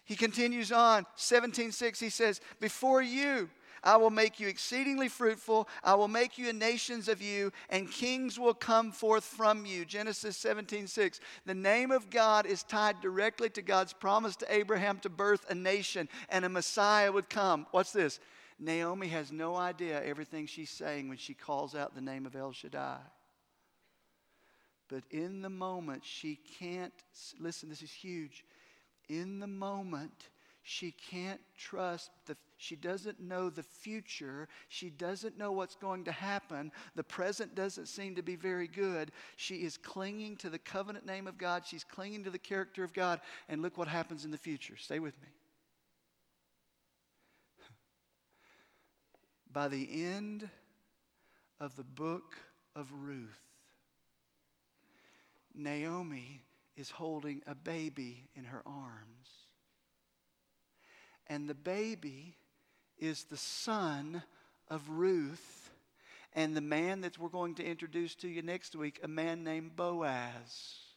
He 0.06 0.16
continues 0.16 0.72
on, 0.72 1.06
17:6 1.18 2.00
he 2.00 2.10
says, 2.10 2.40
"Before 2.62 3.02
you 3.02 3.50
I 3.84 3.98
will 3.98 4.10
make 4.10 4.40
you 4.40 4.48
exceedingly 4.48 5.08
fruitful. 5.08 5.68
I 5.84 5.96
will 5.96 6.08
make 6.08 6.38
you 6.38 6.50
a 6.50 6.54
nations 6.54 7.08
of 7.08 7.22
you, 7.22 7.52
and 7.70 7.92
kings 7.92 8.40
will 8.40 8.54
come 8.54 8.92
forth 8.92 9.24
from 9.24 9.66
you. 9.66 9.86
Genesis 9.86 10.38
17, 10.38 10.88
6. 10.88 11.20
The 11.46 11.54
name 11.54 11.92
of 11.92 12.10
God 12.10 12.46
is 12.46 12.64
tied 12.64 13.00
directly 13.02 13.50
to 13.52 13.62
God's 13.62 13.94
promise 13.94 14.36
to 14.38 14.54
Abraham 14.54 15.00
to 15.00 15.10
birth 15.10 15.46
a 15.50 15.56
nation, 15.56 16.10
and 16.30 16.46
a 16.46 16.50
Messiah 16.50 17.12
would 17.12 17.30
come. 17.30 17.68
What's 17.72 17.92
this? 17.92 18.20
Naomi 18.60 19.08
has 19.08 19.32
no 19.32 19.56
idea 19.56 20.04
everything 20.04 20.46
she's 20.46 20.70
saying 20.70 21.08
when 21.08 21.18
she 21.18 21.34
calls 21.34 21.76
out 21.76 21.96
the 21.96 22.02
name 22.02 22.26
of 22.26 22.36
El 22.36 22.52
Shaddai. 22.52 23.00
But 24.90 25.04
in 25.12 25.42
the 25.42 25.50
moment, 25.50 26.04
she 26.04 26.40
can't, 26.60 26.94
listen, 27.40 27.70
this 27.70 27.82
is 27.82 27.92
huge. 27.92 28.44
In 29.08 29.40
the 29.40 29.48
moment, 29.48 30.30
she 30.64 30.92
can't 30.92 31.40
trust 31.58 32.12
the 32.26 32.36
she 32.62 32.76
doesn't 32.76 33.22
know 33.22 33.50
the 33.50 33.64
future. 33.64 34.50
She 34.68 34.90
doesn't 34.90 35.38
know 35.38 35.54
what's 35.54 35.76
going 35.76 36.04
to 36.04 36.12
happen. 36.12 36.74
The 36.94 37.06
present 37.06 37.56
doesn't 37.56 37.86
seem 37.86 38.16
to 38.16 38.22
be 38.22 38.36
very 38.36 38.68
good. 38.68 39.14
She 39.38 39.64
is 39.64 39.78
clinging 39.78 40.36
to 40.38 40.50
the 40.50 40.60
covenant 40.60 41.06
name 41.06 41.26
of 41.26 41.38
god. 41.38 41.66
She's 41.66 41.86
clinging 41.86 42.26
to 42.26 42.30
the 42.30 42.38
character 42.38 42.84
of 42.84 42.92
god. 42.92 43.22
And 43.48 43.62
look 43.62 43.78
what 43.78 43.88
happens 43.88 44.26
in 44.26 44.32
the 44.32 44.38
future. 44.38 44.76
Stay 44.76 45.00
with 45.00 45.20
me 45.22 45.30
by 49.52 49.68
the 49.68 50.04
end 50.04 50.50
of 51.60 51.76
the 51.76 51.84
book 51.84 52.38
of 52.76 52.92
Ruth, 52.94 53.42
Naomi 55.54 56.42
is 56.78 56.92
holding 56.92 57.42
a 57.46 57.56
baby 57.56 58.30
in 58.36 58.46
her 58.46 58.62
arms. 58.66 59.28
And 61.28 61.50
the 61.50 61.56
baby 61.56 62.38
is 62.98 63.26
the 63.26 63.38
son 63.38 64.24
of 64.70 64.90
Ruth 64.90 65.72
and 66.34 66.56
the 66.56 66.62
man 66.62 67.02
that 67.02 67.18
we're 67.18 67.30
going 67.30 67.56
to 67.56 67.66
introduce 67.66 68.16
to 68.16 68.28
you 68.28 68.42
next 68.42 68.76
week, 68.76 69.00
a 69.04 69.08
man 69.08 69.44
named 69.44 69.76
Boaz. 69.76 70.89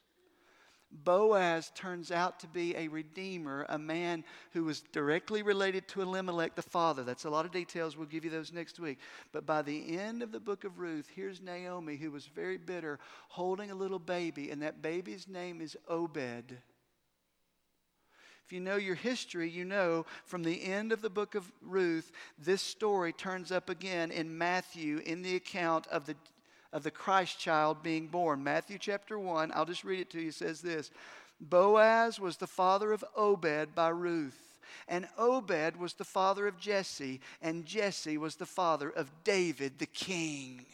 Boaz 0.92 1.72
turns 1.74 2.10
out 2.10 2.40
to 2.40 2.46
be 2.46 2.76
a 2.76 2.88
redeemer, 2.88 3.66
a 3.68 3.78
man 3.78 4.24
who 4.52 4.64
was 4.64 4.82
directly 4.92 5.42
related 5.42 5.88
to 5.88 6.02
Elimelech, 6.02 6.54
the 6.54 6.62
father. 6.62 7.02
That's 7.02 7.24
a 7.24 7.30
lot 7.30 7.46
of 7.46 7.50
details. 7.50 7.96
We'll 7.96 8.06
give 8.06 8.24
you 8.24 8.30
those 8.30 8.52
next 8.52 8.78
week. 8.78 8.98
But 9.32 9.46
by 9.46 9.62
the 9.62 9.98
end 9.98 10.22
of 10.22 10.32
the 10.32 10.40
book 10.40 10.64
of 10.64 10.78
Ruth, 10.78 11.08
here's 11.14 11.40
Naomi, 11.40 11.96
who 11.96 12.10
was 12.10 12.26
very 12.26 12.58
bitter, 12.58 12.98
holding 13.28 13.70
a 13.70 13.74
little 13.74 13.98
baby, 13.98 14.50
and 14.50 14.62
that 14.62 14.82
baby's 14.82 15.26
name 15.26 15.60
is 15.60 15.76
Obed. 15.88 16.58
If 18.44 18.52
you 18.52 18.60
know 18.60 18.76
your 18.76 18.96
history, 18.96 19.48
you 19.48 19.64
know 19.64 20.04
from 20.24 20.42
the 20.42 20.64
end 20.64 20.92
of 20.92 21.00
the 21.00 21.08
book 21.08 21.34
of 21.34 21.50
Ruth, 21.62 22.12
this 22.38 22.60
story 22.60 23.12
turns 23.12 23.50
up 23.52 23.70
again 23.70 24.10
in 24.10 24.36
Matthew 24.36 24.98
in 25.06 25.22
the 25.22 25.36
account 25.36 25.86
of 25.86 26.06
the 26.06 26.16
of 26.72 26.82
the 26.82 26.90
Christ 26.90 27.38
child 27.38 27.82
being 27.82 28.06
born. 28.06 28.42
Matthew 28.42 28.78
chapter 28.78 29.18
1, 29.18 29.52
I'll 29.54 29.64
just 29.64 29.84
read 29.84 30.00
it 30.00 30.10
to 30.10 30.20
you, 30.20 30.30
says 30.30 30.60
this 30.60 30.90
Boaz 31.40 32.18
was 32.20 32.36
the 32.36 32.46
father 32.46 32.92
of 32.92 33.04
Obed 33.16 33.74
by 33.74 33.88
Ruth. 33.88 34.38
And 34.88 35.06
Obed 35.18 35.76
was 35.76 35.94
the 35.94 36.04
father 36.04 36.46
of 36.46 36.58
Jesse, 36.58 37.20
and 37.42 37.66
Jesse 37.66 38.16
was 38.16 38.36
the 38.36 38.46
father 38.46 38.88
of 38.90 39.10
David 39.22 39.78
the 39.78 39.86
king. 39.86 40.64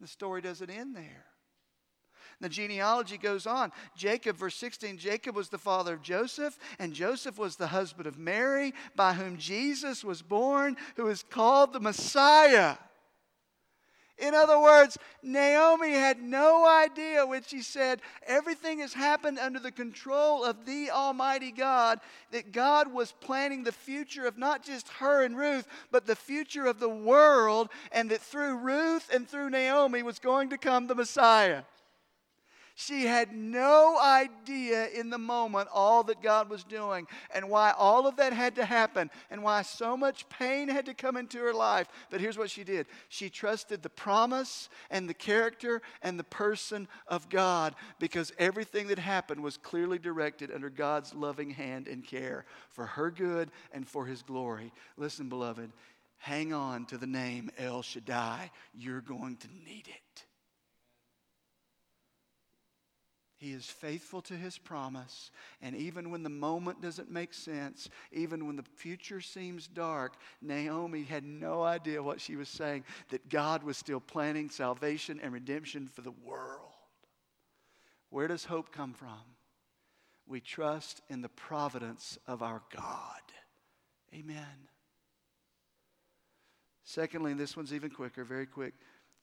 The 0.00 0.08
story 0.08 0.42
doesn't 0.42 0.70
end 0.70 0.96
there. 0.96 1.24
The 2.40 2.48
genealogy 2.50 3.16
goes 3.16 3.46
on. 3.46 3.72
Jacob, 3.96 4.36
verse 4.36 4.56
16, 4.56 4.98
Jacob 4.98 5.34
was 5.34 5.48
the 5.48 5.56
father 5.56 5.94
of 5.94 6.02
Joseph, 6.02 6.58
and 6.78 6.92
Joseph 6.92 7.38
was 7.38 7.56
the 7.56 7.68
husband 7.68 8.06
of 8.06 8.18
Mary, 8.18 8.74
by 8.94 9.14
whom 9.14 9.38
Jesus 9.38 10.04
was 10.04 10.20
born, 10.20 10.76
who 10.96 11.08
is 11.08 11.22
called 11.22 11.72
the 11.72 11.80
Messiah. 11.80 12.76
In 14.18 14.34
other 14.34 14.58
words, 14.58 14.96
Naomi 15.22 15.92
had 15.92 16.22
no 16.22 16.66
idea 16.66 17.26
when 17.26 17.42
she 17.42 17.60
said, 17.60 18.00
Everything 18.26 18.78
has 18.78 18.94
happened 18.94 19.38
under 19.38 19.58
the 19.58 19.70
control 19.72 20.42
of 20.42 20.64
the 20.64 20.90
Almighty 20.90 21.50
God, 21.50 22.00
that 22.30 22.52
God 22.52 22.92
was 22.92 23.12
planning 23.12 23.62
the 23.62 23.72
future 23.72 24.26
of 24.26 24.38
not 24.38 24.64
just 24.64 24.88
her 24.88 25.22
and 25.22 25.36
Ruth, 25.36 25.68
but 25.90 26.06
the 26.06 26.16
future 26.16 26.66
of 26.66 26.80
the 26.80 26.88
world, 26.88 27.68
and 27.92 28.10
that 28.10 28.22
through 28.22 28.56
Ruth 28.56 29.10
and 29.12 29.28
through 29.28 29.50
Naomi 29.50 30.02
was 30.02 30.18
going 30.18 30.48
to 30.50 30.58
come 30.58 30.86
the 30.86 30.94
Messiah. 30.94 31.62
She 32.78 33.06
had 33.06 33.34
no 33.34 33.98
idea 33.98 34.88
in 34.88 35.08
the 35.08 35.16
moment 35.16 35.70
all 35.72 36.02
that 36.04 36.20
God 36.20 36.50
was 36.50 36.62
doing 36.62 37.06
and 37.34 37.48
why 37.48 37.70
all 37.70 38.06
of 38.06 38.16
that 38.16 38.34
had 38.34 38.56
to 38.56 38.66
happen 38.66 39.10
and 39.30 39.42
why 39.42 39.62
so 39.62 39.96
much 39.96 40.28
pain 40.28 40.68
had 40.68 40.84
to 40.84 40.92
come 40.92 41.16
into 41.16 41.38
her 41.38 41.54
life. 41.54 41.88
But 42.10 42.20
here's 42.20 42.36
what 42.36 42.50
she 42.50 42.64
did 42.64 42.86
she 43.08 43.30
trusted 43.30 43.82
the 43.82 43.88
promise 43.88 44.68
and 44.90 45.08
the 45.08 45.14
character 45.14 45.80
and 46.02 46.18
the 46.18 46.24
person 46.24 46.86
of 47.08 47.30
God 47.30 47.74
because 47.98 48.30
everything 48.38 48.88
that 48.88 48.98
happened 48.98 49.42
was 49.42 49.56
clearly 49.56 49.98
directed 49.98 50.52
under 50.52 50.68
God's 50.68 51.14
loving 51.14 51.48
hand 51.48 51.88
and 51.88 52.04
care 52.04 52.44
for 52.68 52.84
her 52.84 53.10
good 53.10 53.50
and 53.72 53.88
for 53.88 54.04
his 54.04 54.22
glory. 54.22 54.70
Listen, 54.98 55.30
beloved, 55.30 55.72
hang 56.18 56.52
on 56.52 56.84
to 56.84 56.98
the 56.98 57.06
name 57.06 57.48
El 57.56 57.80
Shaddai. 57.80 58.50
You're 58.74 59.00
going 59.00 59.38
to 59.38 59.48
need 59.64 59.88
it. 59.88 60.25
He 63.38 63.52
is 63.52 63.66
faithful 63.66 64.22
to 64.22 64.34
his 64.34 64.56
promise. 64.56 65.30
And 65.60 65.76
even 65.76 66.10
when 66.10 66.22
the 66.22 66.30
moment 66.30 66.80
doesn't 66.80 67.10
make 67.10 67.34
sense, 67.34 67.90
even 68.10 68.46
when 68.46 68.56
the 68.56 68.62
future 68.62 69.20
seems 69.20 69.66
dark, 69.66 70.14
Naomi 70.40 71.02
had 71.02 71.24
no 71.24 71.62
idea 71.62 72.02
what 72.02 72.20
she 72.20 72.36
was 72.36 72.48
saying 72.48 72.84
that 73.10 73.28
God 73.28 73.62
was 73.62 73.76
still 73.76 74.00
planning 74.00 74.48
salvation 74.48 75.20
and 75.22 75.34
redemption 75.34 75.86
for 75.86 76.00
the 76.00 76.14
world. 76.24 76.72
Where 78.08 78.28
does 78.28 78.46
hope 78.46 78.72
come 78.72 78.94
from? 78.94 79.20
We 80.26 80.40
trust 80.40 81.02
in 81.10 81.20
the 81.20 81.28
providence 81.28 82.18
of 82.26 82.42
our 82.42 82.62
God. 82.74 83.20
Amen. 84.14 84.68
Secondly, 86.84 87.32
and 87.32 87.40
this 87.40 87.56
one's 87.56 87.74
even 87.74 87.90
quicker, 87.90 88.24
very 88.24 88.46
quick. 88.46 88.72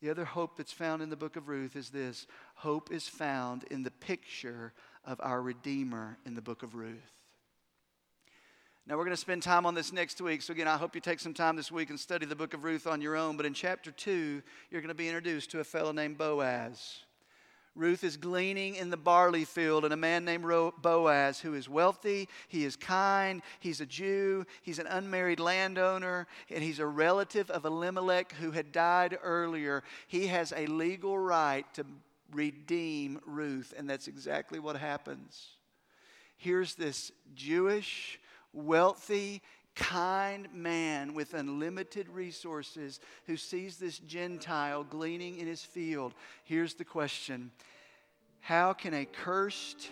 The 0.04 0.10
other 0.10 0.26
hope 0.26 0.58
that's 0.58 0.70
found 0.70 1.00
in 1.00 1.08
the 1.08 1.16
book 1.16 1.34
of 1.34 1.48
Ruth 1.48 1.76
is 1.76 1.88
this 1.88 2.26
hope 2.56 2.92
is 2.92 3.08
found 3.08 3.64
in 3.70 3.84
the 3.84 3.90
picture 3.90 4.74
of 5.06 5.18
our 5.22 5.40
Redeemer 5.40 6.18
in 6.26 6.34
the 6.34 6.42
book 6.42 6.62
of 6.62 6.74
Ruth. 6.74 7.10
Now, 8.86 8.98
we're 8.98 9.04
going 9.04 9.16
to 9.16 9.20
spend 9.20 9.42
time 9.42 9.64
on 9.64 9.72
this 9.72 9.94
next 9.94 10.20
week. 10.20 10.42
So, 10.42 10.52
again, 10.52 10.68
I 10.68 10.76
hope 10.76 10.94
you 10.94 11.00
take 11.00 11.20
some 11.20 11.32
time 11.32 11.56
this 11.56 11.72
week 11.72 11.88
and 11.88 11.98
study 11.98 12.26
the 12.26 12.36
book 12.36 12.52
of 12.52 12.64
Ruth 12.64 12.86
on 12.86 13.00
your 13.00 13.16
own. 13.16 13.38
But 13.38 13.46
in 13.46 13.54
chapter 13.54 13.90
2, 13.90 14.42
you're 14.70 14.82
going 14.82 14.88
to 14.88 14.94
be 14.94 15.08
introduced 15.08 15.50
to 15.52 15.60
a 15.60 15.64
fellow 15.64 15.90
named 15.90 16.18
Boaz. 16.18 17.03
Ruth 17.76 18.04
is 18.04 18.16
gleaning 18.16 18.76
in 18.76 18.90
the 18.90 18.96
barley 18.96 19.44
field, 19.44 19.84
and 19.84 19.92
a 19.92 19.96
man 19.96 20.24
named 20.24 20.44
Boaz, 20.80 21.40
who 21.40 21.54
is 21.54 21.68
wealthy, 21.68 22.28
he 22.48 22.64
is 22.64 22.76
kind, 22.76 23.42
he's 23.58 23.80
a 23.80 23.86
Jew, 23.86 24.46
he's 24.62 24.78
an 24.78 24.86
unmarried 24.86 25.40
landowner, 25.40 26.28
and 26.50 26.62
he's 26.62 26.78
a 26.78 26.86
relative 26.86 27.50
of 27.50 27.64
Elimelech 27.64 28.32
who 28.32 28.52
had 28.52 28.70
died 28.70 29.18
earlier. 29.22 29.82
He 30.06 30.28
has 30.28 30.52
a 30.56 30.66
legal 30.66 31.18
right 31.18 31.66
to 31.74 31.84
redeem 32.32 33.20
Ruth, 33.26 33.74
and 33.76 33.90
that's 33.90 34.06
exactly 34.06 34.60
what 34.60 34.76
happens. 34.76 35.48
Here's 36.36 36.74
this 36.74 37.10
Jewish, 37.34 38.20
wealthy, 38.52 39.42
kind 39.74 40.48
man 40.52 41.14
with 41.14 41.34
unlimited 41.34 42.08
resources 42.08 43.00
who 43.26 43.36
sees 43.36 43.76
this 43.76 43.98
Gentile 43.98 44.84
gleaning 44.84 45.38
in 45.38 45.46
his 45.46 45.62
field. 45.62 46.14
Here's 46.44 46.74
the 46.74 46.84
question 46.84 47.50
How 48.40 48.72
can 48.72 48.94
a 48.94 49.04
cursed, 49.04 49.90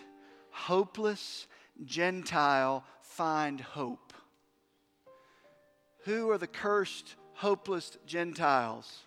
hopeless 0.51 1.47
Gentile 1.85 2.83
find 3.01 3.59
hope? 3.59 4.13
Who 6.05 6.29
are 6.31 6.37
the 6.37 6.47
cursed, 6.47 7.15
hopeless 7.33 7.97
Gentiles? 8.05 9.03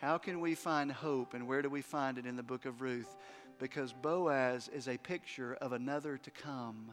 How 0.00 0.16
can 0.16 0.40
we 0.40 0.54
find 0.54 0.92
hope 0.92 1.34
and 1.34 1.48
where 1.48 1.60
do 1.60 1.68
we 1.68 1.82
find 1.82 2.18
it 2.18 2.26
in 2.26 2.36
the 2.36 2.42
book 2.42 2.66
of 2.66 2.80
Ruth? 2.80 3.16
Because 3.58 3.92
Boaz 3.92 4.68
is 4.72 4.88
a 4.88 4.98
picture 4.98 5.56
of 5.60 5.72
another 5.72 6.18
to 6.18 6.30
come. 6.30 6.90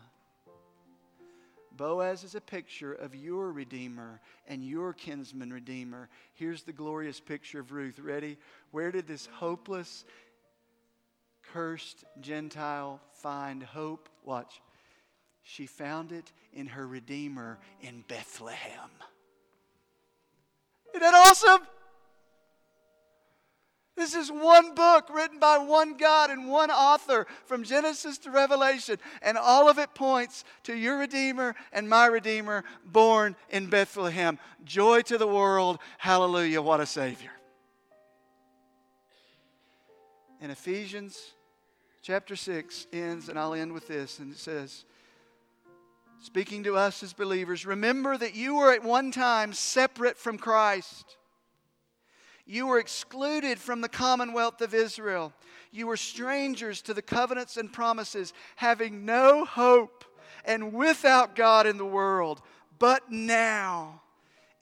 Boaz 1.75 2.23
is 2.23 2.35
a 2.35 2.41
picture 2.41 2.93
of 2.93 3.13
your 3.13 3.51
Redeemer 3.51 4.21
and 4.47 4.63
your 4.63 4.93
kinsman 4.93 5.51
Redeemer. 5.51 6.09
Here's 6.33 6.63
the 6.63 6.71
glorious 6.71 7.19
picture 7.19 7.59
of 7.59 7.71
Ruth. 7.71 7.99
Ready? 7.99 8.37
Where 8.71 8.91
did 8.91 9.07
this 9.07 9.25
hopeless, 9.25 10.05
cursed 11.53 12.05
Gentile 12.21 13.01
find 13.11 13.61
hope? 13.61 14.09
Watch. 14.23 14.61
She 15.43 15.67
found 15.67 16.11
it 16.11 16.31
in 16.53 16.67
her 16.67 16.87
Redeemer 16.87 17.59
in 17.81 18.03
Bethlehem. 18.07 18.89
Isn't 20.89 21.01
that 21.01 21.13
awesome? 21.13 21.67
This 23.95 24.13
is 24.13 24.29
one 24.29 24.75
book 24.75 25.07
written 25.09 25.39
by 25.39 25.57
one 25.57 25.95
God 25.95 26.29
and 26.29 26.49
one 26.49 26.69
author 26.69 27.25
from 27.45 27.63
Genesis 27.63 28.17
to 28.19 28.31
Revelation, 28.31 28.97
and 29.21 29.37
all 29.37 29.69
of 29.69 29.79
it 29.79 29.93
points 29.95 30.43
to 30.63 30.75
your 30.75 30.99
Redeemer 30.99 31.55
and 31.71 31.87
my 31.87 32.07
Redeemer 32.07 32.65
born 32.85 33.37
in 33.49 33.67
Bethlehem. 33.67 34.37
Joy 34.65 35.01
to 35.03 35.17
the 35.17 35.27
world. 35.27 35.79
Hallelujah. 35.97 36.61
What 36.61 36.81
a 36.81 36.85
Savior. 36.85 37.31
And 40.41 40.51
Ephesians 40.51 41.31
chapter 42.01 42.35
6 42.35 42.87
ends, 42.91 43.29
and 43.29 43.39
I'll 43.39 43.53
end 43.53 43.71
with 43.71 43.87
this, 43.87 44.19
and 44.19 44.33
it 44.33 44.37
says, 44.37 44.83
Speaking 46.21 46.63
to 46.63 46.75
us 46.75 47.01
as 47.01 47.13
believers, 47.13 47.65
remember 47.65 48.17
that 48.17 48.35
you 48.35 48.55
were 48.55 48.73
at 48.73 48.83
one 48.83 49.11
time 49.11 49.53
separate 49.53 50.17
from 50.17 50.37
Christ 50.37 51.17
you 52.45 52.67
were 52.67 52.79
excluded 52.79 53.59
from 53.59 53.81
the 53.81 53.89
commonwealth 53.89 54.61
of 54.61 54.73
Israel. 54.73 55.33
You 55.71 55.87
were 55.87 55.97
strangers 55.97 56.81
to 56.83 56.93
the 56.93 57.01
covenants 57.01 57.57
and 57.57 57.71
promises, 57.71 58.33
having 58.55 59.05
no 59.05 59.45
hope 59.45 60.05
and 60.45 60.73
without 60.73 61.35
God 61.35 61.65
in 61.65 61.77
the 61.77 61.85
world. 61.85 62.41
But 62.77 63.11
now, 63.11 64.01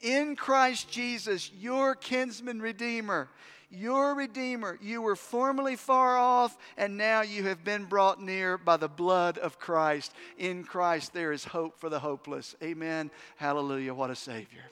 in 0.02 0.36
Christ 0.36 0.90
Jesus, 0.90 1.52
your 1.52 1.96
kinsman 1.96 2.62
redeemer, 2.62 3.30
your 3.70 4.16
redeemer, 4.16 4.78
you 4.82 5.02
were 5.02 5.16
formerly 5.16 5.76
far 5.76 6.18
off, 6.18 6.58
and 6.78 6.96
now 6.96 7.22
you 7.22 7.44
have 7.44 7.64
been 7.64 7.86
brought 7.86 8.22
near 8.22 8.58
by 8.58 8.78
the 8.78 8.88
blood 8.88 9.38
of 9.40 9.60
Christ. 9.60 10.14
In 10.38 10.64
Christ, 10.64 11.12
there 11.14 11.32
is 11.32 11.44
hope 11.44 11.80
for 11.80 11.90
the 11.90 12.00
hopeless. 12.00 12.56
Amen. 12.62 13.10
Hallelujah. 13.36 13.94
What 13.94 14.12
a 14.12 14.16
Savior. 14.16 14.64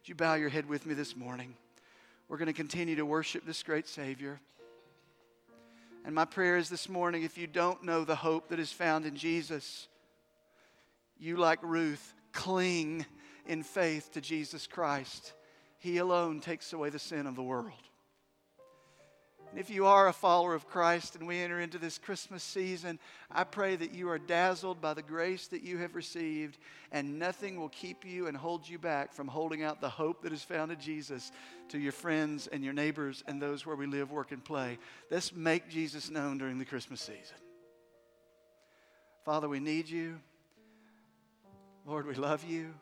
Would 0.00 0.08
you 0.08 0.14
bow 0.14 0.34
your 0.34 0.50
head 0.50 0.68
with 0.68 0.86
me 0.86 0.94
this 0.94 1.16
morning? 1.16 1.56
We're 2.28 2.38
going 2.38 2.46
to 2.46 2.52
continue 2.52 2.96
to 2.96 3.06
worship 3.06 3.44
this 3.44 3.62
great 3.62 3.86
Savior. 3.86 4.40
And 6.04 6.14
my 6.14 6.24
prayer 6.24 6.56
is 6.56 6.68
this 6.68 6.88
morning 6.88 7.22
if 7.22 7.38
you 7.38 7.46
don't 7.46 7.82
know 7.84 8.04
the 8.04 8.16
hope 8.16 8.48
that 8.48 8.58
is 8.58 8.72
found 8.72 9.06
in 9.06 9.16
Jesus, 9.16 9.88
you, 11.18 11.36
like 11.36 11.60
Ruth, 11.62 12.14
cling 12.32 13.06
in 13.46 13.62
faith 13.62 14.10
to 14.12 14.20
Jesus 14.20 14.66
Christ. 14.66 15.34
He 15.78 15.98
alone 15.98 16.40
takes 16.40 16.72
away 16.72 16.90
the 16.90 16.98
sin 16.98 17.26
of 17.26 17.36
the 17.36 17.42
world. 17.42 17.72
And 19.54 19.60
if 19.60 19.70
you 19.70 19.86
are 19.86 20.08
a 20.08 20.12
follower 20.12 20.52
of 20.52 20.66
Christ 20.66 21.14
and 21.14 21.28
we 21.28 21.38
enter 21.38 21.60
into 21.60 21.78
this 21.78 21.96
Christmas 21.96 22.42
season, 22.42 22.98
I 23.30 23.44
pray 23.44 23.76
that 23.76 23.94
you 23.94 24.08
are 24.08 24.18
dazzled 24.18 24.80
by 24.80 24.94
the 24.94 25.02
grace 25.02 25.46
that 25.46 25.62
you 25.62 25.78
have 25.78 25.94
received, 25.94 26.58
and 26.90 27.20
nothing 27.20 27.60
will 27.60 27.68
keep 27.68 28.04
you 28.04 28.26
and 28.26 28.36
hold 28.36 28.68
you 28.68 28.80
back 28.80 29.12
from 29.12 29.28
holding 29.28 29.62
out 29.62 29.80
the 29.80 29.88
hope 29.88 30.22
that 30.22 30.32
is 30.32 30.42
found 30.42 30.72
in 30.72 30.80
Jesus 30.80 31.30
to 31.68 31.78
your 31.78 31.92
friends 31.92 32.48
and 32.48 32.64
your 32.64 32.72
neighbors 32.72 33.22
and 33.28 33.40
those 33.40 33.64
where 33.64 33.76
we 33.76 33.86
live, 33.86 34.10
work, 34.10 34.32
and 34.32 34.44
play. 34.44 34.76
Let's 35.08 35.32
make 35.32 35.68
Jesus 35.70 36.10
known 36.10 36.36
during 36.36 36.58
the 36.58 36.64
Christmas 36.64 37.00
season. 37.00 37.36
Father, 39.24 39.48
we 39.48 39.60
need 39.60 39.88
you. 39.88 40.18
Lord, 41.86 42.08
we 42.08 42.14
love 42.14 42.42
you. 42.42 42.74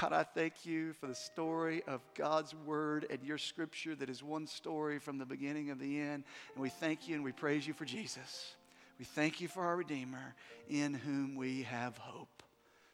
God, 0.00 0.12
I 0.12 0.22
thank 0.22 0.64
you 0.64 0.92
for 0.94 1.06
the 1.06 1.14
story 1.14 1.82
of 1.86 2.00
God's 2.14 2.54
word 2.54 3.06
and 3.10 3.22
your 3.22 3.38
scripture 3.38 3.94
that 3.96 4.08
is 4.08 4.22
one 4.22 4.46
story 4.46 4.98
from 4.98 5.18
the 5.18 5.26
beginning 5.26 5.70
of 5.70 5.78
the 5.78 6.00
end. 6.00 6.24
And 6.54 6.62
we 6.62 6.68
thank 6.68 7.08
you 7.08 7.16
and 7.16 7.24
we 7.24 7.32
praise 7.32 7.66
you 7.66 7.74
for 7.74 7.84
Jesus. 7.84 8.54
We 8.98 9.04
thank 9.04 9.40
you 9.40 9.48
for 9.48 9.64
our 9.64 9.76
Redeemer 9.76 10.34
in 10.68 10.94
whom 10.94 11.34
we 11.34 11.62
have 11.62 11.96
hope. 11.98 12.42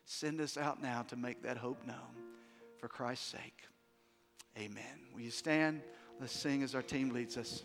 Send 0.07 0.41
us 0.41 0.57
out 0.57 0.83
now 0.83 1.03
to 1.09 1.17
make 1.17 1.43
that 1.43 1.59
hope 1.59 1.87
known 1.87 1.97
for 2.79 2.89
Christ's 2.89 3.27
sake. 3.27 3.63
Amen. 4.57 4.83
Will 5.15 5.21
you 5.21 5.31
stand? 5.31 5.83
Let's 6.19 6.33
sing 6.33 6.63
as 6.63 6.75
our 6.75 6.83
team 6.83 7.11
leads 7.11 7.37
us. 7.37 7.65